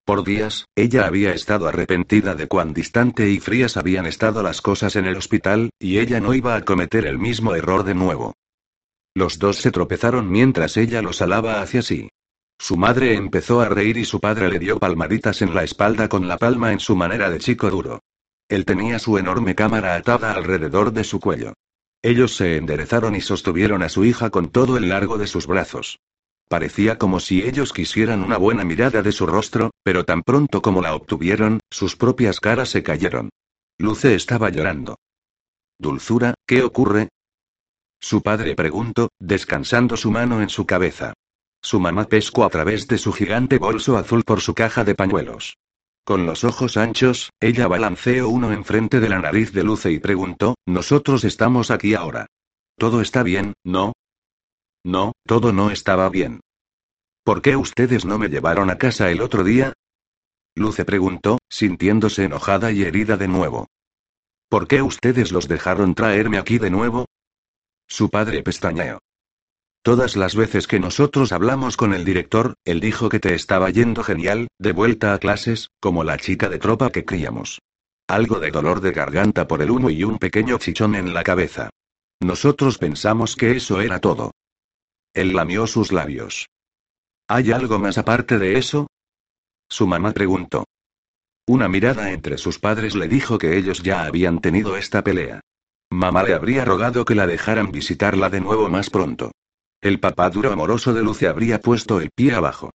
Por 0.04 0.24
días, 0.24 0.66
ella 0.76 1.06
había 1.06 1.32
estado 1.32 1.68
arrepentida 1.68 2.34
de 2.34 2.46
cuán 2.46 2.72
distante 2.72 3.28
y 3.28 3.40
frías 3.40 3.76
habían 3.76 4.06
estado 4.06 4.42
las 4.42 4.62
cosas 4.62 4.96
en 4.96 5.04
el 5.06 5.16
hospital, 5.16 5.70
y 5.78 5.98
ella 5.98 6.20
no 6.20 6.32
iba 6.32 6.54
a 6.54 6.64
cometer 6.64 7.06
el 7.06 7.18
mismo 7.18 7.54
error 7.54 7.82
de 7.82 7.94
nuevo. 7.94 8.34
Los 9.16 9.38
dos 9.38 9.56
se 9.56 9.70
tropezaron 9.70 10.30
mientras 10.30 10.76
ella 10.76 11.00
los 11.00 11.22
alaba 11.22 11.62
hacia 11.62 11.80
sí. 11.80 12.10
Su 12.58 12.76
madre 12.76 13.14
empezó 13.14 13.62
a 13.62 13.68
reír 13.70 13.96
y 13.96 14.04
su 14.04 14.20
padre 14.20 14.50
le 14.50 14.58
dio 14.58 14.78
palmaditas 14.78 15.40
en 15.40 15.54
la 15.54 15.64
espalda 15.64 16.10
con 16.10 16.28
la 16.28 16.36
palma 16.36 16.70
en 16.70 16.80
su 16.80 16.96
manera 16.96 17.30
de 17.30 17.38
chico 17.38 17.70
duro. 17.70 18.00
Él 18.46 18.66
tenía 18.66 18.98
su 18.98 19.16
enorme 19.16 19.54
cámara 19.54 19.94
atada 19.94 20.32
alrededor 20.32 20.92
de 20.92 21.02
su 21.02 21.18
cuello. 21.18 21.54
Ellos 22.02 22.36
se 22.36 22.58
enderezaron 22.58 23.16
y 23.16 23.22
sostuvieron 23.22 23.82
a 23.82 23.88
su 23.88 24.04
hija 24.04 24.28
con 24.28 24.50
todo 24.50 24.76
el 24.76 24.90
largo 24.90 25.16
de 25.16 25.26
sus 25.26 25.46
brazos. 25.46 25.98
Parecía 26.50 26.98
como 26.98 27.18
si 27.18 27.42
ellos 27.42 27.72
quisieran 27.72 28.22
una 28.22 28.36
buena 28.36 28.64
mirada 28.64 29.00
de 29.00 29.12
su 29.12 29.26
rostro, 29.26 29.70
pero 29.82 30.04
tan 30.04 30.24
pronto 30.24 30.60
como 30.60 30.82
la 30.82 30.94
obtuvieron, 30.94 31.60
sus 31.70 31.96
propias 31.96 32.38
caras 32.38 32.68
se 32.68 32.82
cayeron. 32.82 33.30
Luce 33.78 34.14
estaba 34.14 34.50
llorando. 34.50 34.96
Dulzura, 35.78 36.34
¿qué 36.46 36.62
ocurre? 36.62 37.08
Su 38.00 38.22
padre 38.22 38.54
preguntó, 38.54 39.10
descansando 39.18 39.96
su 39.96 40.10
mano 40.10 40.42
en 40.42 40.48
su 40.48 40.66
cabeza. 40.66 41.14
Su 41.62 41.80
mamá 41.80 42.04
pescó 42.04 42.44
a 42.44 42.50
través 42.50 42.86
de 42.86 42.98
su 42.98 43.12
gigante 43.12 43.58
bolso 43.58 43.96
azul 43.96 44.22
por 44.24 44.40
su 44.40 44.54
caja 44.54 44.84
de 44.84 44.94
pañuelos. 44.94 45.56
Con 46.04 46.24
los 46.24 46.44
ojos 46.44 46.76
anchos, 46.76 47.30
ella 47.40 47.66
balanceó 47.66 48.28
uno 48.28 48.52
enfrente 48.52 49.00
de 49.00 49.08
la 49.08 49.18
nariz 49.18 49.52
de 49.52 49.64
Luce 49.64 49.90
y 49.90 49.98
preguntó, 49.98 50.54
Nosotros 50.64 51.24
estamos 51.24 51.72
aquí 51.72 51.94
ahora. 51.94 52.26
Todo 52.78 53.00
está 53.00 53.24
bien, 53.24 53.54
¿no? 53.64 53.92
No, 54.84 55.12
todo 55.24 55.52
no 55.52 55.72
estaba 55.72 56.08
bien. 56.08 56.40
¿Por 57.24 57.42
qué 57.42 57.56
ustedes 57.56 58.04
no 58.04 58.18
me 58.18 58.28
llevaron 58.28 58.70
a 58.70 58.78
casa 58.78 59.10
el 59.10 59.20
otro 59.20 59.42
día? 59.42 59.72
Luce 60.54 60.84
preguntó, 60.84 61.38
sintiéndose 61.48 62.22
enojada 62.22 62.70
y 62.70 62.82
herida 62.82 63.16
de 63.16 63.26
nuevo. 63.26 63.66
¿Por 64.48 64.68
qué 64.68 64.82
ustedes 64.82 65.32
los 65.32 65.48
dejaron 65.48 65.96
traerme 65.96 66.38
aquí 66.38 66.58
de 66.58 66.70
nuevo? 66.70 67.06
Su 67.88 68.10
padre 68.10 68.42
pestañeó. 68.42 68.98
Todas 69.82 70.16
las 70.16 70.34
veces 70.34 70.66
que 70.66 70.80
nosotros 70.80 71.30
hablamos 71.30 71.76
con 71.76 71.94
el 71.94 72.04
director, 72.04 72.54
él 72.64 72.80
dijo 72.80 73.08
que 73.08 73.20
te 73.20 73.34
estaba 73.34 73.70
yendo 73.70 74.02
genial, 74.02 74.48
de 74.58 74.72
vuelta 74.72 75.14
a 75.14 75.18
clases, 75.18 75.70
como 75.78 76.02
la 76.02 76.18
chica 76.18 76.48
de 76.48 76.58
tropa 76.58 76.90
que 76.90 77.04
críamos. 77.04 77.60
Algo 78.08 78.40
de 78.40 78.50
dolor 78.50 78.80
de 78.80 78.90
garganta 78.90 79.46
por 79.46 79.62
el 79.62 79.70
humo 79.70 79.90
y 79.90 80.02
un 80.02 80.18
pequeño 80.18 80.58
chichón 80.58 80.96
en 80.96 81.14
la 81.14 81.22
cabeza. 81.22 81.70
Nosotros 82.20 82.78
pensamos 82.78 83.36
que 83.36 83.52
eso 83.52 83.80
era 83.80 84.00
todo. 84.00 84.32
Él 85.14 85.34
lamió 85.34 85.66
sus 85.66 85.92
labios. 85.92 86.48
¿Hay 87.28 87.52
algo 87.52 87.78
más 87.78 87.96
aparte 87.98 88.38
de 88.38 88.58
eso? 88.58 88.88
Su 89.68 89.86
mamá 89.86 90.12
preguntó. 90.12 90.64
Una 91.46 91.68
mirada 91.68 92.10
entre 92.10 92.38
sus 92.38 92.58
padres 92.58 92.96
le 92.96 93.06
dijo 93.06 93.38
que 93.38 93.56
ellos 93.56 93.82
ya 93.82 94.04
habían 94.04 94.40
tenido 94.40 94.76
esta 94.76 95.02
pelea. 95.04 95.40
Mamá 95.96 96.24
le 96.24 96.34
habría 96.34 96.62
rogado 96.66 97.06
que 97.06 97.14
la 97.14 97.26
dejaran 97.26 97.72
visitarla 97.72 98.28
de 98.28 98.42
nuevo 98.42 98.68
más 98.68 98.90
pronto. 98.90 99.32
El 99.80 99.98
papá 99.98 100.28
duro 100.28 100.52
amoroso 100.52 100.92
de 100.92 101.02
Luce 101.02 101.26
habría 101.26 101.62
puesto 101.62 102.02
el 102.02 102.10
pie 102.14 102.34
abajo. 102.34 102.70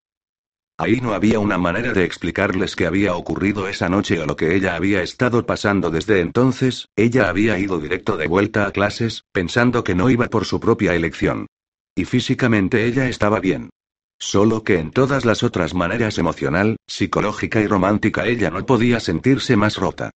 Ahí 0.80 1.00
no 1.02 1.14
había 1.14 1.38
una 1.38 1.60
manera 1.60 1.94
de 1.94 2.04
explicarles 2.04 2.76
qué 2.76 2.88
había 2.88 3.14
ocurrido 3.14 3.68
esa 3.68 3.90
noche 3.90 4.20
o 4.20 4.26
lo 4.26 4.36
que 4.36 4.56
ella 4.56 4.76
había 4.76 5.04
estado 5.04 5.46
pasando 5.46 5.92
desde 5.92 6.20
entonces, 6.20 6.88
ella 6.96 7.30
había 7.30 7.60
ido 7.60 7.78
directo 7.78 8.18
de 8.18 8.26
vuelta 8.26 8.66
a 8.66 8.72
clases, 8.72 9.24
pensando 9.32 9.84
que 9.84 9.94
no 9.94 10.10
iba 10.10 10.26
por 10.26 10.46
su 10.46 10.60
propia 10.60 10.96
elección. 10.96 11.46
Y 11.94 12.06
físicamente 12.06 12.88
ella 12.88 13.08
estaba 13.08 13.40
bien. 13.40 13.70
Solo 14.18 14.64
que 14.64 14.80
en 14.80 14.90
todas 14.90 15.26
las 15.26 15.44
otras 15.44 15.76
maneras 15.76 16.18
emocional, 16.18 16.78
psicológica 16.88 17.62
y 17.62 17.68
romántica 17.68 18.26
ella 18.26 18.50
no 18.50 18.66
podía 18.66 19.00
sentirse 19.00 19.56
más 19.56 19.78
rota. 19.78 20.10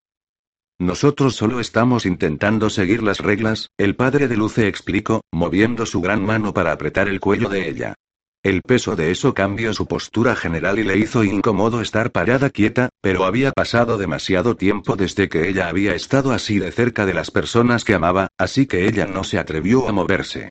Nosotros 0.78 1.34
solo 1.36 1.58
estamos 1.58 2.04
intentando 2.04 2.68
seguir 2.68 3.02
las 3.02 3.20
reglas, 3.20 3.70
el 3.78 3.96
padre 3.96 4.28
de 4.28 4.36
Luce 4.36 4.68
explicó, 4.68 5.22
moviendo 5.32 5.86
su 5.86 6.02
gran 6.02 6.24
mano 6.24 6.52
para 6.52 6.72
apretar 6.72 7.08
el 7.08 7.18
cuello 7.18 7.48
de 7.48 7.68
ella. 7.68 7.94
El 8.42 8.60
peso 8.60 8.94
de 8.94 9.10
eso 9.10 9.32
cambió 9.32 9.72
su 9.72 9.86
postura 9.86 10.36
general 10.36 10.78
y 10.78 10.84
le 10.84 10.98
hizo 10.98 11.24
incómodo 11.24 11.80
estar 11.80 12.12
parada 12.12 12.50
quieta, 12.50 12.90
pero 13.00 13.24
había 13.24 13.52
pasado 13.52 13.96
demasiado 13.96 14.54
tiempo 14.54 14.96
desde 14.96 15.30
que 15.30 15.48
ella 15.48 15.68
había 15.68 15.94
estado 15.94 16.30
así 16.30 16.58
de 16.58 16.70
cerca 16.70 17.06
de 17.06 17.14
las 17.14 17.30
personas 17.30 17.82
que 17.82 17.94
amaba, 17.94 18.28
así 18.38 18.66
que 18.66 18.86
ella 18.86 19.06
no 19.06 19.24
se 19.24 19.38
atrevió 19.38 19.88
a 19.88 19.92
moverse. 19.92 20.50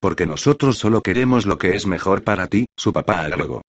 Porque 0.00 0.24
nosotros 0.24 0.78
solo 0.78 1.02
queremos 1.02 1.46
lo 1.46 1.58
que 1.58 1.74
es 1.74 1.84
mejor 1.84 2.22
para 2.22 2.46
ti, 2.46 2.66
su 2.76 2.92
papá 2.92 3.22
agregó. 3.22 3.60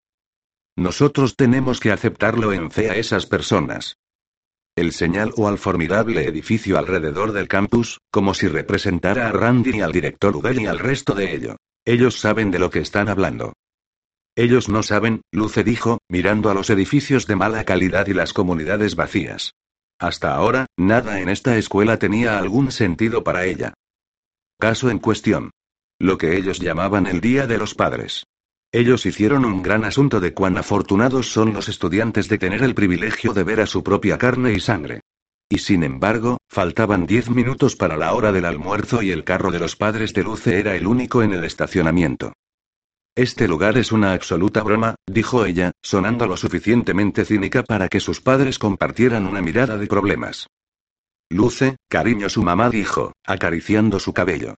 Nosotros 0.75 1.35
tenemos 1.35 1.79
que 1.79 1.91
aceptarlo 1.91 2.53
en 2.53 2.71
fe 2.71 2.91
a 2.91 2.95
esas 2.95 3.25
personas. 3.25 3.97
El 4.75 4.91
señal 4.91 5.31
o 5.37 5.47
al 5.47 5.59
formidable 5.59 6.27
edificio 6.27 6.79
alrededor 6.79 7.31
del 7.31 7.47
campus, 7.47 7.99
como 8.11 8.33
si 8.33 8.47
representara 8.47 9.27
a 9.27 9.31
Randy 9.31 9.77
y 9.77 9.81
al 9.81 9.91
director 9.91 10.35
Udell 10.35 10.61
y 10.61 10.65
al 10.65 10.79
resto 10.79 11.13
de 11.13 11.35
ello. 11.35 11.57
Ellos 11.85 12.19
saben 12.19 12.49
de 12.49 12.57
lo 12.59 12.71
que 12.71 12.79
están 12.79 13.07
hablando. 13.07 13.53
Ellos 14.35 14.69
no 14.69 14.81
saben, 14.81 15.21
Luce 15.31 15.63
dijo, 15.63 15.99
mirando 16.09 16.49
a 16.49 16.55
los 16.55 16.71
edificios 16.71 17.27
de 17.27 17.35
mala 17.35 17.65
calidad 17.65 18.07
y 18.07 18.13
las 18.13 18.33
comunidades 18.33 18.95
vacías. 18.95 19.53
Hasta 19.99 20.33
ahora, 20.33 20.65
nada 20.75 21.19
en 21.19 21.29
esta 21.29 21.55
escuela 21.55 21.99
tenía 21.99 22.39
algún 22.39 22.71
sentido 22.71 23.23
para 23.23 23.45
ella. 23.45 23.75
Caso 24.59 24.89
en 24.89 24.97
cuestión. 24.97 25.51
Lo 25.99 26.17
que 26.17 26.35
ellos 26.35 26.59
llamaban 26.59 27.05
el 27.05 27.21
Día 27.21 27.45
de 27.45 27.59
los 27.59 27.75
Padres. 27.75 28.25
Ellos 28.75 29.05
hicieron 29.05 29.45
un 29.45 29.61
gran 29.61 29.85
asunto 29.85 30.19
de 30.19 30.33
cuán 30.33 30.57
afortunados 30.57 31.31
son 31.31 31.53
los 31.53 31.69
estudiantes 31.69 32.27
de 32.27 32.39
tener 32.39 32.63
el 32.63 32.73
privilegio 32.73 33.31
de 33.31 33.43
ver 33.43 33.61
a 33.61 33.67
su 33.67 33.83
propia 33.83 34.17
carne 34.17 34.51
y 34.53 34.59
sangre. 34.59 35.01
Y 35.47 35.59
sin 35.59 35.83
embargo, 35.83 36.37
faltaban 36.49 37.05
diez 37.05 37.29
minutos 37.29 37.75
para 37.75 37.97
la 37.97 38.15
hora 38.15 38.31
del 38.31 38.45
almuerzo 38.45 39.03
y 39.03 39.11
el 39.11 39.23
carro 39.23 39.51
de 39.51 39.59
los 39.59 39.75
padres 39.75 40.11
de 40.13 40.23
Luce 40.23 40.57
era 40.57 40.75
el 40.75 40.87
único 40.87 41.21
en 41.21 41.33
el 41.33 41.43
estacionamiento. 41.43 42.33
Este 43.15 43.47
lugar 43.47 43.77
es 43.77 43.91
una 43.91 44.13
absoluta 44.13 44.63
broma, 44.63 44.95
dijo 45.05 45.45
ella, 45.45 45.71
sonando 45.83 46.25
lo 46.25 46.35
suficientemente 46.35 47.25
cínica 47.25 47.61
para 47.61 47.87
que 47.89 47.99
sus 47.99 48.21
padres 48.21 48.57
compartieran 48.57 49.27
una 49.27 49.43
mirada 49.43 49.77
de 49.77 49.85
problemas. 49.85 50.47
Luce, 51.29 51.75
cariño, 51.87 52.27
su 52.27 52.41
mamá 52.41 52.71
dijo, 52.71 53.13
acariciando 53.23 53.99
su 53.99 54.13
cabello. 54.13 54.55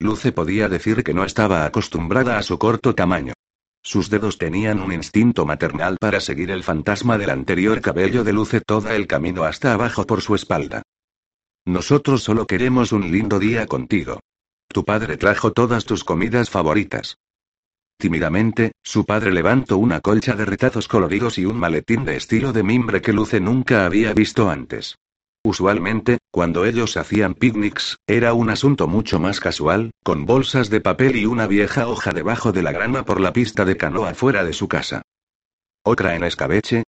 Luce 0.00 0.32
podía 0.32 0.70
decir 0.70 1.04
que 1.04 1.12
no 1.12 1.24
estaba 1.24 1.66
acostumbrada 1.66 2.38
a 2.38 2.42
su 2.42 2.58
corto 2.58 2.94
tamaño. 2.94 3.34
Sus 3.88 4.10
dedos 4.10 4.36
tenían 4.36 4.80
un 4.80 4.92
instinto 4.92 5.46
maternal 5.46 5.96
para 5.98 6.20
seguir 6.20 6.50
el 6.50 6.62
fantasma 6.62 7.16
del 7.16 7.30
anterior 7.30 7.80
cabello 7.80 8.22
de 8.22 8.34
luce 8.34 8.60
todo 8.60 8.90
el 8.90 9.06
camino 9.06 9.44
hasta 9.44 9.72
abajo 9.72 10.06
por 10.06 10.20
su 10.20 10.34
espalda. 10.34 10.82
Nosotros 11.64 12.22
solo 12.22 12.46
queremos 12.46 12.92
un 12.92 13.10
lindo 13.10 13.38
día 13.38 13.66
contigo. 13.66 14.20
Tu 14.68 14.84
padre 14.84 15.16
trajo 15.16 15.54
todas 15.54 15.86
tus 15.86 16.04
comidas 16.04 16.50
favoritas. 16.50 17.16
Tímidamente, 17.96 18.72
su 18.84 19.06
padre 19.06 19.32
levantó 19.32 19.78
una 19.78 20.02
colcha 20.02 20.34
de 20.34 20.44
retazos 20.44 20.86
coloridos 20.86 21.38
y 21.38 21.46
un 21.46 21.58
maletín 21.58 22.04
de 22.04 22.16
estilo 22.16 22.52
de 22.52 22.64
mimbre 22.64 23.00
que 23.00 23.14
Luce 23.14 23.40
nunca 23.40 23.86
había 23.86 24.12
visto 24.12 24.50
antes. 24.50 24.98
Usualmente, 25.48 26.18
cuando 26.30 26.66
ellos 26.66 26.98
hacían 26.98 27.32
picnics, 27.32 27.96
era 28.06 28.34
un 28.34 28.50
asunto 28.50 28.86
mucho 28.86 29.18
más 29.18 29.40
casual, 29.40 29.92
con 30.04 30.26
bolsas 30.26 30.68
de 30.68 30.82
papel 30.82 31.16
y 31.16 31.24
una 31.24 31.46
vieja 31.46 31.88
hoja 31.88 32.12
debajo 32.12 32.52
de 32.52 32.62
la 32.62 32.70
grama 32.70 33.06
por 33.06 33.18
la 33.18 33.32
pista 33.32 33.64
de 33.64 33.78
canoa 33.78 34.12
fuera 34.12 34.44
de 34.44 34.52
su 34.52 34.68
casa. 34.68 35.00
¿Otra 35.82 36.14
en 36.16 36.24
escabeche? 36.24 36.82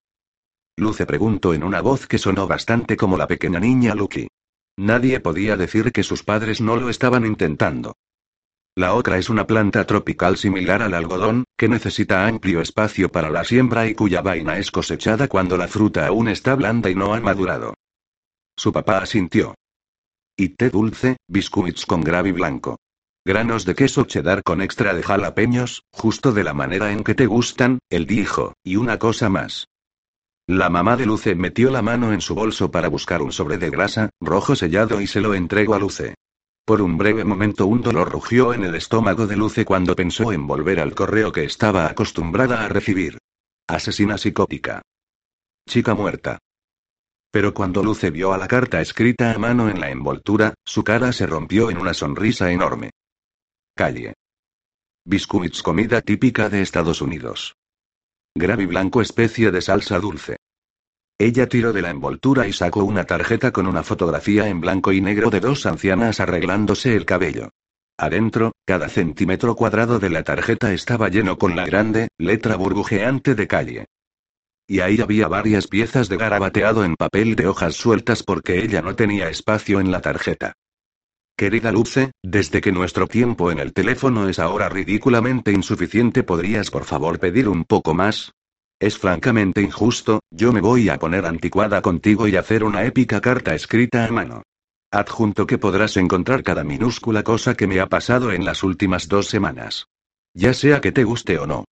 Luce 0.75 1.05
preguntó 1.05 1.53
en 1.53 1.63
una 1.63 1.79
voz 1.79 2.05
que 2.05 2.17
sonó 2.17 2.47
bastante 2.47 2.97
como 2.97 3.15
la 3.15 3.27
pequeña 3.27 3.61
niña 3.61 3.95
Lucky. 3.95 4.27
Nadie 4.75 5.21
podía 5.21 5.55
decir 5.55 5.93
que 5.93 6.03
sus 6.03 6.23
padres 6.23 6.59
no 6.59 6.75
lo 6.75 6.89
estaban 6.89 7.25
intentando. 7.25 7.93
La 8.75 8.93
otra 8.93 9.17
es 9.17 9.29
una 9.29 9.47
planta 9.47 9.85
tropical 9.85 10.35
similar 10.35 10.81
al 10.81 10.95
algodón, 10.95 11.45
que 11.57 11.69
necesita 11.69 12.27
amplio 12.27 12.59
espacio 12.59 13.09
para 13.09 13.29
la 13.29 13.45
siembra 13.45 13.87
y 13.87 13.95
cuya 13.95 14.21
vaina 14.21 14.57
es 14.57 14.69
cosechada 14.69 15.29
cuando 15.29 15.55
la 15.55 15.69
fruta 15.69 16.07
aún 16.07 16.27
está 16.27 16.55
blanda 16.55 16.89
y 16.89 16.95
no 16.95 17.13
ha 17.13 17.21
madurado. 17.21 17.75
Su 18.59 18.73
papá 18.73 18.97
asintió. 18.97 19.55
Y 20.37 20.49
té 20.49 20.69
dulce, 20.69 21.15
biscuits 21.29 21.85
con 21.85 22.01
gravy 22.01 22.33
blanco. 22.33 22.75
Granos 23.25 23.63
de 23.63 23.73
queso 23.73 24.03
cheddar 24.03 24.43
con 24.43 24.61
extra 24.61 24.93
de 24.93 25.01
jalapeños, 25.01 25.83
justo 25.93 26.33
de 26.33 26.43
la 26.43 26.53
manera 26.53 26.91
en 26.91 27.05
que 27.05 27.15
te 27.15 27.25
gustan, 27.25 27.79
él 27.89 28.05
dijo, 28.05 28.55
y 28.61 28.75
una 28.75 28.99
cosa 28.99 29.29
más. 29.29 29.69
La 30.45 30.69
mamá 30.69 30.97
de 30.97 31.05
Luce 31.05 31.35
metió 31.35 31.71
la 31.71 31.81
mano 31.81 32.11
en 32.11 32.19
su 32.19 32.35
bolso 32.35 32.69
para 32.69 32.89
buscar 32.89 33.21
un 33.21 33.31
sobre 33.31 33.57
de 33.57 33.69
grasa, 33.69 34.09
rojo 34.19 34.57
sellado 34.57 34.99
y 34.99 35.07
se 35.07 35.21
lo 35.21 35.35
entregó 35.35 35.75
a 35.75 35.79
Luce. 35.79 36.15
Por 36.65 36.81
un 36.81 36.97
breve 36.97 37.23
momento 37.23 37.65
un 37.65 37.81
dolor 37.81 38.11
rugió 38.11 38.53
en 38.53 38.65
el 38.65 38.75
estómago 38.75 39.25
de 39.25 39.37
Luce 39.37 39.63
cuando 39.63 39.95
pensó 39.95 40.33
en 40.33 40.45
volver 40.45 40.81
al 40.81 40.95
correo 40.95 41.31
que 41.31 41.45
estaba 41.45 41.87
acostumbrada 41.87 42.65
a 42.65 42.67
recibir. 42.67 43.19
Asesina 43.69 44.17
psicótica. 44.17 44.81
Chica 45.65 45.95
muerta. 45.95 46.39
Pero 47.31 47.53
cuando 47.53 47.83
Luce 47.83 48.09
vio 48.09 48.33
a 48.33 48.37
la 48.37 48.47
carta 48.47 48.81
escrita 48.81 49.31
a 49.31 49.37
mano 49.37 49.69
en 49.69 49.79
la 49.79 49.91
envoltura, 49.91 50.55
su 50.65 50.83
cara 50.83 51.11
se 51.11 51.27
rompió 51.27 51.69
en 51.69 51.77
una 51.77 51.93
sonrisa 51.93 52.51
enorme. 52.51 52.91
Calle. 53.75 54.15
Biscuits 55.05 55.61
comida 55.61 56.01
típica 56.01 56.49
de 56.49 56.61
Estados 56.61 57.01
Unidos. 57.01 57.55
Gravy 58.35 58.65
blanco 58.65 59.01
especie 59.01 59.51
de 59.51 59.61
salsa 59.61 59.99
dulce. 59.99 60.37
Ella 61.19 61.47
tiró 61.47 61.73
de 61.73 61.81
la 61.81 61.89
envoltura 61.89 62.47
y 62.47 62.53
sacó 62.53 62.83
una 62.83 63.03
tarjeta 63.03 63.51
con 63.51 63.67
una 63.67 63.83
fotografía 63.83 64.47
en 64.47 64.61
blanco 64.61 64.91
y 64.91 65.01
negro 65.01 65.29
de 65.29 65.39
dos 65.39 65.65
ancianas 65.65 66.19
arreglándose 66.19 66.95
el 66.95 67.05
cabello. 67.05 67.49
Adentro, 67.97 68.53
cada 68.65 68.87
centímetro 68.87 69.55
cuadrado 69.55 69.99
de 69.99 70.09
la 70.09 70.23
tarjeta 70.23 70.71
estaba 70.71 71.09
lleno 71.09 71.37
con 71.37 71.57
la 71.57 71.65
grande, 71.65 72.07
letra 72.17 72.55
burbujeante 72.55 73.35
de 73.35 73.47
calle. 73.47 73.85
Y 74.69 74.81
ahí 74.81 75.01
había 75.01 75.27
varias 75.27 75.65
piezas 75.65 76.09
de 76.09 76.17
garabateado 76.17 76.85
en 76.85 76.95
papel 76.95 77.35
de 77.35 77.47
hojas 77.47 77.73
sueltas 77.73 78.21
porque 78.21 78.63
ella 78.63 78.83
no 78.83 78.95
tenía 78.95 79.27
espacio 79.27 79.79
en 79.79 79.91
la 79.91 79.99
tarjeta. 79.99 80.53
Querida 81.35 81.71
Luce, 81.71 82.11
desde 82.21 82.61
que 82.61 82.71
nuestro 82.71 83.07
tiempo 83.07 83.49
en 83.49 83.57
el 83.57 83.73
teléfono 83.73 84.29
es 84.29 84.37
ahora 84.37 84.69
ridículamente 84.69 85.51
insuficiente, 85.51 86.21
¿podrías 86.21 86.69
por 86.69 86.83
favor 86.83 87.17
pedir 87.17 87.49
un 87.49 87.63
poco 87.63 87.95
más? 87.95 88.33
Es 88.79 88.99
francamente 88.99 89.63
injusto, 89.63 90.19
yo 90.29 90.53
me 90.53 90.61
voy 90.61 90.89
a 90.89 90.99
poner 90.99 91.25
anticuada 91.25 91.81
contigo 91.81 92.27
y 92.27 92.35
hacer 92.35 92.63
una 92.63 92.85
épica 92.85 93.21
carta 93.21 93.55
escrita 93.55 94.05
a 94.05 94.11
mano. 94.11 94.43
Adjunto 94.91 95.47
que 95.47 95.57
podrás 95.57 95.97
encontrar 95.97 96.43
cada 96.43 96.63
minúscula 96.63 97.23
cosa 97.23 97.55
que 97.55 97.65
me 97.65 97.79
ha 97.79 97.87
pasado 97.87 98.31
en 98.33 98.45
las 98.45 98.61
últimas 98.61 99.07
dos 99.07 99.29
semanas. 99.29 99.87
Ya 100.35 100.53
sea 100.53 100.79
que 100.79 100.91
te 100.91 101.05
guste 101.05 101.39
o 101.39 101.47
no. 101.47 101.65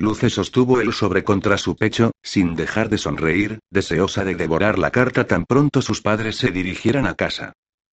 Luce 0.00 0.30
sostuvo 0.30 0.80
el 0.80 0.94
sobre 0.94 1.24
contra 1.24 1.58
su 1.58 1.76
pecho, 1.76 2.12
sin 2.22 2.54
dejar 2.54 2.88
de 2.88 2.96
sonreír, 2.96 3.58
deseosa 3.68 4.24
de 4.24 4.34
devorar 4.34 4.78
la 4.78 4.90
carta 4.90 5.26
tan 5.26 5.44
pronto 5.44 5.82
sus 5.82 6.00
padres 6.00 6.36
se 6.36 6.50
dirigieran 6.50 7.06
a 7.06 7.16
casa. 7.16 7.52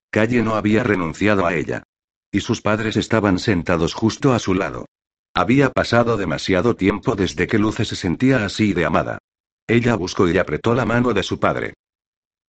Calle 0.09 0.41
no 0.41 0.55
había 0.55 0.83
renunciado 0.83 1.45
a 1.45 1.53
ella. 1.53 1.83
Y 2.31 2.39
sus 2.39 2.61
padres 2.61 2.95
estaban 2.95 3.39
sentados 3.39 3.93
justo 3.93 4.31
a 4.31 4.39
su 4.39 4.53
lado. 4.53 4.85
Había 5.33 5.69
pasado 5.69 6.15
demasiado 6.15 6.77
tiempo 6.77 7.13
desde 7.17 7.45
que 7.45 7.59
Luce 7.59 7.83
se 7.83 7.97
sentía 7.97 8.45
así 8.45 8.71
de 8.71 8.85
amada. 8.85 9.17
Ella 9.67 9.95
buscó 9.95 10.29
y 10.29 10.37
apretó 10.37 10.75
la 10.75 10.85
mano 10.85 11.13
de 11.13 11.23
su 11.23 11.41
padre. 11.41 11.73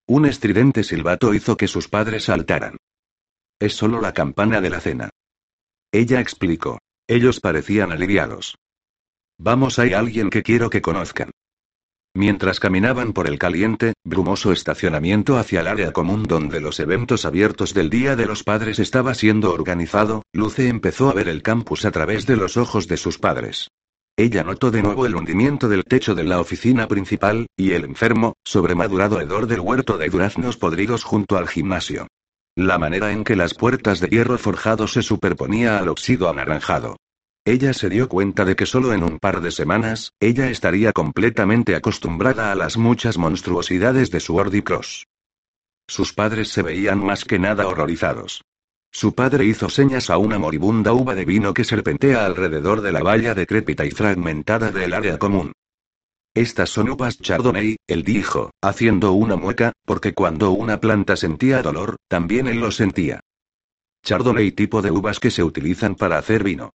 Un 0.07 0.27
estridente 0.27 0.85
silbato 0.85 1.35
hizo 1.35 1.57
que 1.57 1.67
sus 1.67 1.89
padres 1.89 2.27
saltaran. 2.27 2.77
Es 3.59 3.75
solo 3.75 4.01
la 4.01 4.13
campana 4.15 4.61
de 4.61 4.71
la 4.71 4.81
cena. 4.81 5.11
Ella 5.91 6.21
explicó. 6.21 6.79
Ellos 7.09 7.41
parecían 7.41 7.91
aliviados. 7.91 8.55
Vamos, 9.39 9.79
hay 9.79 9.95
alguien 9.95 10.31
que 10.31 10.43
quiero 10.43 10.69
que 10.69 10.83
conozcan. 10.83 11.31
Mientras 12.15 12.59
caminaban 12.59 13.13
por 13.13 13.29
el 13.29 13.39
caliente, 13.39 13.93
brumoso 14.03 14.51
estacionamiento 14.51 15.39
hacia 15.39 15.61
el 15.61 15.69
área 15.69 15.93
común 15.93 16.25
donde 16.25 16.61
los 16.61 16.81
eventos 16.81 17.25
abiertos 17.25 17.75
del 17.75 17.91
Día 17.91 18.17
de 18.17 18.27
los 18.27 18.43
Padres 18.43 18.81
estaba 18.81 19.15
siendo 19.15 19.53
organizado, 19.53 20.23
Luce 20.33 20.69
empezó 20.69 21.11
a 21.11 21.13
ver 21.13 21.29
el 21.29 21.43
campus 21.43 21.85
a 21.85 21.93
través 21.93 22.27
de 22.27 22.37
los 22.37 22.57
ojos 22.57 22.89
de 22.89 22.97
sus 22.97 23.19
padres. 23.19 23.69
Ella 24.17 24.43
notó 24.43 24.73
de 24.73 24.83
nuevo 24.83 25.07
el 25.07 25.15
hundimiento 25.15 25.69
del 25.69 25.85
techo 25.85 26.17
de 26.17 26.25
la 26.25 26.41
oficina 26.41 26.89
principal, 26.89 27.47
y 27.57 27.71
el 27.71 27.85
enfermo, 27.85 28.33
sobremadurado 28.45 29.21
hedor 29.21 29.47
del 29.47 29.61
huerto 29.61 29.97
de 29.97 30.09
duraznos 30.09 30.57
podridos 30.57 31.05
junto 31.05 31.37
al 31.37 31.47
gimnasio. 31.47 32.09
La 32.57 32.79
manera 32.79 33.13
en 33.13 33.23
que 33.23 33.37
las 33.37 33.55
puertas 33.55 34.01
de 34.01 34.09
hierro 34.09 34.37
forjado 34.37 34.89
se 34.89 35.03
superponía 35.03 35.79
al 35.79 35.89
óxido 35.89 36.29
anaranjado. 36.29 36.97
Ella 37.49 37.73
se 37.73 37.89
dio 37.89 38.11
cuenta 38.11 38.45
de 38.45 38.55
que 38.57 38.67
solo 38.67 38.93
en 38.93 39.03
un 39.03 39.19
par 39.19 39.41
de 39.41 39.51
semanas, 39.51 40.13
ella 40.21 40.51
estaría 40.51 40.93
completamente 40.93 41.75
acostumbrada 41.75 42.53
a 42.53 42.55
las 42.55 42.77
muchas 42.77 43.17
monstruosidades 43.17 44.11
de 44.11 44.21
su 44.21 44.37
Cross. 44.63 45.07
Sus 45.87 46.13
padres 46.13 46.51
se 46.51 46.61
veían 46.61 47.03
más 47.03 47.25
que 47.25 47.39
nada 47.39 47.67
horrorizados. 47.67 48.43
Su 48.93 49.15
padre 49.15 49.47
hizo 49.47 49.71
señas 49.71 50.11
a 50.11 50.19
una 50.19 50.39
moribunda 50.39 50.93
uva 50.93 51.15
de 51.15 51.25
vino 51.25 51.55
que 51.55 51.65
serpentea 51.65 52.27
alrededor 52.27 52.83
de 52.83 52.93
la 52.93 53.03
valla 53.03 53.35
decrépita 53.35 53.87
y 53.87 53.93
fragmentada 53.93 54.71
del 54.71 54.93
área 54.93 55.19
común. 55.19 55.53
Estas 56.35 56.69
son 56.69 56.91
uvas 56.91 57.19
Chardonnay, 57.19 57.77
él 57.87 58.03
dijo, 58.03 58.51
haciendo 58.61 59.13
una 59.13 59.37
mueca, 59.37 59.73
porque 59.87 60.13
cuando 60.13 60.51
una 60.51 60.81
planta 60.81 61.17
sentía 61.17 61.63
dolor, 61.63 61.97
también 62.09 62.47
él 62.47 62.61
lo 62.61 62.71
sentía. 62.73 63.21
Chardonnay 64.05 64.53
tipo 64.53 64.83
de 64.83 64.91
uvas 64.91 65.19
que 65.19 65.31
se 65.31 65.43
utilizan 65.43 65.95
para 65.95 66.19
hacer 66.19 66.45
vino. 66.45 66.73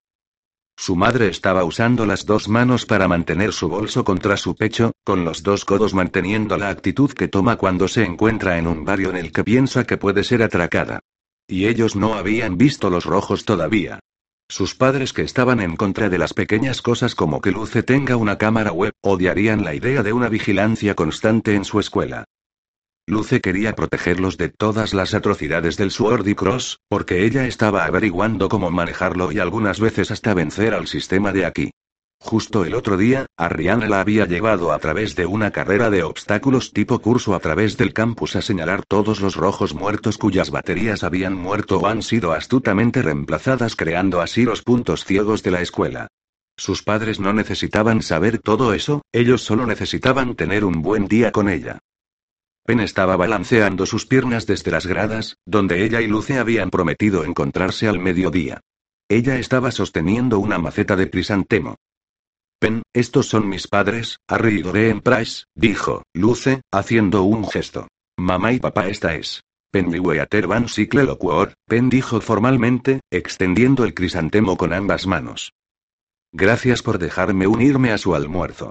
Su 0.84 0.96
madre 0.96 1.28
estaba 1.28 1.62
usando 1.62 2.06
las 2.06 2.26
dos 2.26 2.48
manos 2.48 2.86
para 2.86 3.06
mantener 3.06 3.52
su 3.52 3.68
bolso 3.68 4.02
contra 4.02 4.36
su 4.36 4.56
pecho, 4.56 4.90
con 5.04 5.24
los 5.24 5.44
dos 5.44 5.64
codos 5.64 5.94
manteniendo 5.94 6.58
la 6.58 6.70
actitud 6.70 7.12
que 7.12 7.28
toma 7.28 7.54
cuando 7.54 7.86
se 7.86 8.02
encuentra 8.02 8.58
en 8.58 8.66
un 8.66 8.84
barrio 8.84 9.10
en 9.10 9.16
el 9.16 9.30
que 9.30 9.44
piensa 9.44 9.84
que 9.84 9.96
puede 9.96 10.24
ser 10.24 10.42
atracada. 10.42 10.98
Y 11.46 11.66
ellos 11.66 11.94
no 11.94 12.14
habían 12.14 12.58
visto 12.58 12.90
los 12.90 13.04
rojos 13.04 13.44
todavía. 13.44 14.00
Sus 14.48 14.74
padres 14.74 15.12
que 15.12 15.22
estaban 15.22 15.60
en 15.60 15.76
contra 15.76 16.08
de 16.08 16.18
las 16.18 16.34
pequeñas 16.34 16.82
cosas 16.82 17.14
como 17.14 17.40
que 17.40 17.52
Luce 17.52 17.84
tenga 17.84 18.16
una 18.16 18.36
cámara 18.36 18.72
web, 18.72 18.92
odiarían 19.02 19.62
la 19.62 19.76
idea 19.76 20.02
de 20.02 20.12
una 20.12 20.28
vigilancia 20.28 20.96
constante 20.96 21.54
en 21.54 21.64
su 21.64 21.78
escuela. 21.78 22.24
Luce 23.12 23.42
quería 23.42 23.74
protegerlos 23.74 24.38
de 24.38 24.48
todas 24.48 24.94
las 24.94 25.12
atrocidades 25.12 25.76
del 25.76 25.90
Sword 25.90 26.34
Cross, 26.34 26.78
porque 26.88 27.26
ella 27.26 27.46
estaba 27.46 27.84
averiguando 27.84 28.48
cómo 28.48 28.70
manejarlo 28.70 29.30
y 29.32 29.38
algunas 29.38 29.80
veces 29.80 30.10
hasta 30.10 30.32
vencer 30.32 30.72
al 30.72 30.86
sistema 30.86 31.30
de 31.30 31.44
aquí. 31.44 31.70
Justo 32.18 32.64
el 32.64 32.74
otro 32.74 32.96
día, 32.96 33.26
Ariana 33.36 33.86
la 33.86 34.00
había 34.00 34.24
llevado 34.24 34.72
a 34.72 34.78
través 34.78 35.14
de 35.14 35.26
una 35.26 35.50
carrera 35.50 35.90
de 35.90 36.04
obstáculos 36.04 36.72
tipo 36.72 37.00
curso 37.00 37.34
a 37.34 37.40
través 37.40 37.76
del 37.76 37.92
campus 37.92 38.34
a 38.34 38.40
señalar 38.40 38.82
todos 38.88 39.20
los 39.20 39.36
rojos 39.36 39.74
muertos 39.74 40.16
cuyas 40.16 40.50
baterías 40.50 41.04
habían 41.04 41.34
muerto 41.34 41.80
o 41.80 41.88
han 41.88 42.00
sido 42.00 42.32
astutamente 42.32 43.02
reemplazadas 43.02 43.76
creando 43.76 44.22
así 44.22 44.44
los 44.44 44.62
puntos 44.62 45.04
ciegos 45.04 45.42
de 45.42 45.50
la 45.50 45.60
escuela. 45.60 46.08
Sus 46.56 46.82
padres 46.82 47.20
no 47.20 47.34
necesitaban 47.34 48.00
saber 48.00 48.38
todo 48.38 48.72
eso, 48.72 49.02
ellos 49.12 49.42
solo 49.42 49.66
necesitaban 49.66 50.34
tener 50.34 50.64
un 50.64 50.80
buen 50.80 51.08
día 51.08 51.30
con 51.30 51.50
ella. 51.50 51.78
Pen 52.64 52.80
estaba 52.80 53.16
balanceando 53.16 53.86
sus 53.86 54.06
piernas 54.06 54.46
desde 54.46 54.70
las 54.70 54.86
gradas, 54.86 55.36
donde 55.46 55.84
ella 55.84 56.00
y 56.00 56.06
Luce 56.06 56.38
habían 56.38 56.70
prometido 56.70 57.24
encontrarse 57.24 57.88
al 57.88 57.98
mediodía. 57.98 58.60
Ella 59.08 59.38
estaba 59.38 59.70
sosteniendo 59.72 60.38
una 60.38 60.58
maceta 60.58 60.96
de 60.96 61.10
crisantemo. 61.10 61.76
Pen, 62.60 62.82
estos 62.92 63.26
son 63.26 63.48
mis 63.48 63.66
padres, 63.66 64.18
Harry 64.28 64.60
y 64.60 64.62
Doreen 64.62 65.00
Price, 65.00 65.44
dijo, 65.56 66.04
Luce, 66.14 66.62
haciendo 66.72 67.24
un 67.24 67.48
gesto. 67.48 67.88
Mamá 68.16 68.52
y 68.52 68.60
papá 68.60 68.88
esta 68.88 69.16
es. 69.16 69.42
Pen 69.72 69.88
Weater 69.98 70.46
Van 70.46 70.68
Sickle 70.68 71.04
Locuor, 71.04 71.54
Pen 71.66 71.88
dijo 71.88 72.20
formalmente, 72.20 73.00
extendiendo 73.10 73.84
el 73.84 73.94
crisantemo 73.94 74.56
con 74.56 74.72
ambas 74.72 75.06
manos. 75.06 75.52
Gracias 76.30 76.82
por 76.82 76.98
dejarme 76.98 77.46
unirme 77.46 77.90
a 77.90 77.98
su 77.98 78.14
almuerzo. 78.14 78.70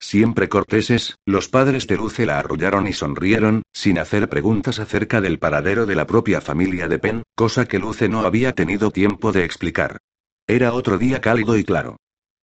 Siempre 0.00 0.48
corteses, 0.48 1.16
los 1.26 1.48
padres 1.48 1.86
de 1.86 1.96
Luce 1.96 2.24
la 2.24 2.38
arrullaron 2.38 2.86
y 2.86 2.92
sonrieron, 2.92 3.62
sin 3.72 3.98
hacer 3.98 4.28
preguntas 4.28 4.78
acerca 4.78 5.20
del 5.20 5.38
paradero 5.38 5.86
de 5.86 5.96
la 5.96 6.06
propia 6.06 6.40
familia 6.40 6.88
de 6.88 6.98
Pen, 6.98 7.22
cosa 7.34 7.66
que 7.66 7.78
Luce 7.78 8.08
no 8.08 8.20
había 8.20 8.52
tenido 8.52 8.90
tiempo 8.90 9.32
de 9.32 9.44
explicar. 9.44 9.98
Era 10.46 10.72
otro 10.72 10.98
día 10.98 11.20
cálido 11.20 11.58
y 11.58 11.64
claro. 11.64 11.96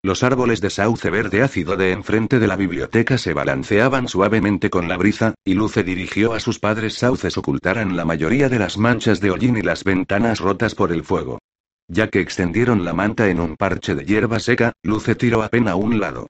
Los 0.03 0.21
árboles 0.21 0.61
de 0.61 0.69
sauce 0.69 1.09
verde 1.09 1.41
ácido 1.41 1.77
de 1.77 1.91
enfrente 1.91 2.37
de 2.37 2.45
la 2.45 2.55
biblioteca 2.55 3.17
se 3.17 3.33
balanceaban 3.33 4.07
suavemente 4.07 4.69
con 4.69 4.87
la 4.87 4.97
brisa, 4.97 5.33
y 5.43 5.55
Luce 5.55 5.83
dirigió 5.83 6.33
a 6.33 6.39
sus 6.39 6.59
padres 6.59 6.93
sauces 6.93 7.37
ocultaran 7.37 7.95
la 7.95 8.05
mayoría 8.05 8.47
de 8.47 8.59
las 8.59 8.77
manchas 8.77 9.19
de 9.19 9.31
hollín 9.31 9.57
y 9.57 9.63
las 9.63 9.83
ventanas 9.83 10.39
rotas 10.39 10.75
por 10.75 10.91
el 10.91 11.03
fuego. 11.03 11.39
Ya 11.87 12.09
que 12.09 12.19
extendieron 12.19 12.85
la 12.85 12.93
manta 12.93 13.29
en 13.29 13.39
un 13.39 13.55
parche 13.55 13.95
de 13.95 14.05
hierba 14.05 14.39
seca, 14.39 14.73
Luce 14.83 15.15
tiró 15.15 15.41
a 15.41 15.49
Pen 15.49 15.67
a 15.67 15.75
un 15.75 15.99
lado. 15.99 16.27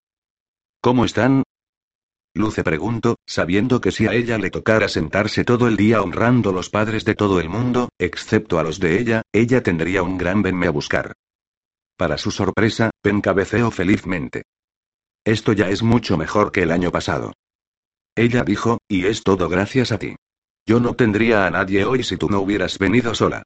¿Cómo 0.86 1.04
están? 1.04 1.42
Luce 2.36 2.64
preguntó, 2.64 3.16
sabiendo 3.26 3.82
que 3.82 3.92
si 3.92 4.06
a 4.06 4.14
ella 4.14 4.38
le 4.38 4.52
tocara 4.52 4.88
sentarse 4.88 5.44
todo 5.44 5.68
el 5.68 5.78
día 5.78 6.00
honrando 6.00 6.52
los 6.52 6.70
padres 6.70 7.06
de 7.06 7.16
todo 7.16 7.40
el 7.40 7.50
mundo, 7.50 7.90
excepto 7.98 8.60
a 8.60 8.64
los 8.64 8.80
de 8.80 9.00
ella, 9.00 9.24
ella 9.34 9.64
tendría 9.64 10.04
un 10.04 10.20
gran 10.20 10.44
venme 10.44 10.68
a 10.68 10.70
buscar. 10.70 11.14
Para 11.98 12.20
su 12.20 12.30
sorpresa, 12.30 12.92
Pen 13.02 13.22
cabeceó 13.22 13.72
felizmente. 13.72 14.44
Esto 15.26 15.54
ya 15.54 15.70
es 15.70 15.82
mucho 15.82 16.20
mejor 16.20 16.52
que 16.52 16.62
el 16.62 16.70
año 16.70 16.92
pasado. 16.92 17.34
Ella 18.16 18.44
dijo, 18.44 18.78
y 18.88 19.08
es 19.08 19.24
todo 19.24 19.50
gracias 19.50 19.92
a 19.92 19.98
ti. 19.98 20.16
Yo 20.68 20.80
no 20.80 20.94
tendría 20.94 21.48
a 21.48 21.50
nadie 21.50 21.84
hoy 21.84 22.04
si 22.04 22.16
tú 22.16 22.30
no 22.30 22.42
hubieras 22.42 22.78
venido 22.78 23.16
sola. 23.16 23.42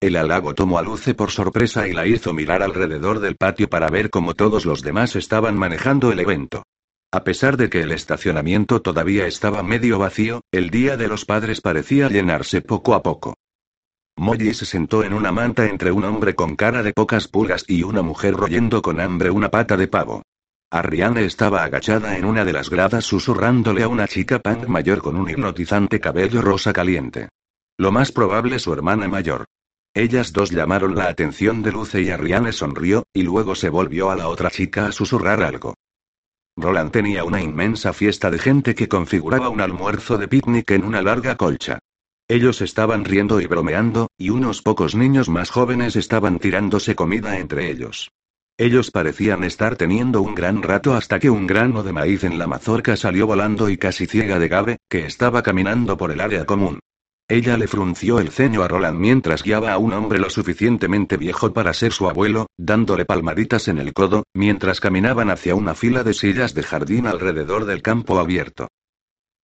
El 0.00 0.16
halago 0.16 0.54
tomó 0.54 0.78
a 0.78 0.82
Luce 0.82 1.12
por 1.12 1.30
sorpresa 1.30 1.86
y 1.86 1.92
la 1.92 2.06
hizo 2.06 2.32
mirar 2.32 2.62
alrededor 2.62 3.20
del 3.20 3.36
patio 3.36 3.68
para 3.68 3.88
ver 3.88 4.08
cómo 4.08 4.32
todos 4.32 4.64
los 4.64 4.80
demás 4.80 5.14
estaban 5.14 5.58
manejando 5.58 6.10
el 6.10 6.20
evento. 6.20 6.62
A 7.12 7.22
pesar 7.22 7.58
de 7.58 7.68
que 7.68 7.82
el 7.82 7.92
estacionamiento 7.92 8.80
todavía 8.80 9.26
estaba 9.26 9.62
medio 9.62 9.98
vacío, 9.98 10.40
el 10.52 10.70
Día 10.70 10.96
de 10.96 11.06
los 11.06 11.26
Padres 11.26 11.60
parecía 11.60 12.08
llenarse 12.08 12.62
poco 12.62 12.94
a 12.94 13.02
poco. 13.02 13.34
Molly 14.16 14.54
se 14.54 14.64
sentó 14.64 15.04
en 15.04 15.12
una 15.12 15.32
manta 15.32 15.66
entre 15.66 15.92
un 15.92 16.04
hombre 16.04 16.34
con 16.34 16.56
cara 16.56 16.82
de 16.82 16.94
pocas 16.94 17.28
pulgas 17.28 17.64
y 17.68 17.82
una 17.82 18.00
mujer 18.00 18.34
royendo 18.34 18.80
con 18.80 19.00
hambre 19.00 19.30
una 19.30 19.50
pata 19.50 19.76
de 19.76 19.88
pavo. 19.88 20.22
Ariane 20.70 21.24
estaba 21.24 21.62
agachada 21.64 22.16
en 22.16 22.24
una 22.24 22.46
de 22.46 22.54
las 22.54 22.70
gradas 22.70 23.04
susurrándole 23.04 23.82
a 23.82 23.88
una 23.88 24.08
chica 24.08 24.38
punk 24.38 24.66
mayor 24.66 25.02
con 25.02 25.16
un 25.16 25.28
hipnotizante 25.28 26.00
cabello 26.00 26.40
rosa 26.40 26.72
caliente. 26.72 27.28
Lo 27.76 27.92
más 27.92 28.12
probable 28.12 28.58
su 28.58 28.72
hermana 28.72 29.06
mayor. 29.06 29.44
Ellas 29.94 30.32
dos 30.32 30.50
llamaron 30.50 30.94
la 30.94 31.08
atención 31.08 31.62
de 31.62 31.72
Luce 31.72 32.00
y 32.00 32.10
Ariane 32.10 32.52
sonrió, 32.52 33.04
y 33.12 33.22
luego 33.22 33.56
se 33.56 33.68
volvió 33.68 34.10
a 34.10 34.16
la 34.16 34.28
otra 34.28 34.50
chica 34.50 34.86
a 34.86 34.92
susurrar 34.92 35.42
algo. 35.42 35.74
Roland 36.56 36.92
tenía 36.92 37.24
una 37.24 37.42
inmensa 37.42 37.92
fiesta 37.92 38.30
de 38.30 38.38
gente 38.38 38.74
que 38.74 38.88
configuraba 38.88 39.48
un 39.48 39.60
almuerzo 39.60 40.18
de 40.18 40.28
picnic 40.28 40.70
en 40.70 40.84
una 40.84 41.02
larga 41.02 41.36
colcha. 41.36 41.80
Ellos 42.28 42.60
estaban 42.60 43.04
riendo 43.04 43.40
y 43.40 43.46
bromeando, 43.46 44.08
y 44.16 44.30
unos 44.30 44.62
pocos 44.62 44.94
niños 44.94 45.28
más 45.28 45.50
jóvenes 45.50 45.96
estaban 45.96 46.38
tirándose 46.38 46.94
comida 46.94 47.38
entre 47.38 47.70
ellos. 47.70 48.12
Ellos 48.56 48.92
parecían 48.92 49.42
estar 49.42 49.74
teniendo 49.74 50.22
un 50.22 50.34
gran 50.34 50.62
rato 50.62 50.94
hasta 50.94 51.18
que 51.18 51.30
un 51.30 51.46
grano 51.48 51.82
de 51.82 51.92
maíz 51.92 52.22
en 52.22 52.38
la 52.38 52.46
mazorca 52.46 52.96
salió 52.96 53.26
volando 53.26 53.70
y 53.70 53.78
casi 53.78 54.06
ciega 54.06 54.38
de 54.38 54.48
Gabe, 54.48 54.76
que 54.88 55.06
estaba 55.06 55.42
caminando 55.42 55.96
por 55.96 56.12
el 56.12 56.20
área 56.20 56.44
común. 56.44 56.78
Ella 57.30 57.56
le 57.56 57.68
frunció 57.68 58.18
el 58.18 58.30
ceño 58.30 58.64
a 58.64 58.66
Roland 58.66 58.98
mientras 58.98 59.44
guiaba 59.44 59.72
a 59.72 59.78
un 59.78 59.92
hombre 59.92 60.18
lo 60.18 60.30
suficientemente 60.30 61.16
viejo 61.16 61.52
para 61.52 61.72
ser 61.72 61.92
su 61.92 62.08
abuelo, 62.08 62.48
dándole 62.58 63.04
palmaditas 63.04 63.68
en 63.68 63.78
el 63.78 63.92
codo, 63.92 64.24
mientras 64.34 64.80
caminaban 64.80 65.30
hacia 65.30 65.54
una 65.54 65.76
fila 65.76 66.02
de 66.02 66.12
sillas 66.12 66.54
de 66.54 66.64
jardín 66.64 67.06
alrededor 67.06 67.66
del 67.66 67.82
campo 67.82 68.18
abierto. 68.18 68.66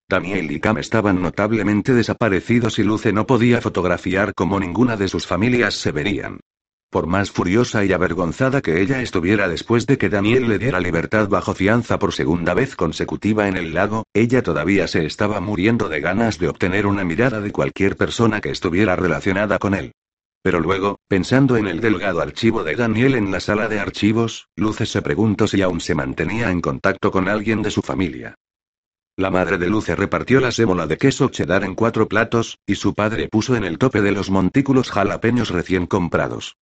Daniel 0.09 0.51
y 0.51 0.59
Cam 0.59 0.79
estaban 0.79 1.21
notablemente 1.21 1.93
desaparecidos 1.93 2.77
y 2.77 2.83
Luce 2.83 3.13
no 3.13 3.25
podía 3.25 3.61
fotografiar 3.61 4.33
como 4.33 4.59
ninguna 4.59 4.97
de 4.97 5.07
sus 5.07 5.25
familias 5.25 5.75
se 5.75 5.93
verían. 5.93 6.41
Por 6.89 7.05
más 7.05 7.31
furiosa 7.31 7.83
y 7.83 7.91
avergonzada 7.91 8.61
que 8.61 8.81
ella 8.81 9.01
estuviera 9.01 9.49
después 9.49 9.87
de 9.87 9.97
que 9.97 10.07
Daniel 10.07 10.47
le 10.47 10.57
diera 10.57 10.79
libertad 10.79 11.27
bajo 11.27 11.53
fianza 11.53 11.99
por 11.99 12.13
segunda 12.13 12.53
vez 12.53 12.77
consecutiva 12.77 13.49
en 13.49 13.57
el 13.57 13.73
lago, 13.73 14.05
ella 14.13 14.41
todavía 14.41 14.87
se 14.87 15.05
estaba 15.05 15.41
muriendo 15.41 15.89
de 15.89 15.99
ganas 15.99 16.39
de 16.39 16.47
obtener 16.47 16.87
una 16.87 17.03
mirada 17.03 17.41
de 17.41 17.51
cualquier 17.51 17.97
persona 17.97 18.39
que 18.39 18.51
estuviera 18.51 18.95
relacionada 18.95 19.59
con 19.59 19.73
él. 19.73 19.91
Pero 20.41 20.61
luego, 20.61 20.97
pensando 21.09 21.57
en 21.57 21.67
el 21.67 21.81
delgado 21.81 22.21
archivo 22.21 22.63
de 22.63 22.77
Daniel 22.77 23.15
en 23.15 23.31
la 23.31 23.41
sala 23.41 23.67
de 23.67 23.81
archivos, 23.81 24.47
Luce 24.55 24.85
se 24.85 25.01
preguntó 25.01 25.45
si 25.45 25.61
aún 25.61 25.81
se 25.81 25.93
mantenía 25.93 26.51
en 26.51 26.61
contacto 26.61 27.11
con 27.11 27.27
alguien 27.27 27.63
de 27.63 27.71
su 27.71 27.81
familia. 27.81 28.35
La 29.17 29.29
madre 29.29 29.57
de 29.57 29.67
Luce 29.67 29.93
repartió 29.93 30.39
la 30.39 30.51
sémola 30.53 30.87
de 30.87 30.97
queso 30.97 31.27
cheddar 31.27 31.65
en 31.65 31.75
cuatro 31.75 32.07
platos, 32.07 32.59
y 32.65 32.75
su 32.75 32.93
padre 32.93 33.27
puso 33.27 33.57
en 33.57 33.65
el 33.65 33.77
tope 33.77 34.01
de 34.01 34.13
los 34.13 34.29
montículos 34.29 34.89
jalapeños 34.89 35.49
recién 35.49 35.85
comprados. 35.85 36.55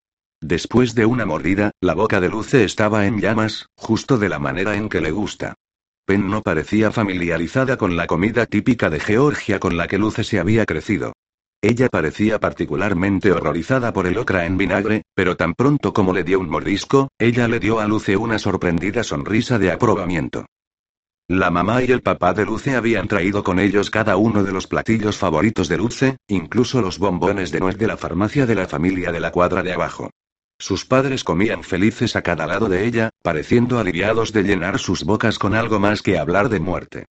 Después 0.48 0.94
de 0.94 1.08
una 1.08 1.26
mordida, 1.26 1.72
la 1.82 1.96
boca 1.96 2.22
de 2.22 2.30
Luce 2.30 2.66
estaba 2.66 3.08
en 3.08 3.20
llamas, 3.20 3.66
justo 3.76 4.20
de 4.20 4.30
la 4.30 4.38
manera 4.38 4.76
en 4.76 4.90
que 4.90 5.02
le 5.02 5.10
gusta. 5.10 5.56
Pen 6.06 6.30
no 6.30 6.44
parecía 6.44 6.92
familiarizada 6.92 7.78
con 7.78 7.98
la 7.98 8.06
comida 8.06 8.46
típica 8.46 8.92
de 8.92 9.00
Georgia 9.00 9.60
con 9.60 9.76
la 9.76 9.88
que 9.88 9.98
Luce 9.98 10.24
se 10.24 10.38
había 10.38 10.68
crecido. 10.68 11.14
Ella 11.64 11.90
parecía 11.90 12.40
particularmente 12.40 13.32
horrorizada 13.32 13.92
por 13.92 14.06
el 14.06 14.20
ocra 14.20 14.46
en 14.46 14.56
vinagre, 14.56 15.02
pero 15.16 15.36
tan 15.36 15.56
pronto 15.56 15.94
como 15.94 16.14
le 16.14 16.24
dio 16.24 16.40
un 16.40 16.48
mordisco, 16.48 17.08
ella 17.18 17.48
le 17.48 17.60
dio 17.60 17.80
a 17.80 17.88
Luce 17.88 18.16
una 18.16 18.38
sorprendida 18.38 19.04
sonrisa 19.04 19.58
de 19.58 19.72
aprobamiento. 19.72 20.46
La 21.28 21.50
mamá 21.50 21.82
y 21.82 21.92
el 21.92 22.04
papá 22.04 22.36
de 22.36 22.46
Luce 22.46 22.76
habían 22.76 23.08
traído 23.08 23.44
con 23.44 23.58
ellos 23.58 23.90
cada 23.90 24.16
uno 24.16 24.44
de 24.44 24.52
los 24.52 24.68
platillos 24.68 25.18
favoritos 25.18 25.70
de 25.70 25.78
Luce, 25.78 26.18
incluso 26.28 26.82
los 26.82 27.00
bombones 27.00 27.52
de 27.52 27.62
nuez 27.62 27.80
de 27.80 27.88
la 27.88 27.98
farmacia 27.98 28.46
de 28.46 28.54
la 28.54 28.68
familia 28.68 29.12
de 29.12 29.20
la 29.22 29.32
cuadra 29.32 29.64
de 29.64 29.74
abajo. 29.74 30.12
Sus 30.58 30.86
padres 30.86 31.24
comían 31.24 31.64
felices 31.64 32.16
a 32.16 32.22
cada 32.22 32.48
lado 32.48 32.70
de 32.70 32.86
ella, 32.86 33.10
pareciendo 33.22 33.78
aliviados 33.80 34.32
de 34.32 34.44
llenar 34.44 34.80
sus 34.80 35.04
bocas 35.04 35.38
con 35.38 35.54
algo 35.54 35.80
más 35.80 36.02
que 36.02 36.18
hablar 36.18 36.50
de 36.50 36.60
muerte. 36.60 37.06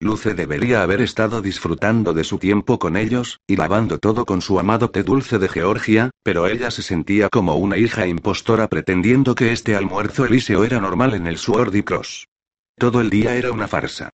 Luce 0.00 0.34
debería 0.34 0.82
haber 0.82 1.00
estado 1.00 1.42
disfrutando 1.42 2.12
de 2.12 2.22
su 2.22 2.38
tiempo 2.38 2.78
con 2.78 2.96
ellos, 2.96 3.40
y 3.48 3.56
lavando 3.56 3.98
todo 3.98 4.26
con 4.26 4.42
su 4.42 4.60
amado 4.60 4.90
té 4.90 5.02
dulce 5.02 5.38
de 5.40 5.48
Georgia, 5.48 6.10
pero 6.22 6.46
ella 6.46 6.70
se 6.70 6.82
sentía 6.82 7.28
como 7.30 7.56
una 7.56 7.78
hija 7.78 8.06
impostora 8.06 8.68
pretendiendo 8.68 9.34
que 9.34 9.50
este 9.50 9.74
almuerzo 9.74 10.24
elíseo 10.24 10.62
era 10.62 10.80
normal 10.80 11.14
en 11.14 11.26
el 11.26 11.38
Sword 11.38 11.82
Cross. 11.82 12.28
Todo 12.76 13.00
el 13.00 13.10
día 13.10 13.34
era 13.34 13.50
una 13.50 13.66
farsa. 13.66 14.10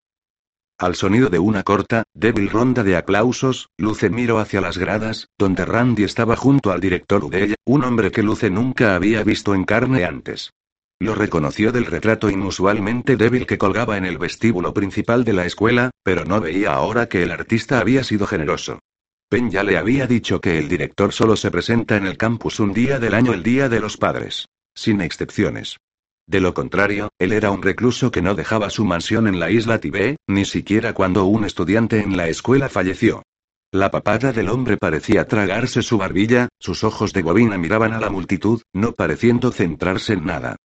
Al 0.79 0.97
sonido 0.97 1.29
de 1.29 1.39
una 1.39 1.62
corta, 1.62 2.03
débil 2.14 2.51
ronda 2.51 2.83
de 2.83 2.97
aplausos, 2.97 3.68
Luce 3.79 4.11
miró 4.11 4.41
hacia 4.41 4.61
las 4.61 4.77
gradas, 4.77 5.29
donde 5.39 5.64
Randy 5.64 6.03
estaba 6.03 6.35
junto 6.35 6.72
al 6.72 6.81
director 6.81 7.22
Udell, 7.22 7.55
un 7.64 7.85
hombre 7.85 8.11
que 8.11 8.25
Luce 8.25 8.51
nunca 8.51 8.97
había 8.97 9.22
visto 9.22 9.55
en 9.55 9.64
carne 9.64 10.05
antes. 10.05 10.51
Lo 10.99 11.14
reconoció 11.14 11.70
del 11.70 11.87
retrato 11.87 12.29
inusualmente 12.29 13.16
débil 13.16 13.47
que 13.47 13.59
colgaba 13.59 13.97
en 13.97 14.05
el 14.05 14.18
vestíbulo 14.18 14.75
principal 14.75 15.25
de 15.25 15.33
la 15.33 15.47
escuela, 15.47 15.91
pero 16.03 16.25
no 16.25 16.41
veía 16.41 16.72
ahora 16.72 17.09
que 17.09 17.22
el 17.22 17.31
artista 17.31 17.79
había 17.79 18.03
sido 18.03 18.27
generoso. 18.27 18.81
Penn 19.29 19.51
ya 19.51 19.62
le 19.62 19.79
había 19.79 20.09
dicho 20.09 20.41
que 20.41 20.59
el 20.59 20.68
director 20.68 21.12
solo 21.12 21.37
se 21.37 21.53
presenta 21.53 21.97
en 21.97 22.07
el 22.07 22.16
campus 22.16 22.59
un 22.59 22.72
día 22.72 22.99
del 22.99 23.14
año, 23.14 23.33
el 23.33 23.43
Día 23.45 23.68
de 23.68 23.81
los 23.81 23.97
Padres. 23.97 24.47
Sin 24.75 25.01
excepciones. 25.01 25.77
De 26.27 26.41
lo 26.41 26.55
contrario, 26.55 27.11
él 27.18 27.33
era 27.33 27.51
un 27.51 27.62
recluso 27.62 28.11
que 28.11 28.22
no 28.22 28.35
dejaba 28.35 28.70
su 28.70 28.85
mansión 28.85 29.27
en 29.27 29.39
la 29.39 29.51
isla 29.51 29.79
Tibé, 29.79 30.16
ni 30.27 30.45
siquiera 30.45 30.95
cuando 30.95 31.25
un 31.25 31.45
estudiante 31.45 32.01
en 32.01 32.16
la 32.16 32.29
escuela 32.29 32.68
falleció. 32.68 33.22
La 33.72 33.91
papada 33.91 34.33
del 34.33 34.49
hombre 34.49 34.77
parecía 34.77 35.27
tragarse 35.27 35.83
su 35.83 35.99
barbilla, 35.99 36.49
sus 36.61 36.85
ojos 36.85 37.12
de 37.12 37.22
bobina 37.22 37.59
miraban 37.59 37.93
a 37.93 38.01
la 38.01 38.09
multitud, 38.09 38.62
no 38.72 38.93
pareciendo 38.93 39.51
centrarse 39.51 40.14
en 40.14 40.25
nada. 40.25 40.57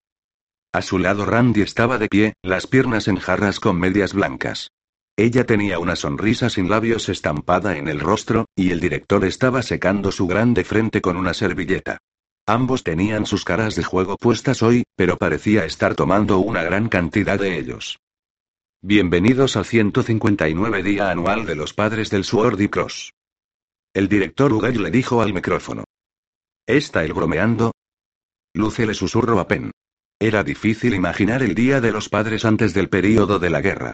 A 0.72 0.82
su 0.82 0.98
lado 0.98 1.24
Randy 1.24 1.62
estaba 1.62 1.98
de 1.98 2.08
pie, 2.08 2.34
las 2.42 2.66
piernas 2.66 3.08
en 3.08 3.16
jarras 3.16 3.58
con 3.58 3.80
medias 3.80 4.12
blancas. 4.12 4.68
Ella 5.16 5.44
tenía 5.44 5.78
una 5.78 5.96
sonrisa 5.96 6.50
sin 6.50 6.68
labios 6.68 7.08
estampada 7.08 7.76
en 7.78 7.88
el 7.88 7.98
rostro, 7.98 8.44
y 8.54 8.70
el 8.70 8.78
director 8.78 9.24
estaba 9.24 9.62
secando 9.62 10.12
su 10.12 10.26
grande 10.26 10.62
frente 10.62 11.00
con 11.00 11.16
una 11.16 11.34
servilleta. 11.34 11.98
Ambos 12.48 12.82
tenían 12.82 13.26
sus 13.26 13.44
caras 13.44 13.74
de 13.74 13.84
juego 13.84 14.16
puestas 14.16 14.62
hoy, 14.62 14.84
pero 14.96 15.18
parecía 15.18 15.66
estar 15.66 15.94
tomando 15.94 16.38
una 16.38 16.62
gran 16.62 16.88
cantidad 16.88 17.38
de 17.38 17.58
ellos. 17.58 17.98
Bienvenidos 18.80 19.58
al 19.58 19.66
159 19.66 20.82
día 20.82 21.10
anual 21.10 21.44
de 21.44 21.54
los 21.54 21.74
padres 21.74 22.08
del 22.08 22.24
Sword 22.24 22.58
y 22.62 22.70
Cross. 22.70 23.12
El 23.92 24.08
director 24.08 24.50
Ugay 24.50 24.76
le 24.76 24.90
dijo 24.90 25.20
al 25.20 25.34
micrófono. 25.34 25.84
¿Está 26.66 27.04
él 27.04 27.12
bromeando? 27.12 27.72
Luce 28.54 28.86
le 28.86 28.94
susurró 28.94 29.40
a 29.40 29.46
Pen. 29.46 29.70
Era 30.18 30.42
difícil 30.42 30.94
imaginar 30.94 31.42
el 31.42 31.54
día 31.54 31.82
de 31.82 31.92
los 31.92 32.08
padres 32.08 32.46
antes 32.46 32.72
del 32.72 32.88
período 32.88 33.38
de 33.38 33.50
la 33.50 33.60
guerra. 33.60 33.92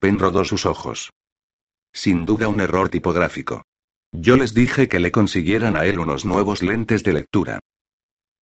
Pen 0.00 0.18
rodó 0.18 0.44
sus 0.44 0.66
ojos. 0.66 1.10
Sin 1.92 2.26
duda 2.26 2.48
un 2.48 2.60
error 2.60 2.88
tipográfico. 2.88 3.62
Yo 4.12 4.36
les 4.36 4.54
dije 4.54 4.88
que 4.88 4.98
le 4.98 5.12
consiguieran 5.12 5.76
a 5.76 5.86
él 5.86 6.00
unos 6.00 6.24
nuevos 6.24 6.62
lentes 6.62 7.04
de 7.04 7.12
lectura. 7.12 7.60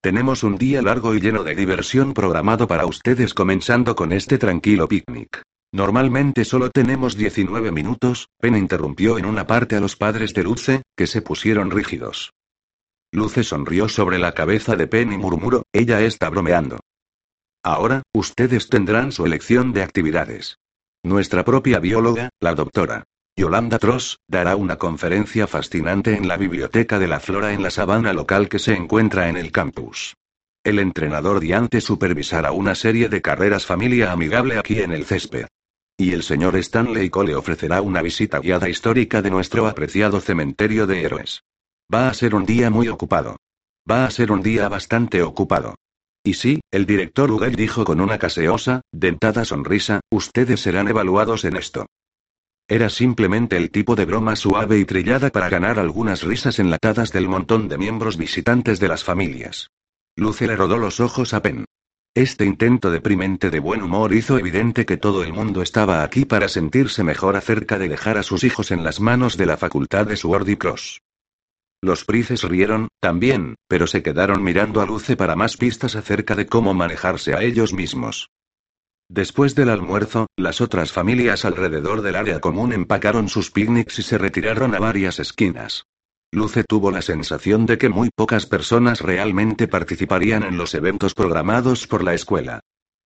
Tenemos 0.01 0.43
un 0.43 0.57
día 0.57 0.81
largo 0.81 1.14
y 1.14 1.21
lleno 1.21 1.43
de 1.45 1.55
diversión 1.55 2.14
programado 2.14 2.66
para 2.66 2.87
ustedes 2.87 3.35
comenzando 3.35 3.95
con 3.95 4.12
este 4.12 4.39
tranquilo 4.39 4.89
picnic. 4.89 5.43
Normalmente 5.73 6.47
solo 6.47 6.71
tenemos 6.71 7.16
19 7.16 7.71
minutos, 7.73 8.29
Pen 8.39 8.57
interrumpió 8.57 9.19
en 9.19 9.27
una 9.27 9.47
parte 9.47 9.77
a 9.77 9.81
los 9.81 9.97
padres 9.97 10.33
de 10.33 10.45
Luce, 10.45 10.83
que 10.97 11.07
se 11.07 11.21
pusieron 11.21 11.71
rígidos. 11.71 12.33
Luce 13.12 13.45
sonrió 13.45 13.89
sobre 13.89 14.19
la 14.19 14.33
cabeza 14.33 14.77
de 14.77 14.87
Pen 14.87 15.12
y 15.12 15.19
murmuró, 15.19 15.64
ella 15.73 16.01
está 16.01 16.31
bromeando. 16.31 16.81
Ahora, 17.62 18.03
ustedes 18.14 18.71
tendrán 18.71 19.12
su 19.12 19.27
elección 19.27 19.73
de 19.73 19.83
actividades. 19.83 20.57
Nuestra 21.03 21.45
propia 21.45 21.79
bióloga, 21.81 22.31
la 22.41 22.55
doctora 22.55 23.05
Yolanda 23.39 23.78
Tross, 23.78 24.18
dará 24.26 24.57
una 24.57 24.78
conferencia 24.78 25.47
fascinante 25.47 26.16
en 26.16 26.26
la 26.26 26.36
Biblioteca 26.36 26.99
de 26.99 27.07
la 27.07 27.20
Flora 27.20 27.53
en 27.53 27.62
la 27.62 27.70
sabana 27.70 28.12
local 28.12 28.49
que 28.49 28.59
se 28.59 28.74
encuentra 28.74 29.28
en 29.28 29.36
el 29.36 29.53
campus. 29.53 30.16
El 30.64 30.80
entrenador 30.80 31.39
Diante 31.39 31.80
supervisará 31.80 32.51
una 32.51 32.74
serie 32.74 33.09
de 33.09 33.22
carreras 33.22 33.64
familia 33.64 34.11
amigable 34.11 34.59
aquí 34.59 34.80
en 34.80 34.91
el 34.91 35.05
césped. 35.05 35.47
Y 35.97 36.14
el 36.14 36.24
señor 36.24 36.57
Stanley 36.57 37.11
Cole 37.11 37.36
ofrecerá 37.36 37.80
una 37.80 38.03
visita 38.03 38.41
guiada 38.41 38.68
histórica 38.68 39.22
de 39.22 39.30
nuestro 39.30 39.68
apreciado 39.68 40.20
cementerio 40.20 40.89
de 40.89 41.05
héroes. 41.05 41.45
Va 41.95 42.09
a 42.09 42.14
ser 42.14 42.34
un 42.34 42.45
día 42.45 42.70
muy 42.70 42.89
ocupado. 42.89 43.36
Va 43.89 44.05
a 44.05 44.11
ser 44.11 44.32
un 44.32 44.43
día 44.43 44.68
bastante 44.68 45.22
ocupado. 45.22 45.76
Y 46.24 46.34
sí, 46.34 46.59
el 46.72 46.86
director 46.86 47.30
Ugel 47.30 47.55
dijo 47.55 47.84
con 47.84 48.01
una 48.01 48.18
caseosa, 48.18 48.80
dentada 48.91 49.45
sonrisa, 49.45 50.01
ustedes 50.11 50.59
serán 50.59 50.89
evaluados 50.89 51.45
en 51.45 51.55
esto. 51.55 51.86
Era 52.71 52.91
simplemente 52.91 53.57
el 53.57 53.71
tipo 53.71 53.97
de 53.97 54.05
broma 54.05 54.37
suave 54.37 54.79
y 54.79 54.85
trillada 54.85 55.31
para 55.31 55.49
ganar 55.49 55.79
algunas 55.79 56.23
risas 56.23 56.59
enlatadas 56.59 57.12
del 57.12 57.27
montón 57.27 57.66
de 57.66 57.79
miembros 57.79 58.19
visitantes 58.19 58.79
de 58.79 58.89
las 58.89 59.05
familias. 59.05 59.71
Luce 60.16 60.47
le 60.47 60.55
rodó 60.55 60.77
los 60.77 61.01
ojos 61.01 61.33
a 61.33 61.41
Pen. 61.41 61.64
Este 62.14 62.45
intento 62.45 62.91
deprimente 62.91 63.49
de 63.49 63.59
buen 63.59 63.83
humor 63.83 64.12
hizo 64.12 64.39
evidente 64.39 64.85
que 64.85 64.99
todo 64.99 65.23
el 65.23 65.33
mundo 65.33 65.62
estaba 65.62 66.03
aquí 66.03 66.27
para 66.27 66.49
sentirse 66.49 67.03
mejor 67.03 67.37
acerca 67.37 67.79
de 67.79 67.89
dejar 67.89 68.19
a 68.19 68.23
sus 68.23 68.45
hijos 68.45 68.71
en 68.71 68.85
las 68.85 69.01
manos 69.01 69.39
de 69.39 69.47
la 69.47 69.57
facultad 69.57 70.07
de 70.07 70.16
Sword 70.16 70.49
y 70.49 70.57
Cross. 70.57 71.01
Los 71.81 72.05
prices 72.05 72.43
rieron, 72.43 72.89
también, 73.01 73.55
pero 73.66 73.87
se 73.87 74.03
quedaron 74.03 74.43
mirando 74.43 74.83
a 74.83 74.87
Luce 74.87 75.16
para 75.16 75.37
más 75.37 75.57
pistas 75.57 75.97
acerca 75.97 76.35
de 76.35 76.47
cómo 76.47 76.75
manejarse 76.75 77.35
a 77.35 77.43
ellos 77.43 77.73
mismos. 77.73 78.29
Después 79.11 79.55
del 79.55 79.71
almuerzo, 79.71 80.27
las 80.37 80.61
otras 80.61 80.93
familias 80.93 81.47
alrededor 81.47 82.03
del 82.03 82.17
área 82.17 82.41
común 82.41 82.75
empacaron 82.75 83.31
sus 83.31 83.51
picnics 83.51 83.99
y 83.99 84.03
se 84.03 84.19
retiraron 84.19 84.75
a 84.75 84.79
varias 84.79 85.19
esquinas. 85.19 85.85
Luce 86.31 86.63
tuvo 86.63 86.91
la 86.91 87.01
sensación 87.01 87.65
de 87.65 87.79
que 87.79 87.89
muy 87.89 88.11
pocas 88.15 88.45
personas 88.45 89.01
realmente 89.01 89.67
participarían 89.67 90.43
en 90.43 90.59
los 90.59 90.75
eventos 90.75 91.15
programados 91.15 91.87
por 91.87 92.05
la 92.05 92.13
escuela. 92.13 92.61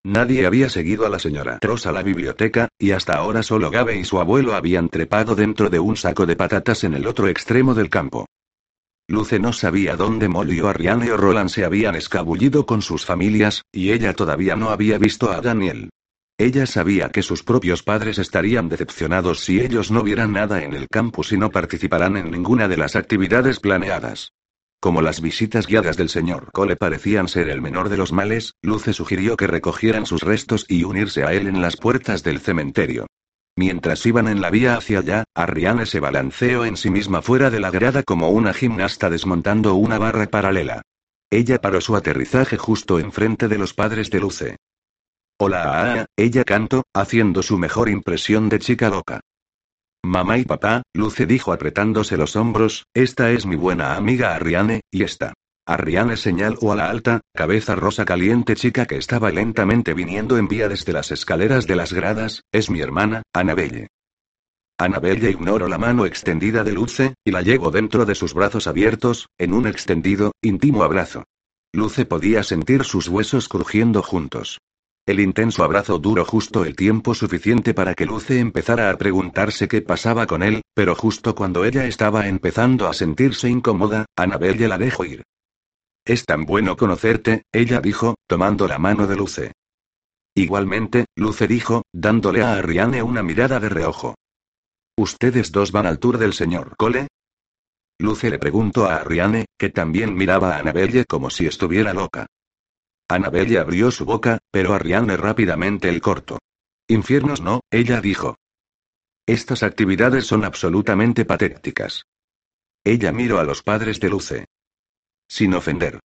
Nadie 0.05 0.45
había 0.45 0.69
seguido 0.69 1.07
a 1.07 1.09
la 1.09 1.21
señora 1.21 1.61
Ross 1.63 1.87
a 1.87 1.93
la 1.93 2.03
biblioteca, 2.03 2.67
y 2.77 2.91
hasta 2.91 3.15
ahora 3.15 3.45
solo 3.45 3.71
Gabe 3.71 3.97
y 3.97 4.05
su 4.05 4.19
abuelo 4.19 4.57
habían 4.57 4.89
trepado 4.89 5.37
dentro 5.37 5.71
de 5.71 5.79
un 5.79 5.97
saco 5.97 6.27
de 6.27 6.35
patatas 6.35 6.83
en 6.83 6.95
el 6.95 7.07
otro 7.07 7.29
extremo 7.29 7.75
del 7.75 7.91
campo. 7.91 8.27
Luce 9.13 9.39
no 9.39 9.53
sabía 9.53 9.95
dónde 9.95 10.27
Molly 10.27 10.63
o 10.63 10.69
Ariane 10.69 11.13
o 11.13 11.19
Roland 11.19 11.51
se 11.51 11.67
habían 11.67 11.97
escabullido 11.97 12.65
con 12.65 12.81
sus 12.81 13.05
familias, 13.05 13.61
y 13.71 13.93
ella 13.93 14.15
todavía 14.15 14.57
no 14.57 14.71
había 14.71 14.97
visto 14.97 15.31
a 15.31 15.43
Daniel. 15.43 15.91
Ella 16.39 16.65
sabía 16.65 17.11
que 17.11 17.23
sus 17.23 17.43
propios 17.43 17.83
padres 17.83 18.19
estarían 18.19 18.71
decepcionados 18.71 19.41
si 19.41 19.61
ellos 19.61 19.91
no 19.91 20.03
vieran 20.03 20.33
nada 20.33 20.63
en 20.65 20.73
el 20.73 20.89
campus 20.89 21.31
y 21.33 21.37
no 21.37 21.51
participarán 21.51 22.17
en 22.17 22.31
ninguna 22.31 22.69
de 22.69 22.79
las 22.79 22.97
actividades 22.97 23.61
planeadas. 23.61 24.33
Como 24.81 25.03
las 25.03 25.21
visitas 25.21 25.67
guiadas 25.67 25.99
del 25.99 26.09
señor 26.09 26.51
Cole 26.51 26.77
parecían 26.77 27.29
ser 27.29 27.51
el 27.51 27.61
menor 27.61 27.91
de 27.91 27.99
los 27.99 28.13
males, 28.13 28.55
Luce 28.63 28.95
sugirió 28.95 29.37
que 29.37 29.47
recogieran 29.47 30.07
sus 30.07 30.23
restos 30.23 30.65
y 30.69 30.85
unirse 30.85 31.25
a 31.25 31.35
él 31.35 31.49
en 31.49 31.61
las 31.61 31.77
puertas 31.77 32.23
del 32.23 32.41
cementerio. 32.41 33.09
Mientras 33.57 34.07
iban 34.07 34.29
en 34.29 34.41
la 34.41 34.51
vía 34.51 34.77
hacia 34.77 35.01
allá, 35.01 35.25
Ariane 35.35 35.87
se 35.87 36.01
balanceó 36.01 36.65
en 36.65 36.77
sí 36.77 36.91
misma 36.91 37.21
fuera 37.21 37.51
de 37.51 37.61
la 37.61 37.71
grada 37.71 38.03
como 38.03 38.31
una 38.31 38.55
gimnasta 38.55 39.11
desmontando 39.11 39.75
una 39.75 39.99
barra 39.99 40.27
paralela. 40.27 40.83
Ella 41.31 41.61
paró 41.61 41.81
su 41.81 41.97
aterrizaje 41.97 42.57
justo 42.57 42.99
enfrente 42.99 43.49
de 43.49 43.59
los 43.59 43.75
padres 43.75 44.11
de 44.11 44.21
Luce. 44.21 44.57
Hola, 45.39 46.07
ella 46.17 46.45
cantó, 46.45 46.85
haciendo 46.95 47.43
su 47.43 47.59
mejor 47.59 47.89
impresión 47.89 48.49
de 48.49 48.59
chica 48.59 48.89
loca. 48.89 49.21
Mamá 50.05 50.39
y 50.39 50.45
papá, 50.45 50.83
Luce 50.95 51.27
dijo 51.27 51.53
apretándose 51.53 52.17
los 52.17 52.37
hombros, 52.37 52.85
esta 52.95 53.31
es 53.31 53.47
mi 53.47 53.57
buena 53.57 53.97
amiga 53.97 54.35
Ariane, 54.35 54.81
y 54.91 55.05
esta. 55.05 55.35
Arriane 55.65 56.17
señaló 56.17 56.73
a 56.73 56.77
la 56.77 56.91
alta, 56.91 57.21
cabeza 57.33 57.77
rosa 57.77 58.05
caliente 58.05 58.57
chica 58.57 58.87
que 58.87 58.97
estaba 58.97 59.31
lentamente 59.31 59.95
viniendo 59.95 60.37
en 60.37 60.49
vía 60.49 60.69
desde 60.69 60.93
las 60.93 61.13
escaleras 61.13 61.69
de 61.69 61.77
las 61.77 61.93
gradas, 61.93 62.43
es 62.51 62.69
mi 62.69 62.81
hermana, 62.81 63.23
Annabelle. 63.33 63.87
Annabelle 64.77 65.31
ignoró 65.31 65.69
la 65.69 65.79
mano 65.79 66.05
extendida 66.05 66.65
de 66.65 66.73
Luce, 66.73 67.15
y 67.25 67.31
la 67.31 67.43
llevó 67.43 67.71
dentro 67.71 68.05
de 68.05 68.17
sus 68.17 68.35
brazos 68.35 68.67
abiertos, 68.67 69.29
en 69.39 69.55
un 69.55 69.69
extendido, 69.69 70.33
íntimo 70.43 70.83
abrazo. 70.83 71.23
Luce 71.73 72.07
podía 72.07 72.43
sentir 72.43 72.83
sus 72.83 73.07
huesos 73.07 73.49
crujiendo 73.49 74.03
juntos. 74.03 74.59
El 75.07 75.21
intenso 75.21 75.63
abrazo 75.63 75.99
duró 75.99 76.25
justo 76.25 76.65
el 76.65 76.75
tiempo 76.75 77.15
suficiente 77.15 77.73
para 77.73 77.95
que 77.95 78.07
Luce 78.07 78.41
empezara 78.41 78.91
a 78.91 78.99
preguntarse 78.99 79.69
qué 79.69 79.81
pasaba 79.81 80.27
con 80.27 80.43
él, 80.43 80.63
pero 80.75 80.97
justo 80.97 81.37
cuando 81.37 81.65
ella 81.65 81.87
estaba 81.87 82.27
empezando 82.27 82.89
a 82.89 82.95
sentirse 82.95 83.49
incómoda, 83.49 84.07
Annabelle 84.17 84.67
la 84.67 84.79
dejó 84.79 85.05
ir. 85.05 85.23
Es 86.05 86.25
tan 86.25 86.45
bueno 86.47 86.77
conocerte, 86.77 87.45
ella 87.53 87.81
dijo, 87.81 88.17
tomando 88.27 88.67
la 88.67 88.79
mano 88.79 89.07
de 89.07 89.17
Luce. 89.17 89.53
Igualmente, 90.35 91.07
Luce 91.17 91.47
dijo, 91.47 91.83
dándole 91.93 92.43
a 92.43 92.55
Ariane 92.55 93.03
una 93.03 93.23
mirada 93.23 93.61
de 93.61 93.69
reojo. 93.69 94.17
¿Ustedes 94.97 95.53
dos 95.53 95.71
van 95.73 95.87
al 95.87 95.99
tour 95.99 96.19
del 96.19 96.33
señor 96.33 96.77
Cole? 96.77 97.09
Luce 97.99 98.31
le 98.31 98.39
preguntó 98.39 98.87
a 98.87 98.97
Ariane, 98.97 99.47
que 99.57 99.71
también 99.71 100.15
miraba 100.15 100.57
a 100.57 100.59
Annabelle 100.59 101.05
como 101.05 101.31
si 101.31 101.47
estuviera 101.47 101.93
loca. 101.93 102.27
Annabelle 103.09 103.59
abrió 103.59 103.91
su 103.91 104.05
boca, 104.05 104.39
pero 104.51 104.75
Ariane 104.75 105.17
rápidamente 105.17 105.89
el 105.89 106.01
corto. 106.01 106.39
Infiernos 106.89 107.41
no, 107.41 107.61
ella 107.71 108.01
dijo. 108.01 108.37
Estas 109.27 109.63
actividades 109.63 110.27
son 110.27 110.45
absolutamente 110.45 111.25
patéticas. 111.25 112.07
Ella 112.83 113.13
miró 113.13 113.39
a 113.39 113.45
los 113.45 113.63
padres 113.63 114.01
de 114.01 114.09
Luce. 114.09 114.47
Sin 115.35 115.55
ofender. 115.55 115.99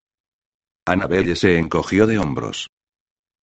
Annabelle 0.85 1.35
se 1.35 1.57
encogió 1.57 2.07
de 2.07 2.17
hombros. 2.17 2.69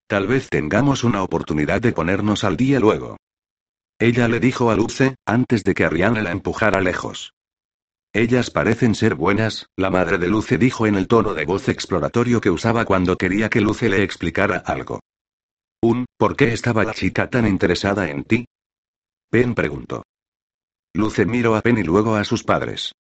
Tal 0.08 0.26
vez 0.26 0.48
tengamos 0.48 1.04
una 1.04 1.22
oportunidad 1.22 1.82
de 1.82 1.92
ponernos 1.92 2.42
al 2.42 2.56
día 2.56 2.80
luego. 2.80 3.18
Ella 3.98 4.26
le 4.26 4.40
dijo 4.40 4.70
a 4.70 4.76
Luce, 4.76 5.16
antes 5.26 5.62
de 5.62 5.74
que 5.74 5.84
Ariane 5.84 6.22
la 6.22 6.30
empujara 6.30 6.80
lejos. 6.80 7.34
Ellas 8.14 8.50
parecen 8.50 8.94
ser 8.94 9.14
buenas, 9.14 9.66
la 9.76 9.90
madre 9.90 10.16
de 10.16 10.26
Luce 10.26 10.56
dijo 10.56 10.86
en 10.86 10.94
el 10.94 11.06
tono 11.06 11.34
de 11.34 11.44
voz 11.44 11.68
exploratorio 11.68 12.40
que 12.40 12.48
usaba 12.48 12.86
cuando 12.86 13.16
quería 13.16 13.50
que 13.50 13.60
Luce 13.60 13.90
le 13.90 14.02
explicara 14.02 14.62
algo. 14.64 15.00
Un, 15.82 16.06
¿por 16.16 16.34
qué 16.34 16.54
estaba 16.54 16.84
la 16.84 16.94
chica 16.94 17.28
tan 17.28 17.46
interesada 17.46 18.08
en 18.08 18.24
ti? 18.24 18.46
Pen 19.30 19.54
preguntó. 19.54 20.02
Luce 20.94 21.26
miró 21.26 21.54
a 21.56 21.60
Pen 21.60 21.76
y 21.76 21.82
luego 21.82 22.14
a 22.14 22.24
sus 22.24 22.42
padres. 22.42 22.94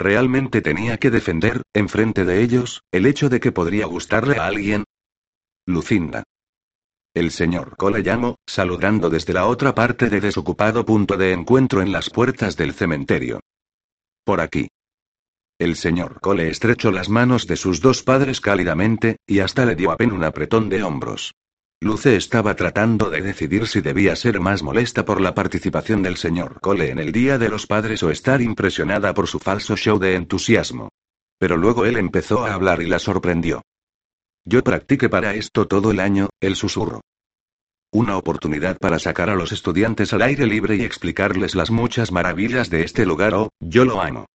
¿Realmente 0.00 0.62
tenía 0.62 0.96
que 0.96 1.10
defender, 1.10 1.60
enfrente 1.74 2.24
de 2.24 2.42
ellos, 2.42 2.80
el 2.90 3.04
hecho 3.04 3.28
de 3.28 3.38
que 3.38 3.52
podría 3.52 3.84
gustarle 3.84 4.38
a 4.38 4.46
alguien? 4.46 4.84
Lucinda. 5.66 6.24
El 7.12 7.30
señor 7.30 7.76
Cole 7.76 8.02
llamó, 8.02 8.36
saludando 8.46 9.10
desde 9.10 9.34
la 9.34 9.44
otra 9.44 9.74
parte 9.74 10.08
de 10.08 10.22
desocupado 10.22 10.86
punto 10.86 11.18
de 11.18 11.32
encuentro 11.32 11.82
en 11.82 11.92
las 11.92 12.08
puertas 12.08 12.56
del 12.56 12.72
cementerio. 12.72 13.40
Por 14.24 14.40
aquí. 14.40 14.68
El 15.58 15.76
señor 15.76 16.18
Cole 16.22 16.48
estrechó 16.48 16.90
las 16.90 17.10
manos 17.10 17.46
de 17.46 17.56
sus 17.58 17.82
dos 17.82 18.02
padres 18.02 18.40
cálidamente, 18.40 19.18
y 19.26 19.40
hasta 19.40 19.66
le 19.66 19.76
dio 19.76 19.90
a 19.90 19.98
un 20.00 20.24
apretón 20.24 20.70
de 20.70 20.82
hombros. 20.82 21.34
Luce 21.82 22.14
estaba 22.14 22.54
tratando 22.56 23.08
de 23.08 23.22
decidir 23.22 23.66
si 23.66 23.80
debía 23.80 24.14
ser 24.14 24.38
más 24.38 24.62
molesta 24.62 25.06
por 25.06 25.18
la 25.18 25.34
participación 25.34 26.02
del 26.02 26.18
señor 26.18 26.60
Cole 26.60 26.90
en 26.90 26.98
el 26.98 27.10
Día 27.10 27.38
de 27.38 27.48
los 27.48 27.66
Padres 27.66 28.02
o 28.02 28.10
estar 28.10 28.42
impresionada 28.42 29.14
por 29.14 29.26
su 29.26 29.38
falso 29.38 29.76
show 29.78 29.98
de 29.98 30.14
entusiasmo. 30.14 30.90
Pero 31.38 31.56
luego 31.56 31.86
él 31.86 31.96
empezó 31.96 32.44
a 32.44 32.52
hablar 32.52 32.82
y 32.82 32.86
la 32.86 32.98
sorprendió. 32.98 33.62
Yo 34.44 34.62
practiqué 34.62 35.08
para 35.08 35.34
esto 35.34 35.66
todo 35.68 35.90
el 35.90 36.00
año, 36.00 36.28
el 36.38 36.54
susurro. 36.54 37.00
Una 37.92 38.18
oportunidad 38.18 38.76
para 38.76 38.98
sacar 38.98 39.30
a 39.30 39.34
los 39.34 39.50
estudiantes 39.50 40.12
al 40.12 40.20
aire 40.20 40.44
libre 40.44 40.76
y 40.76 40.82
explicarles 40.82 41.54
las 41.54 41.70
muchas 41.70 42.12
maravillas 42.12 42.68
de 42.68 42.82
este 42.82 43.06
lugar 43.06 43.32
oh, 43.32 43.48
yo 43.58 43.86
lo 43.86 44.02
amo. 44.02 44.26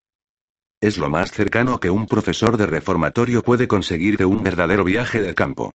Es 0.80 0.96
lo 0.96 1.10
más 1.10 1.30
cercano 1.30 1.78
que 1.78 1.90
un 1.90 2.06
profesor 2.06 2.56
de 2.56 2.64
reformatorio 2.64 3.42
puede 3.42 3.68
conseguir 3.68 4.16
de 4.16 4.24
un 4.24 4.42
verdadero 4.42 4.82
viaje 4.82 5.20
de 5.20 5.34
campo. 5.34 5.72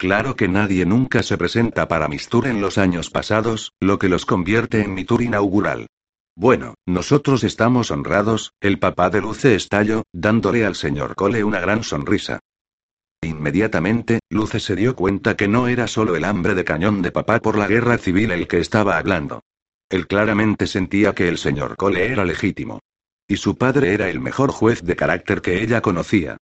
Claro 0.00 0.34
que 0.34 0.48
nadie 0.48 0.86
nunca 0.86 1.22
se 1.22 1.36
presenta 1.36 1.86
para 1.86 2.08
mis 2.08 2.26
tour 2.30 2.46
en 2.46 2.62
los 2.62 2.78
años 2.78 3.10
pasados, 3.10 3.74
lo 3.80 3.98
que 3.98 4.08
los 4.08 4.24
convierte 4.24 4.80
en 4.80 4.94
mi 4.94 5.04
tour 5.04 5.20
inaugural. 5.20 5.88
Bueno, 6.34 6.72
nosotros 6.86 7.44
estamos 7.44 7.90
honrados, 7.90 8.54
el 8.62 8.78
papá 8.78 9.10
de 9.10 9.20
Luce 9.20 9.54
estalló, 9.54 10.04
dándole 10.10 10.64
al 10.64 10.74
señor 10.74 11.16
Cole 11.16 11.44
una 11.44 11.60
gran 11.60 11.84
sonrisa. 11.84 12.38
Inmediatamente, 13.20 14.20
Luce 14.30 14.58
se 14.58 14.74
dio 14.74 14.96
cuenta 14.96 15.36
que 15.36 15.48
no 15.48 15.68
era 15.68 15.86
solo 15.86 16.16
el 16.16 16.24
hambre 16.24 16.54
de 16.54 16.64
cañón 16.64 17.02
de 17.02 17.12
papá 17.12 17.38
por 17.40 17.58
la 17.58 17.68
guerra 17.68 17.98
civil 17.98 18.30
el 18.30 18.48
que 18.48 18.58
estaba 18.58 18.96
hablando. 18.96 19.42
Él 19.90 20.06
claramente 20.06 20.66
sentía 20.66 21.14
que 21.14 21.28
el 21.28 21.36
señor 21.36 21.76
Cole 21.76 22.10
era 22.10 22.24
legítimo. 22.24 22.80
Y 23.28 23.36
su 23.36 23.58
padre 23.58 23.92
era 23.92 24.08
el 24.08 24.18
mejor 24.18 24.50
juez 24.50 24.82
de 24.82 24.96
carácter 24.96 25.42
que 25.42 25.62
ella 25.62 25.82
conocía. 25.82 26.38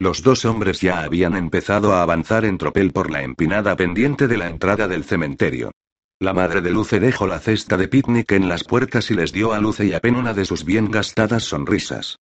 Los 0.00 0.22
dos 0.22 0.46
hombres 0.46 0.80
ya 0.80 1.02
habían 1.02 1.36
empezado 1.36 1.92
a 1.92 2.00
avanzar 2.00 2.46
en 2.46 2.56
tropel 2.56 2.90
por 2.90 3.10
la 3.10 3.22
empinada 3.22 3.76
pendiente 3.76 4.28
de 4.28 4.38
la 4.38 4.48
entrada 4.48 4.88
del 4.88 5.04
cementerio. 5.04 5.72
La 6.18 6.32
madre 6.32 6.62
de 6.62 6.70
Luce 6.70 7.00
dejó 7.00 7.26
la 7.26 7.38
cesta 7.38 7.76
de 7.76 7.86
picnic 7.86 8.32
en 8.32 8.48
las 8.48 8.64
puertas 8.64 9.10
y 9.10 9.14
les 9.14 9.30
dio 9.30 9.52
a 9.52 9.60
Luce 9.60 9.84
y 9.84 9.92
a 9.92 10.00
Pen 10.00 10.16
una 10.16 10.32
de 10.32 10.46
sus 10.46 10.64
bien 10.64 10.90
gastadas 10.90 11.44
sonrisas. 11.44 12.16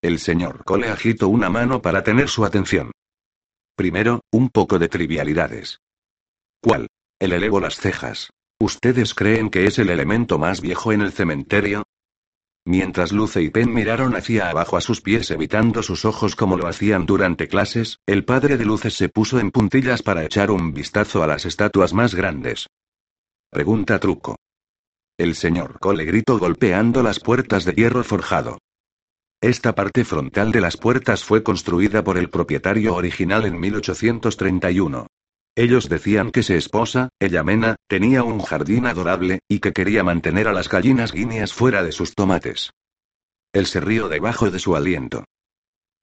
El 0.00 0.18
señor 0.18 0.64
Cole 0.64 0.88
agitó 0.88 1.28
una 1.28 1.50
mano 1.50 1.82
para 1.82 2.02
tener 2.02 2.30
su 2.30 2.42
atención. 2.42 2.90
Primero, 3.76 4.22
un 4.32 4.48
poco 4.48 4.78
de 4.78 4.88
trivialidades. 4.88 5.80
¿Cuál? 6.62 6.88
Él 7.18 7.34
elevó 7.34 7.60
las 7.60 7.76
cejas. 7.76 8.30
¿Ustedes 8.58 9.12
creen 9.12 9.50
que 9.50 9.66
es 9.66 9.78
el 9.78 9.90
elemento 9.90 10.38
más 10.38 10.62
viejo 10.62 10.90
en 10.90 11.02
el 11.02 11.12
cementerio? 11.12 11.84
Mientras 12.66 13.12
Luce 13.12 13.42
y 13.42 13.50
Pen 13.50 13.74
miraron 13.74 14.16
hacia 14.16 14.48
abajo 14.48 14.78
a 14.78 14.80
sus 14.80 15.02
pies 15.02 15.30
evitando 15.30 15.82
sus 15.82 16.06
ojos 16.06 16.34
como 16.34 16.56
lo 16.56 16.66
hacían 16.66 17.04
durante 17.04 17.46
clases, 17.46 17.98
el 18.06 18.24
padre 18.24 18.56
de 18.56 18.64
Luce 18.64 18.90
se 18.90 19.10
puso 19.10 19.38
en 19.38 19.50
puntillas 19.50 20.02
para 20.02 20.24
echar 20.24 20.50
un 20.50 20.72
vistazo 20.72 21.22
a 21.22 21.26
las 21.26 21.44
estatuas 21.44 21.92
más 21.92 22.14
grandes. 22.14 22.68
Pregunta 23.50 23.98
truco. 23.98 24.36
el 25.18 25.34
señor 25.34 25.78
Cole 25.78 26.04
gritó 26.06 26.38
golpeando 26.38 27.02
las 27.02 27.20
puertas 27.20 27.66
de 27.66 27.72
hierro 27.72 28.02
forjado. 28.02 28.58
Esta 29.42 29.74
parte 29.74 30.06
frontal 30.06 30.50
de 30.50 30.62
las 30.62 30.78
puertas 30.78 31.22
fue 31.22 31.42
construida 31.42 32.02
por 32.02 32.16
el 32.16 32.30
propietario 32.30 32.94
original 32.94 33.44
en 33.44 33.60
1831. 33.60 35.06
Ellos 35.56 35.88
decían 35.88 36.32
que 36.32 36.42
su 36.42 36.54
esposa, 36.54 37.10
ella 37.20 37.44
Mena, 37.44 37.76
tenía 37.86 38.24
un 38.24 38.40
jardín 38.40 38.86
adorable, 38.86 39.40
y 39.48 39.60
que 39.60 39.72
quería 39.72 40.02
mantener 40.02 40.48
a 40.48 40.52
las 40.52 40.68
gallinas 40.68 41.12
guineas 41.12 41.52
fuera 41.52 41.82
de 41.82 41.92
sus 41.92 42.14
tomates. 42.14 42.70
Él 43.52 43.66
se 43.66 43.80
rió 43.80 44.08
debajo 44.08 44.50
de 44.50 44.58
su 44.58 44.74
aliento. 44.74 45.24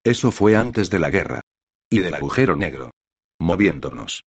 Eso 0.05 0.31
fue 0.31 0.55
antes 0.55 0.89
de 0.89 0.99
la 0.99 1.09
guerra. 1.09 1.41
Y 1.89 1.99
del 1.99 2.13
agujero 2.13 2.55
negro. 2.55 2.91
Moviéndonos. 3.39 4.23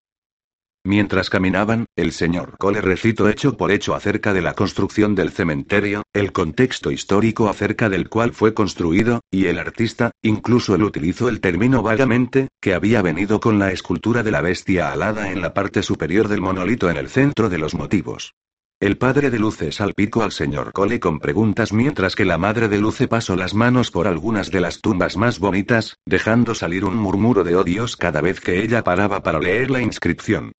Mientras 0.85 1.29
caminaban, 1.29 1.85
el 1.95 2.11
señor 2.11 2.57
Cole 2.57 2.81
recitó 2.81 3.29
hecho 3.29 3.55
por 3.55 3.71
hecho 3.71 3.95
acerca 3.95 4.33
de 4.33 4.41
la 4.41 4.53
construcción 4.53 5.15
del 5.15 5.31
cementerio, 5.31 6.03
el 6.11 6.33
contexto 6.33 6.91
histórico 6.91 7.47
acerca 7.47 7.87
del 7.87 8.09
cual 8.09 8.33
fue 8.33 8.53
construido, 8.53 9.21
y 9.31 9.45
el 9.45 9.59
artista, 9.59 10.11
incluso 10.21 10.75
él 10.75 10.83
utilizó 10.83 11.29
el 11.29 11.39
término 11.39 11.83
vagamente, 11.83 12.49
que 12.61 12.73
había 12.73 13.01
venido 13.01 13.39
con 13.39 13.59
la 13.59 13.71
escultura 13.71 14.23
de 14.23 14.31
la 14.31 14.41
bestia 14.41 14.91
alada 14.91 15.31
en 15.31 15.41
la 15.41 15.53
parte 15.53 15.83
superior 15.83 16.27
del 16.27 16.41
monolito 16.41 16.89
en 16.89 16.97
el 16.97 17.07
centro 17.07 17.49
de 17.49 17.59
los 17.59 17.75
motivos. 17.75 18.33
El 18.81 18.97
padre 18.97 19.29
de 19.29 19.39
Luce 19.39 19.71
salpicó 19.71 20.23
al 20.23 20.33
señor 20.33 20.73
Cole 20.73 20.99
con 20.99 21.19
preguntas 21.19 21.71
mientras 21.71 22.17
que 22.17 22.25
la 22.25 22.37
madre 22.37 22.67
de 22.67 22.79
Luce 22.79 23.07
pasó 23.07 23.37
las 23.37 23.53
manos 23.53 23.89
por 23.89 24.05
algunas 24.05 24.51
de 24.51 24.59
las 24.59 24.81
tumbas 24.81 25.15
más 25.15 25.39
bonitas, 25.39 25.95
dejando 26.05 26.53
salir 26.53 26.83
un 26.83 26.97
murmuro 26.97 27.45
de 27.45 27.55
odios 27.55 27.95
cada 27.95 28.19
vez 28.19 28.41
que 28.41 28.61
ella 28.61 28.83
paraba 28.83 29.23
para 29.23 29.39
leer 29.39 29.71
la 29.71 29.81
inscripción. 29.81 30.51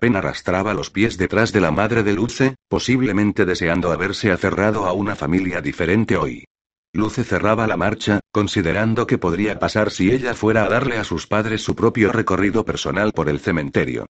Pen 0.00 0.14
arrastraba 0.14 0.74
los 0.74 0.90
pies 0.90 1.18
detrás 1.18 1.52
de 1.52 1.60
la 1.60 1.72
madre 1.72 2.04
de 2.04 2.12
Luce, 2.12 2.54
posiblemente 2.68 3.44
deseando 3.44 3.90
haberse 3.90 4.30
aferrado 4.30 4.86
a 4.86 4.92
una 4.92 5.16
familia 5.16 5.60
diferente 5.60 6.16
hoy. 6.16 6.44
Luce 6.92 7.24
cerraba 7.24 7.66
la 7.66 7.76
marcha, 7.76 8.20
considerando 8.30 9.08
que 9.08 9.18
podría 9.18 9.58
pasar 9.58 9.90
si 9.90 10.12
ella 10.12 10.34
fuera 10.34 10.64
a 10.64 10.68
darle 10.68 10.98
a 10.98 11.04
sus 11.04 11.26
padres 11.26 11.62
su 11.62 11.74
propio 11.74 12.12
recorrido 12.12 12.64
personal 12.64 13.12
por 13.12 13.28
el 13.28 13.40
cementerio. 13.40 14.06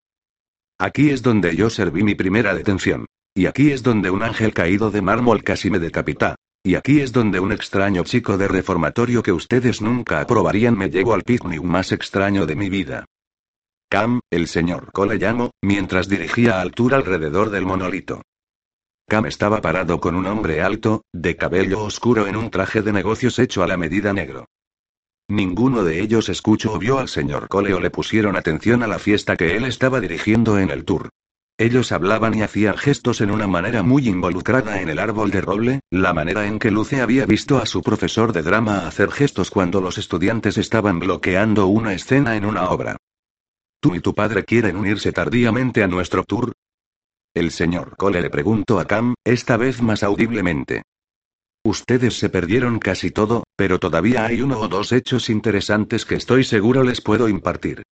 Aquí 0.79 1.09
es 1.09 1.23
donde 1.23 1.57
yo 1.57 1.71
serví 1.71 2.03
mi 2.03 2.15
primera 2.15 2.55
detención. 2.55 3.07
Y 3.35 3.47
aquí 3.47 3.71
es 3.71 3.83
donde 3.83 4.11
un 4.11 4.23
ángel 4.23 4.53
caído 4.53 4.91
de 4.91 5.01
mármol 5.01 5.43
casi 5.43 5.71
me 5.71 5.79
decapita. 5.79 6.37
Y 6.63 6.75
aquí 6.75 7.01
es 7.01 7.13
donde 7.13 7.41
un 7.41 7.51
extraño 7.51 8.05
chico 8.05 8.37
de 8.37 8.47
reformatorio 8.47 9.23
que 9.23 9.33
ustedes 9.33 9.81
nunca 9.81 10.21
aprobarían 10.21 10.77
me 10.77 10.91
llegó 10.91 11.15
al 11.15 11.23
picnic 11.23 11.63
más 11.63 11.93
extraño 11.93 12.45
de 12.45 12.57
mi 12.57 12.69
vida. 12.69 13.07
Cam, 13.91 14.21
el 14.31 14.49
señor 14.49 14.93
Cole 14.93 15.19
llamó, 15.19 15.53
mientras 15.63 16.11
dirigía 16.11 16.59
a 16.59 16.61
altura 16.61 16.99
alrededor 16.99 17.49
del 17.49 17.65
monolito. 17.65 18.21
Cam 19.09 19.25
estaba 19.25 19.63
parado 19.63 19.99
con 19.99 20.15
un 20.15 20.27
hombre 20.27 20.61
alto, 20.61 21.05
de 21.15 21.37
cabello 21.37 21.83
oscuro 21.83 22.27
en 22.27 22.37
un 22.37 22.51
traje 22.51 22.83
de 22.83 22.93
negocios 22.93 23.39
hecho 23.39 23.63
a 23.63 23.67
la 23.67 23.79
medida 23.79 24.13
negro. 24.13 24.45
Ninguno 25.31 25.85
de 25.85 26.03
ellos 26.03 26.29
escuchó 26.29 26.75
o 26.75 26.79
vio 26.79 26.99
al 26.99 27.09
señor 27.09 27.49
Cole 27.49 27.73
o 27.73 27.81
le 27.81 27.89
pusieron 27.89 28.37
atención 28.37 28.83
a 28.83 28.87
la 28.89 28.99
fiesta 28.99 29.39
que 29.39 29.57
él 29.57 29.65
estaba 29.65 30.01
dirigiendo 30.01 30.59
en 30.59 30.69
el 30.69 30.85
tour. 30.85 31.09
Ellos 31.57 31.91
hablaban 31.91 32.35
y 32.35 32.43
hacían 32.43 32.77
gestos 32.77 33.23
en 33.23 33.31
una 33.31 33.47
manera 33.47 33.83
muy 33.83 34.07
involucrada 34.07 34.83
en 34.83 34.91
el 34.91 34.99
árbol 34.99 35.31
de 35.31 35.41
roble, 35.41 35.81
la 35.91 36.13
manera 36.13 36.47
en 36.47 36.59
que 36.59 36.71
Luce 36.71 37.01
había 37.01 37.25
visto 37.25 37.57
a 37.57 37.65
su 37.65 37.81
profesor 37.81 38.35
de 38.35 38.43
drama 38.43 38.87
hacer 38.87 39.11
gestos 39.11 39.51
cuando 39.51 39.81
los 39.81 39.97
estudiantes 39.97 40.59
estaban 40.59 41.01
bloqueando 41.01 41.67
una 41.69 41.95
escena 41.95 42.37
en 42.37 42.45
una 42.45 42.69
obra. 42.69 42.99
¿Tú 43.81 43.95
y 43.95 44.01
tu 44.01 44.13
padre 44.13 44.45
quieren 44.45 44.77
unirse 44.77 45.13
tardíamente 45.13 45.85
a 45.85 45.87
nuestro 45.87 46.25
tour? 46.25 46.53
El 47.33 47.53
señor 47.53 47.97
Cole 47.97 48.21
le 48.21 48.31
preguntó 48.31 48.81
a 48.81 48.87
Cam, 48.87 49.15
esta 49.25 49.57
vez 49.57 49.81
más 49.81 50.03
audiblemente. 50.03 50.83
Ustedes 51.65 52.19
se 52.19 52.29
perdieron 52.29 52.81
casi 52.81 53.13
todo, 53.13 53.45
pero 53.55 53.79
todavía 53.79 54.25
hay 54.27 54.43
uno 54.43 54.59
o 54.59 54.69
dos 54.69 54.91
hechos 54.91 55.31
interesantes 55.31 56.05
que 56.05 56.17
estoy 56.17 56.43
seguro 56.43 56.83
les 56.83 57.01
puedo 57.01 57.29
impartir. 57.29 57.83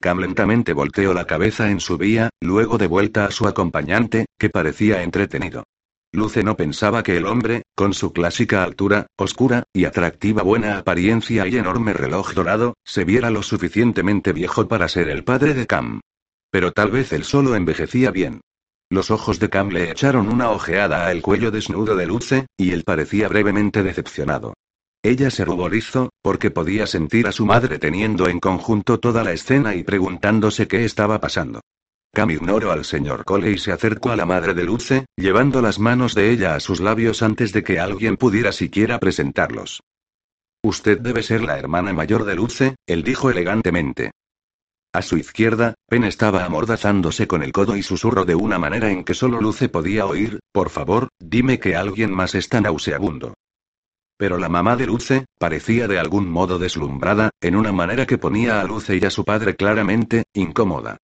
Cam 0.00 0.20
lentamente 0.20 0.72
volteó 0.72 1.12
la 1.12 1.26
cabeza 1.26 1.70
en 1.70 1.80
su 1.80 1.98
vía, 1.98 2.30
luego 2.40 2.78
de 2.78 2.86
vuelta 2.86 3.24
a 3.24 3.30
su 3.32 3.48
acompañante, 3.48 4.26
que 4.38 4.48
parecía 4.48 5.02
entretenido. 5.02 5.64
Luce 6.12 6.42
no 6.42 6.56
pensaba 6.56 7.04
que 7.04 7.16
el 7.16 7.26
hombre, 7.26 7.62
con 7.76 7.94
su 7.94 8.12
clásica 8.12 8.64
altura, 8.64 9.06
oscura, 9.16 9.62
y 9.72 9.84
atractiva 9.84 10.42
buena 10.42 10.78
apariencia 10.78 11.46
y 11.46 11.56
enorme 11.56 11.92
reloj 11.92 12.34
dorado, 12.34 12.74
se 12.84 13.04
viera 13.04 13.30
lo 13.30 13.44
suficientemente 13.44 14.32
viejo 14.32 14.66
para 14.66 14.88
ser 14.88 15.08
el 15.08 15.22
padre 15.22 15.54
de 15.54 15.68
Cam. 15.68 16.00
Pero 16.50 16.72
tal 16.72 16.90
vez 16.90 17.12
él 17.12 17.22
solo 17.22 17.54
envejecía 17.54 18.10
bien. 18.10 18.40
Los 18.90 19.12
ojos 19.12 19.38
de 19.38 19.50
Cam 19.50 19.68
le 19.68 19.88
echaron 19.88 20.28
una 20.28 20.50
ojeada 20.50 21.06
al 21.06 21.22
cuello 21.22 21.52
desnudo 21.52 21.94
de 21.94 22.06
Luce, 22.06 22.46
y 22.56 22.72
él 22.72 22.82
parecía 22.82 23.28
brevemente 23.28 23.84
decepcionado. 23.84 24.54
Ella 25.04 25.30
se 25.30 25.44
ruborizó, 25.44 26.10
porque 26.22 26.50
podía 26.50 26.88
sentir 26.88 27.28
a 27.28 27.32
su 27.32 27.46
madre 27.46 27.78
teniendo 27.78 28.28
en 28.28 28.40
conjunto 28.40 28.98
toda 28.98 29.22
la 29.22 29.32
escena 29.32 29.76
y 29.76 29.84
preguntándose 29.84 30.66
qué 30.66 30.84
estaba 30.84 31.20
pasando. 31.20 31.60
Cam 32.12 32.30
ignoró 32.30 32.72
al 32.72 32.84
señor 32.84 33.24
Cole 33.24 33.52
y 33.52 33.58
se 33.58 33.70
acercó 33.70 34.10
a 34.10 34.16
la 34.16 34.26
madre 34.26 34.52
de 34.52 34.64
Luce, 34.64 35.06
llevando 35.16 35.62
las 35.62 35.78
manos 35.78 36.14
de 36.14 36.30
ella 36.30 36.56
a 36.56 36.60
sus 36.60 36.80
labios 36.80 37.22
antes 37.22 37.52
de 37.52 37.62
que 37.62 37.78
alguien 37.78 38.16
pudiera 38.16 38.50
siquiera 38.50 38.98
presentarlos. 38.98 39.80
Usted 40.62 40.98
debe 40.98 41.22
ser 41.22 41.42
la 41.42 41.56
hermana 41.58 41.92
mayor 41.92 42.24
de 42.24 42.34
Luce, 42.34 42.74
él 42.86 43.04
dijo 43.04 43.30
elegantemente. 43.30 44.10
A 44.92 45.02
su 45.02 45.16
izquierda, 45.16 45.74
Pen 45.88 46.02
estaba 46.02 46.44
amordazándose 46.44 47.28
con 47.28 47.44
el 47.44 47.52
codo 47.52 47.76
y 47.76 47.82
susurró 47.84 48.24
de 48.24 48.34
una 48.34 48.58
manera 48.58 48.90
en 48.90 49.04
que 49.04 49.14
solo 49.14 49.40
Luce 49.40 49.68
podía 49.68 50.04
oír, 50.04 50.40
por 50.50 50.68
favor, 50.68 51.08
dime 51.20 51.60
que 51.60 51.76
alguien 51.76 52.12
más 52.12 52.34
está 52.34 52.60
nauseabundo. 52.60 53.34
Pero 54.16 54.36
la 54.36 54.48
mamá 54.48 54.74
de 54.76 54.86
Luce, 54.86 55.26
parecía 55.38 55.86
de 55.86 56.00
algún 56.00 56.28
modo 56.28 56.58
deslumbrada, 56.58 57.30
en 57.40 57.54
una 57.54 57.70
manera 57.70 58.04
que 58.04 58.18
ponía 58.18 58.60
a 58.60 58.64
Luce 58.64 58.96
y 58.96 59.04
a 59.04 59.10
su 59.10 59.24
padre 59.24 59.54
claramente, 59.54 60.24
incómoda. 60.34 60.98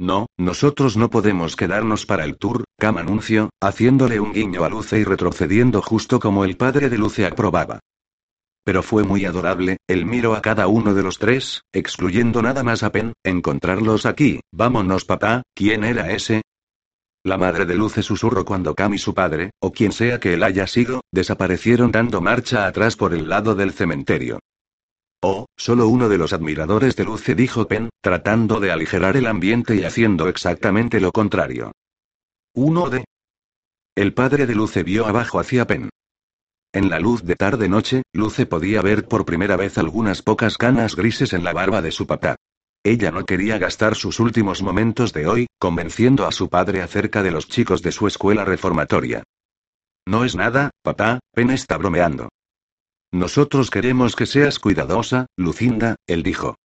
No, 0.00 0.28
nosotros 0.38 0.96
no 0.96 1.10
podemos 1.10 1.56
quedarnos 1.56 2.06
para 2.06 2.24
el 2.24 2.38
tour, 2.38 2.64
Cam 2.78 2.96
anunció, 2.96 3.50
haciéndole 3.60 4.18
un 4.18 4.32
guiño 4.32 4.64
a 4.64 4.70
Luce 4.70 4.98
y 4.98 5.04
retrocediendo 5.04 5.82
justo 5.82 6.18
como 6.18 6.46
el 6.46 6.56
padre 6.56 6.88
de 6.88 6.96
Luce 6.96 7.26
aprobaba. 7.26 7.80
Pero 8.64 8.82
fue 8.82 9.04
muy 9.04 9.26
adorable, 9.26 9.76
él 9.86 10.06
miró 10.06 10.34
a 10.34 10.40
cada 10.40 10.68
uno 10.68 10.94
de 10.94 11.02
los 11.02 11.18
tres, 11.18 11.64
excluyendo 11.70 12.40
nada 12.40 12.62
más 12.62 12.82
a 12.82 12.90
Pen, 12.90 13.12
encontrarlos 13.22 14.06
aquí, 14.06 14.40
vámonos 14.50 15.04
papá, 15.04 15.42
¿quién 15.54 15.84
era 15.84 16.10
ese? 16.10 16.40
La 17.22 17.36
madre 17.36 17.66
de 17.66 17.74
Luce 17.74 18.02
susurró 18.02 18.46
cuando 18.46 18.74
Cam 18.74 18.94
y 18.94 18.98
su 18.98 19.12
padre, 19.12 19.50
o 19.60 19.70
quien 19.70 19.92
sea 19.92 20.18
que 20.18 20.32
él 20.32 20.42
haya 20.44 20.66
sido, 20.66 21.02
desaparecieron 21.12 21.92
dando 21.92 22.22
marcha 22.22 22.66
atrás 22.66 22.96
por 22.96 23.12
el 23.12 23.28
lado 23.28 23.54
del 23.54 23.72
cementerio. 23.72 24.38
Oh, 25.22 25.46
solo 25.56 25.88
uno 25.88 26.08
de 26.08 26.16
los 26.16 26.32
admiradores 26.32 26.96
de 26.96 27.04
Luce 27.04 27.34
dijo 27.34 27.68
Pen, 27.68 27.90
tratando 28.00 28.58
de 28.58 28.72
aligerar 28.72 29.16
el 29.18 29.26
ambiente 29.26 29.76
y 29.76 29.84
haciendo 29.84 30.28
exactamente 30.28 30.98
lo 30.98 31.12
contrario. 31.12 31.72
Uno 32.54 32.88
de. 32.88 33.04
El 33.94 34.14
padre 34.14 34.46
de 34.46 34.54
Luce 34.54 34.82
vio 34.82 35.06
abajo 35.06 35.38
hacia 35.38 35.66
Pen. 35.66 35.90
En 36.72 36.88
la 36.88 37.00
luz 37.00 37.22
de 37.24 37.36
tarde-noche, 37.36 38.02
Luce 38.14 38.46
podía 38.46 38.80
ver 38.80 39.08
por 39.08 39.26
primera 39.26 39.56
vez 39.56 39.76
algunas 39.76 40.22
pocas 40.22 40.56
canas 40.56 40.96
grises 40.96 41.32
en 41.34 41.44
la 41.44 41.52
barba 41.52 41.82
de 41.82 41.90
su 41.90 42.06
papá. 42.06 42.36
Ella 42.82 43.10
no 43.10 43.26
quería 43.26 43.58
gastar 43.58 43.96
sus 43.96 44.20
últimos 44.20 44.62
momentos 44.62 45.12
de 45.12 45.26
hoy, 45.26 45.46
convenciendo 45.58 46.26
a 46.26 46.32
su 46.32 46.48
padre 46.48 46.80
acerca 46.80 47.22
de 47.22 47.30
los 47.30 47.46
chicos 47.46 47.82
de 47.82 47.92
su 47.92 48.06
escuela 48.06 48.46
reformatoria. 48.46 49.22
No 50.06 50.24
es 50.24 50.34
nada, 50.34 50.70
papá, 50.82 51.18
Pen 51.34 51.50
está 51.50 51.76
bromeando. 51.76 52.30
Nosotros 53.12 53.70
queremos 53.70 54.14
que 54.14 54.26
seas 54.26 54.58
cuidadosa, 54.58 55.26
Lucinda, 55.36 55.96
él 56.06 56.22
dijo. 56.22 56.56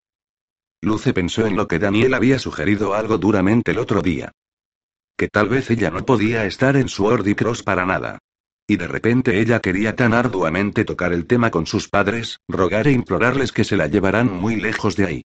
Luce 0.82 1.14
pensó 1.14 1.48
en 1.48 1.56
lo 1.56 1.68
que 1.68 1.80
Daniel 1.80 2.14
había 2.14 2.38
sugerido 2.38 2.94
algo 2.94 3.18
duramente 3.18 3.72
el 3.72 3.80
otro 3.80 4.02
día. 4.02 4.32
Que 5.18 5.28
tal 5.28 5.50
vez 5.50 5.72
ella 5.72 5.90
no 5.90 6.06
podía 6.06 6.46
estar 6.46 6.76
en 6.76 6.88
su 6.88 7.08
Cross 7.36 7.64
para 7.64 7.86
nada. 7.86 8.20
Y 8.68 8.78
de 8.78 8.88
repente 8.88 9.40
ella 9.40 9.60
quería 9.60 9.96
tan 9.96 10.14
arduamente 10.14 10.86
tocar 10.86 11.14
el 11.14 11.26
tema 11.26 11.50
con 11.50 11.66
sus 11.66 11.88
padres, 11.88 12.40
rogar 12.48 12.88
e 12.88 12.92
implorarles 12.92 13.52
que 13.52 13.64
se 13.64 13.78
la 13.78 13.88
llevaran 13.88 14.32
muy 14.32 14.56
lejos 14.56 14.96
de 14.96 15.06
ahí. 15.06 15.22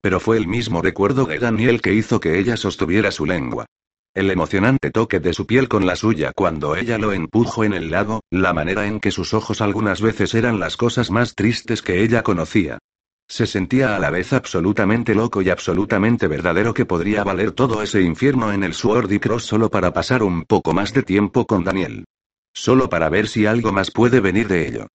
Pero 0.00 0.20
fue 0.20 0.38
el 0.38 0.46
mismo 0.46 0.80
recuerdo 0.80 1.26
de 1.26 1.38
Daniel 1.38 1.82
que 1.82 1.92
hizo 1.92 2.20
que 2.20 2.38
ella 2.38 2.56
sostuviera 2.56 3.10
su 3.10 3.26
lengua. 3.26 3.66
El 4.12 4.28
emocionante 4.28 4.90
toque 4.90 5.20
de 5.20 5.32
su 5.32 5.46
piel 5.46 5.68
con 5.68 5.86
la 5.86 5.94
suya 5.94 6.32
cuando 6.34 6.74
ella 6.74 6.98
lo 6.98 7.12
empujó 7.12 7.62
en 7.62 7.72
el 7.72 7.92
lago, 7.92 8.22
la 8.28 8.52
manera 8.52 8.88
en 8.88 8.98
que 8.98 9.12
sus 9.12 9.34
ojos 9.34 9.60
algunas 9.60 10.00
veces 10.00 10.34
eran 10.34 10.58
las 10.58 10.76
cosas 10.76 11.12
más 11.12 11.36
tristes 11.36 11.80
que 11.80 12.02
ella 12.02 12.24
conocía. 12.24 12.78
Se 13.28 13.46
sentía 13.46 13.94
a 13.94 14.00
la 14.00 14.10
vez 14.10 14.32
absolutamente 14.32 15.14
loco 15.14 15.42
y 15.42 15.50
absolutamente 15.50 16.26
verdadero 16.26 16.74
que 16.74 16.86
podría 16.86 17.22
valer 17.22 17.52
todo 17.52 17.82
ese 17.82 18.02
infierno 18.02 18.52
en 18.52 18.64
el 18.64 18.74
Sword 18.74 19.12
y 19.12 19.20
Cross 19.20 19.44
solo 19.44 19.70
para 19.70 19.92
pasar 19.92 20.24
un 20.24 20.42
poco 20.42 20.72
más 20.72 20.92
de 20.92 21.04
tiempo 21.04 21.46
con 21.46 21.62
Daniel. 21.62 22.04
Solo 22.52 22.88
para 22.88 23.10
ver 23.10 23.28
si 23.28 23.46
algo 23.46 23.70
más 23.70 23.92
puede 23.92 24.18
venir 24.18 24.48
de 24.48 24.66
ello. 24.66 24.88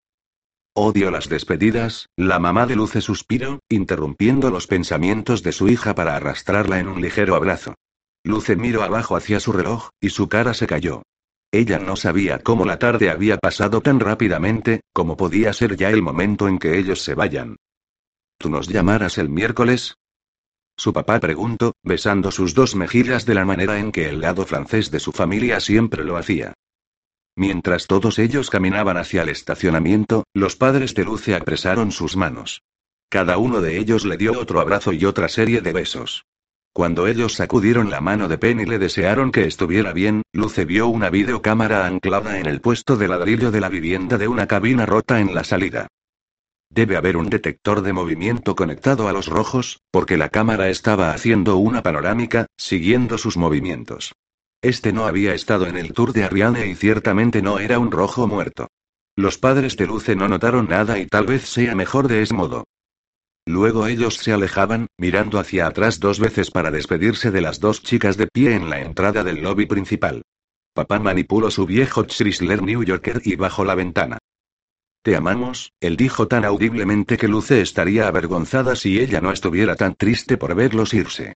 Odio 0.74 1.10
las 1.10 1.30
despedidas, 1.30 2.10
la 2.18 2.40
mamá 2.40 2.66
de 2.66 2.76
Luce 2.76 3.00
suspiró, 3.00 3.62
interrumpiendo 3.70 4.52
los 4.52 4.68
pensamientos 4.68 5.42
de 5.42 5.54
su 5.54 5.70
hija 5.70 5.96
para 5.96 6.18
arrastrarla 6.18 6.82
en 6.82 6.90
un 6.90 7.02
ligero 7.02 7.36
abrazo. 7.36 7.76
Luce 8.26 8.56
miró 8.56 8.82
abajo 8.82 9.16
hacia 9.16 9.40
su 9.40 9.52
reloj, 9.52 9.90
y 10.02 10.10
su 10.10 10.28
cara 10.28 10.56
se 10.56 10.66
cayó. 10.66 11.04
Ella 11.52 11.78
no 11.78 11.96
sabía 11.96 12.40
cómo 12.40 12.66
la 12.66 12.80
tarde 12.80 13.12
había 13.12 13.38
pasado 13.38 13.82
tan 13.82 14.00
rápidamente, 14.00 14.82
como 14.94 15.16
podía 15.16 15.54
ser 15.54 15.78
ya 15.78 15.92
el 15.92 16.02
momento 16.02 16.48
en 16.48 16.58
que 16.58 16.80
ellos 16.80 17.04
se 17.04 17.14
vayan. 17.14 17.58
¿Tú 18.40 18.50
nos 18.50 18.68
llamarás 18.68 19.20
el 19.20 19.30
miércoles? 19.30 19.94
Su 20.76 20.92
papá 20.92 21.20
preguntó, 21.20 21.74
besando 21.84 22.32
sus 22.32 22.56
dos 22.56 22.76
mejillas 22.76 23.28
de 23.28 23.36
la 23.36 23.46
manera 23.46 23.78
en 23.78 23.92
que 23.92 24.10
el 24.10 24.22
lado 24.22 24.44
francés 24.48 24.90
de 24.90 25.00
su 25.00 25.12
familia 25.12 25.60
siempre 25.60 26.04
lo 26.04 26.18
hacía. 26.18 26.56
Mientras 27.36 27.86
todos 27.86 28.18
ellos 28.18 28.50
caminaban 28.50 28.98
hacia 28.98 29.22
el 29.22 29.30
estacionamiento, 29.30 30.24
los 30.34 30.56
padres 30.56 30.96
de 30.96 31.04
Luce 31.04 31.36
apresaron 31.36 31.92
sus 31.92 32.18
manos. 32.18 32.64
Cada 33.08 33.38
uno 33.38 33.62
de 33.62 33.78
ellos 33.78 34.04
le 34.04 34.18
dio 34.18 34.40
otro 34.40 34.62
abrazo 34.62 34.94
y 34.94 35.06
otra 35.06 35.30
serie 35.30 35.62
de 35.62 35.74
besos. 35.74 36.26
Cuando 36.76 37.08
ellos 37.08 37.36
sacudieron 37.36 37.90
la 37.90 38.02
mano 38.02 38.28
de 38.28 38.38
Penn 38.38 38.60
y 38.60 38.66
le 38.66 38.78
desearon 38.78 39.32
que 39.32 39.46
estuviera 39.46 39.94
bien, 39.94 40.24
Luce 40.34 40.66
vio 40.66 40.90
una 40.90 41.10
videocámara 41.10 41.86
anclada 41.86 42.38
en 42.38 42.48
el 42.48 42.60
puesto 42.60 42.98
de 42.98 43.08
ladrillo 43.08 43.50
de 43.50 43.62
la 43.62 43.70
vivienda 43.70 44.18
de 44.18 44.28
una 44.28 44.46
cabina 44.46 44.86
rota 44.86 45.22
en 45.22 45.34
la 45.34 45.46
salida. 45.46 45.88
Debe 46.70 46.98
haber 46.98 47.16
un 47.16 47.30
detector 47.30 47.82
de 47.82 47.94
movimiento 47.94 48.58
conectado 48.58 49.08
a 49.08 49.14
los 49.14 49.28
rojos, 49.28 49.80
porque 49.90 50.18
la 50.18 50.28
cámara 50.28 50.68
estaba 50.68 51.12
haciendo 51.12 51.56
una 51.56 51.82
panorámica, 51.82 52.48
siguiendo 52.58 53.18
sus 53.18 53.38
movimientos. 53.38 54.14
Este 54.62 54.92
no 54.92 55.06
había 55.06 55.34
estado 55.34 55.68
en 55.68 55.78
el 55.78 55.94
tour 55.94 56.12
de 56.12 56.26
Ariane 56.26 56.68
y 56.68 56.76
ciertamente 56.76 57.42
no 57.42 57.60
era 57.60 57.80
un 57.80 57.90
rojo 57.90 58.28
muerto. 58.28 58.68
Los 59.16 59.38
padres 59.38 59.78
de 59.78 59.88
Luce 59.88 60.18
no 60.18 60.28
notaron 60.28 60.68
nada 60.68 61.00
y 61.00 61.06
tal 61.06 61.26
vez 61.26 61.48
sea 61.48 61.74
mejor 61.74 62.10
de 62.10 62.22
ese 62.22 62.34
modo. 62.34 62.66
Luego 63.48 63.86
ellos 63.86 64.16
se 64.16 64.34
alejaban, 64.34 64.88
mirando 64.98 65.38
hacia 65.38 65.68
atrás 65.68 66.00
dos 66.00 66.20
veces 66.20 66.50
para 66.50 66.72
despedirse 66.72 67.30
de 67.30 67.42
las 67.42 67.60
dos 67.60 67.84
chicas 67.84 68.18
de 68.18 68.28
pie 68.28 68.56
en 68.56 68.70
la 68.70 68.82
entrada 68.82 69.24
del 69.24 69.42
lobby 69.42 69.68
principal. 69.68 70.24
Papá 70.74 71.00
manipuló 71.00 71.52
su 71.52 71.66
viejo 71.66 72.06
Chrysler 72.06 72.64
New 72.64 72.84
Yorker 72.84 73.22
y 73.24 73.36
bajó 73.36 73.64
la 73.64 73.76
ventana. 73.76 74.18
Te 75.04 75.16
amamos, 75.16 75.72
él 75.80 75.96
dijo 75.96 76.28
tan 76.28 76.44
audiblemente 76.44 77.18
que 77.18 77.28
Luce 77.28 77.62
estaría 77.62 78.08
avergonzada 78.08 78.76
si 78.76 79.00
ella 79.00 79.22
no 79.22 79.32
estuviera 79.32 79.76
tan 79.76 79.94
triste 79.94 80.36
por 80.38 80.56
verlos 80.56 80.96
irse. 80.96 81.36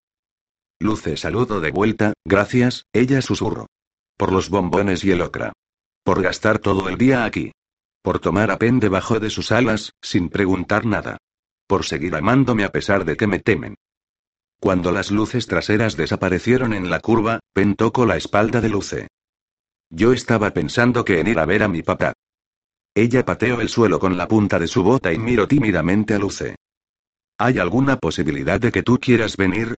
Luce 0.79 1.15
saludó 1.17 1.61
de 1.61 1.69
vuelta, 1.69 2.13
gracias, 2.25 2.85
ella 2.91 3.21
susurró. 3.21 3.67
Por 4.17 4.33
los 4.33 4.49
bombones 4.49 5.03
y 5.03 5.11
el 5.11 5.21
ocra. 5.21 5.53
Por 6.03 6.23
gastar 6.23 6.57
todo 6.57 6.89
el 6.89 6.97
día 6.97 7.25
aquí. 7.25 7.51
Por 8.01 8.19
tomar 8.19 8.49
a 8.49 8.57
Pen 8.57 8.79
debajo 8.79 9.19
de 9.19 9.29
sus 9.29 9.51
alas, 9.51 9.93
sin 10.01 10.29
preguntar 10.29 10.85
nada. 10.85 11.17
Por 11.69 11.85
seguir 11.85 12.15
amándome 12.15 12.63
a 12.63 12.71
pesar 12.71 13.05
de 13.05 13.15
que 13.15 13.27
me 13.27 13.37
temen. 13.37 13.75
Cuando 14.59 14.91
las 14.91 15.11
luces 15.11 15.45
traseras 15.45 15.95
desaparecieron 15.95 16.73
en 16.73 16.89
la 16.89 16.99
curva, 16.99 17.41
Pen 17.53 17.75
tocó 17.75 18.07
la 18.07 18.17
espalda 18.17 18.59
de 18.59 18.69
Luce. 18.69 19.07
Yo 19.91 20.11
estaba 20.11 20.49
pensando 20.49 21.05
que 21.05 21.19
en 21.19 21.27
ir 21.27 21.37
a 21.37 21.45
ver 21.45 21.61
a 21.61 21.67
mi 21.67 21.83
papá. 21.83 22.13
Ella 22.95 23.23
pateó 23.23 23.61
el 23.61 23.69
suelo 23.69 23.99
con 23.99 24.17
la 24.17 24.27
punta 24.27 24.57
de 24.57 24.65
su 24.65 24.81
bota 24.81 25.13
y 25.13 25.19
miró 25.19 25.47
tímidamente 25.47 26.15
a 26.15 26.17
Luce. 26.17 26.55
¿Hay 27.37 27.59
alguna 27.59 27.97
posibilidad 27.97 28.59
de 28.59 28.71
que 28.71 28.81
tú 28.81 28.97
quieras 28.97 29.37
venir? 29.37 29.75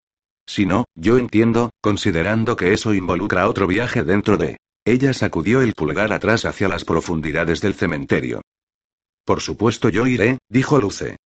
Si 0.48 0.66
no, 0.66 0.86
yo 0.96 1.18
entiendo, 1.18 1.72
considerando 1.82 2.56
que 2.56 2.72
eso 2.72 2.94
involucra 2.94 3.50
otro 3.50 3.68
viaje 3.68 4.06
dentro 4.06 4.38
de... 4.38 4.56
Ella 4.86 5.14
sacudió 5.14 5.62
el 5.62 5.74
pulgar 5.74 6.14
atrás 6.14 6.46
hacia 6.46 6.70
las 6.70 6.86
profundidades 6.86 7.60
del 7.60 7.74
cementerio. 7.74 8.42
Por 9.26 9.42
supuesto 9.42 9.90
yo 9.90 10.08
iré, 10.08 10.38
dijo 10.48 10.80
Luce. 10.80 11.18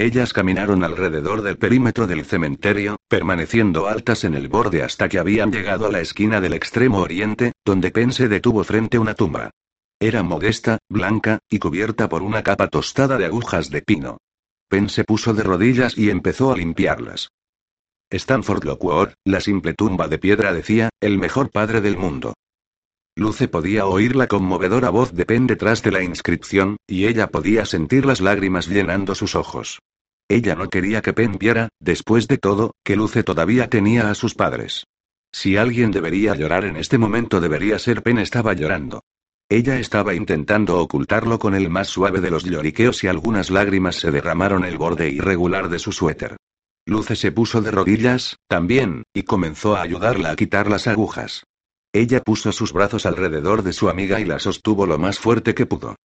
Ellas 0.00 0.32
caminaron 0.32 0.82
alrededor 0.82 1.42
del 1.42 1.58
perímetro 1.58 2.06
del 2.06 2.24
cementerio, 2.24 2.96
permaneciendo 3.06 3.86
altas 3.86 4.24
en 4.24 4.32
el 4.32 4.48
borde 4.48 4.82
hasta 4.82 5.10
que 5.10 5.18
habían 5.18 5.52
llegado 5.52 5.84
a 5.84 5.90
la 5.90 6.00
esquina 6.00 6.40
del 6.40 6.54
extremo 6.54 7.00
oriente, 7.00 7.52
donde 7.66 7.90
Penn 7.90 8.10
se 8.10 8.26
detuvo 8.26 8.64
frente 8.64 8.96
a 8.96 9.00
una 9.02 9.12
tumba. 9.12 9.50
Era 10.00 10.22
modesta, 10.22 10.78
blanca, 10.88 11.40
y 11.50 11.58
cubierta 11.58 12.08
por 12.08 12.22
una 12.22 12.42
capa 12.42 12.68
tostada 12.68 13.18
de 13.18 13.26
agujas 13.26 13.68
de 13.68 13.82
pino. 13.82 14.16
Penn 14.70 14.88
se 14.88 15.04
puso 15.04 15.34
de 15.34 15.42
rodillas 15.42 15.98
y 15.98 16.08
empezó 16.08 16.50
a 16.50 16.56
limpiarlas. 16.56 17.28
Stanford 18.10 18.64
Lockwood, 18.64 19.10
la 19.26 19.40
simple 19.40 19.74
tumba 19.74 20.08
de 20.08 20.18
piedra 20.18 20.54
decía, 20.54 20.88
el 21.02 21.18
mejor 21.18 21.50
padre 21.50 21.82
del 21.82 21.98
mundo. 21.98 22.32
Luce 23.16 23.48
podía 23.48 23.84
oír 23.84 24.16
la 24.16 24.28
conmovedora 24.28 24.88
voz 24.88 25.12
de 25.12 25.26
Penn 25.26 25.46
detrás 25.46 25.82
de 25.82 25.90
la 25.90 26.02
inscripción, 26.02 26.78
y 26.86 27.06
ella 27.06 27.26
podía 27.26 27.66
sentir 27.66 28.06
las 28.06 28.22
lágrimas 28.22 28.66
llenando 28.66 29.14
sus 29.14 29.34
ojos. 29.34 29.78
Ella 30.30 30.54
no 30.54 30.68
quería 30.68 31.02
que 31.02 31.12
Penn 31.12 31.38
viera, 31.40 31.70
después 31.80 32.28
de 32.28 32.38
todo, 32.38 32.76
que 32.84 32.94
Luce 32.94 33.24
todavía 33.24 33.68
tenía 33.68 34.10
a 34.10 34.14
sus 34.14 34.36
padres. 34.36 34.86
Si 35.32 35.56
alguien 35.56 35.90
debería 35.90 36.36
llorar 36.36 36.64
en 36.64 36.76
este 36.76 36.98
momento 36.98 37.40
debería 37.40 37.80
ser 37.80 38.04
Penn 38.04 38.18
estaba 38.18 38.52
llorando. 38.52 39.02
Ella 39.48 39.80
estaba 39.80 40.14
intentando 40.14 40.78
ocultarlo 40.78 41.40
con 41.40 41.56
el 41.56 41.68
más 41.68 41.88
suave 41.88 42.20
de 42.20 42.30
los 42.30 42.44
lloriqueos 42.44 43.02
y 43.02 43.08
algunas 43.08 43.50
lágrimas 43.50 43.96
se 43.96 44.12
derramaron 44.12 44.64
el 44.64 44.78
borde 44.78 45.08
irregular 45.08 45.68
de 45.68 45.80
su 45.80 45.90
suéter. 45.90 46.36
Luce 46.86 47.16
se 47.16 47.32
puso 47.32 47.60
de 47.60 47.72
rodillas, 47.72 48.36
también, 48.46 49.02
y 49.12 49.24
comenzó 49.24 49.74
a 49.74 49.82
ayudarla 49.82 50.30
a 50.30 50.36
quitar 50.36 50.70
las 50.70 50.86
agujas. 50.86 51.42
Ella 51.92 52.20
puso 52.20 52.52
sus 52.52 52.72
brazos 52.72 53.04
alrededor 53.04 53.64
de 53.64 53.72
su 53.72 53.88
amiga 53.88 54.20
y 54.20 54.26
la 54.26 54.38
sostuvo 54.38 54.86
lo 54.86 54.96
más 54.96 55.18
fuerte 55.18 55.56
que 55.56 55.66
pudo. 55.66 55.96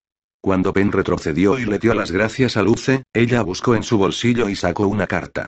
Cuando 0.46 0.74
Pen 0.74 0.92
retrocedió 0.92 1.58
y 1.58 1.66
le 1.66 1.80
dio 1.80 1.96
las 1.96 2.12
gracias 2.12 2.56
a 2.56 2.62
Luce, 2.62 3.02
ella 3.12 3.42
buscó 3.42 3.74
en 3.74 3.82
su 3.82 3.98
bolsillo 3.98 4.48
y 4.48 4.56
sacó 4.56 4.86
una 4.86 5.08
carta. 5.08 5.48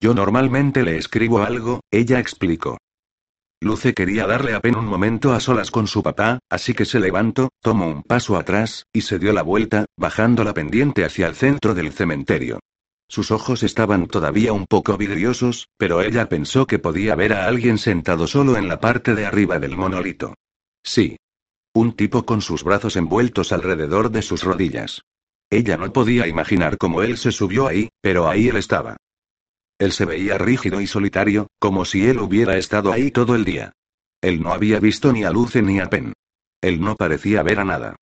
Yo 0.00 0.14
normalmente 0.14 0.82
le 0.84 0.96
escribo 0.96 1.42
algo, 1.42 1.80
ella 1.90 2.18
explicó. 2.18 2.78
Luce 3.60 3.92
quería 3.92 4.26
darle 4.26 4.54
a 4.54 4.60
Pen 4.60 4.76
un 4.76 4.86
momento 4.86 5.34
a 5.34 5.40
solas 5.40 5.70
con 5.70 5.86
su 5.86 6.02
papá, 6.02 6.38
así 6.48 6.72
que 6.72 6.86
se 6.86 6.98
levantó, 6.98 7.50
tomó 7.60 7.88
un 7.88 8.02
paso 8.02 8.38
atrás, 8.38 8.86
y 8.90 9.02
se 9.02 9.18
dio 9.18 9.34
la 9.34 9.42
vuelta, 9.42 9.84
bajando 9.98 10.44
la 10.44 10.54
pendiente 10.54 11.04
hacia 11.04 11.26
el 11.26 11.34
centro 11.34 11.74
del 11.74 11.92
cementerio. 11.92 12.60
Sus 13.10 13.30
ojos 13.30 13.62
estaban 13.64 14.06
todavía 14.06 14.54
un 14.54 14.64
poco 14.64 14.96
vidriosos, 14.96 15.68
pero 15.76 16.00
ella 16.00 16.30
pensó 16.30 16.66
que 16.66 16.78
podía 16.78 17.16
ver 17.16 17.34
a 17.34 17.46
alguien 17.46 17.76
sentado 17.76 18.26
solo 18.26 18.56
en 18.56 18.66
la 18.66 18.80
parte 18.80 19.14
de 19.14 19.26
arriba 19.26 19.58
del 19.58 19.76
monolito. 19.76 20.32
Sí. 20.82 21.18
Un 21.76 21.92
tipo 21.92 22.24
con 22.24 22.40
sus 22.40 22.64
brazos 22.64 22.96
envueltos 22.96 23.52
alrededor 23.52 24.10
de 24.10 24.22
sus 24.22 24.42
rodillas. 24.44 25.02
Ella 25.50 25.76
no 25.76 25.92
podía 25.92 26.26
imaginar 26.26 26.78
cómo 26.78 27.02
él 27.02 27.18
se 27.18 27.32
subió 27.32 27.66
ahí, 27.66 27.90
pero 28.00 28.30
ahí 28.30 28.48
él 28.48 28.56
estaba. 28.56 28.96
Él 29.78 29.92
se 29.92 30.06
veía 30.06 30.38
rígido 30.38 30.80
y 30.80 30.86
solitario, 30.86 31.48
como 31.58 31.84
si 31.84 32.06
él 32.06 32.18
hubiera 32.20 32.56
estado 32.56 32.94
ahí 32.94 33.10
todo 33.10 33.34
el 33.34 33.44
día. 33.44 33.72
Él 34.22 34.40
no 34.40 34.54
había 34.54 34.80
visto 34.80 35.12
ni 35.12 35.24
a 35.24 35.30
Luce 35.30 35.60
ni 35.60 35.78
a 35.78 35.90
Pen. 35.90 36.14
Él 36.62 36.80
no 36.80 36.96
parecía 36.96 37.42
ver 37.42 37.60
a 37.60 37.66
nada. 37.66 37.96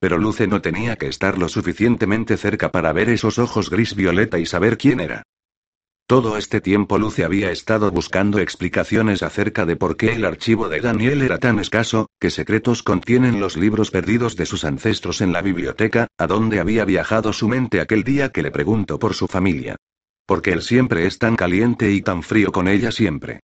Pero 0.00 0.18
Luce 0.18 0.48
no 0.48 0.60
tenía 0.60 0.96
que 0.96 1.06
estar 1.06 1.38
lo 1.38 1.48
suficientemente 1.48 2.36
cerca 2.36 2.72
para 2.72 2.92
ver 2.92 3.10
esos 3.10 3.38
ojos 3.38 3.70
gris 3.70 3.94
violeta 3.94 4.40
y 4.40 4.46
saber 4.46 4.76
quién 4.76 4.98
era. 4.98 5.22
Todo 6.10 6.36
este 6.36 6.60
tiempo 6.60 6.98
Luce 6.98 7.24
había 7.24 7.52
estado 7.52 7.92
buscando 7.92 8.40
explicaciones 8.40 9.22
acerca 9.22 9.64
de 9.64 9.76
por 9.76 9.96
qué 9.96 10.14
el 10.14 10.24
archivo 10.24 10.68
de 10.68 10.80
Daniel 10.80 11.22
era 11.22 11.38
tan 11.38 11.60
escaso, 11.60 12.08
qué 12.18 12.30
secretos 12.30 12.82
contienen 12.82 13.38
los 13.38 13.56
libros 13.56 13.92
perdidos 13.92 14.34
de 14.34 14.44
sus 14.44 14.64
ancestros 14.64 15.20
en 15.20 15.32
la 15.32 15.40
biblioteca, 15.40 16.08
a 16.18 16.26
dónde 16.26 16.58
había 16.58 16.84
viajado 16.84 17.32
su 17.32 17.46
mente 17.46 17.80
aquel 17.80 18.02
día 18.02 18.30
que 18.30 18.42
le 18.42 18.50
preguntó 18.50 18.98
por 18.98 19.14
su 19.14 19.28
familia. 19.28 19.76
Porque 20.26 20.50
él 20.50 20.62
siempre 20.62 21.06
es 21.06 21.16
tan 21.20 21.36
caliente 21.36 21.92
y 21.92 22.02
tan 22.02 22.24
frío 22.24 22.50
con 22.50 22.66
ella 22.66 22.90
siempre. 22.90 23.38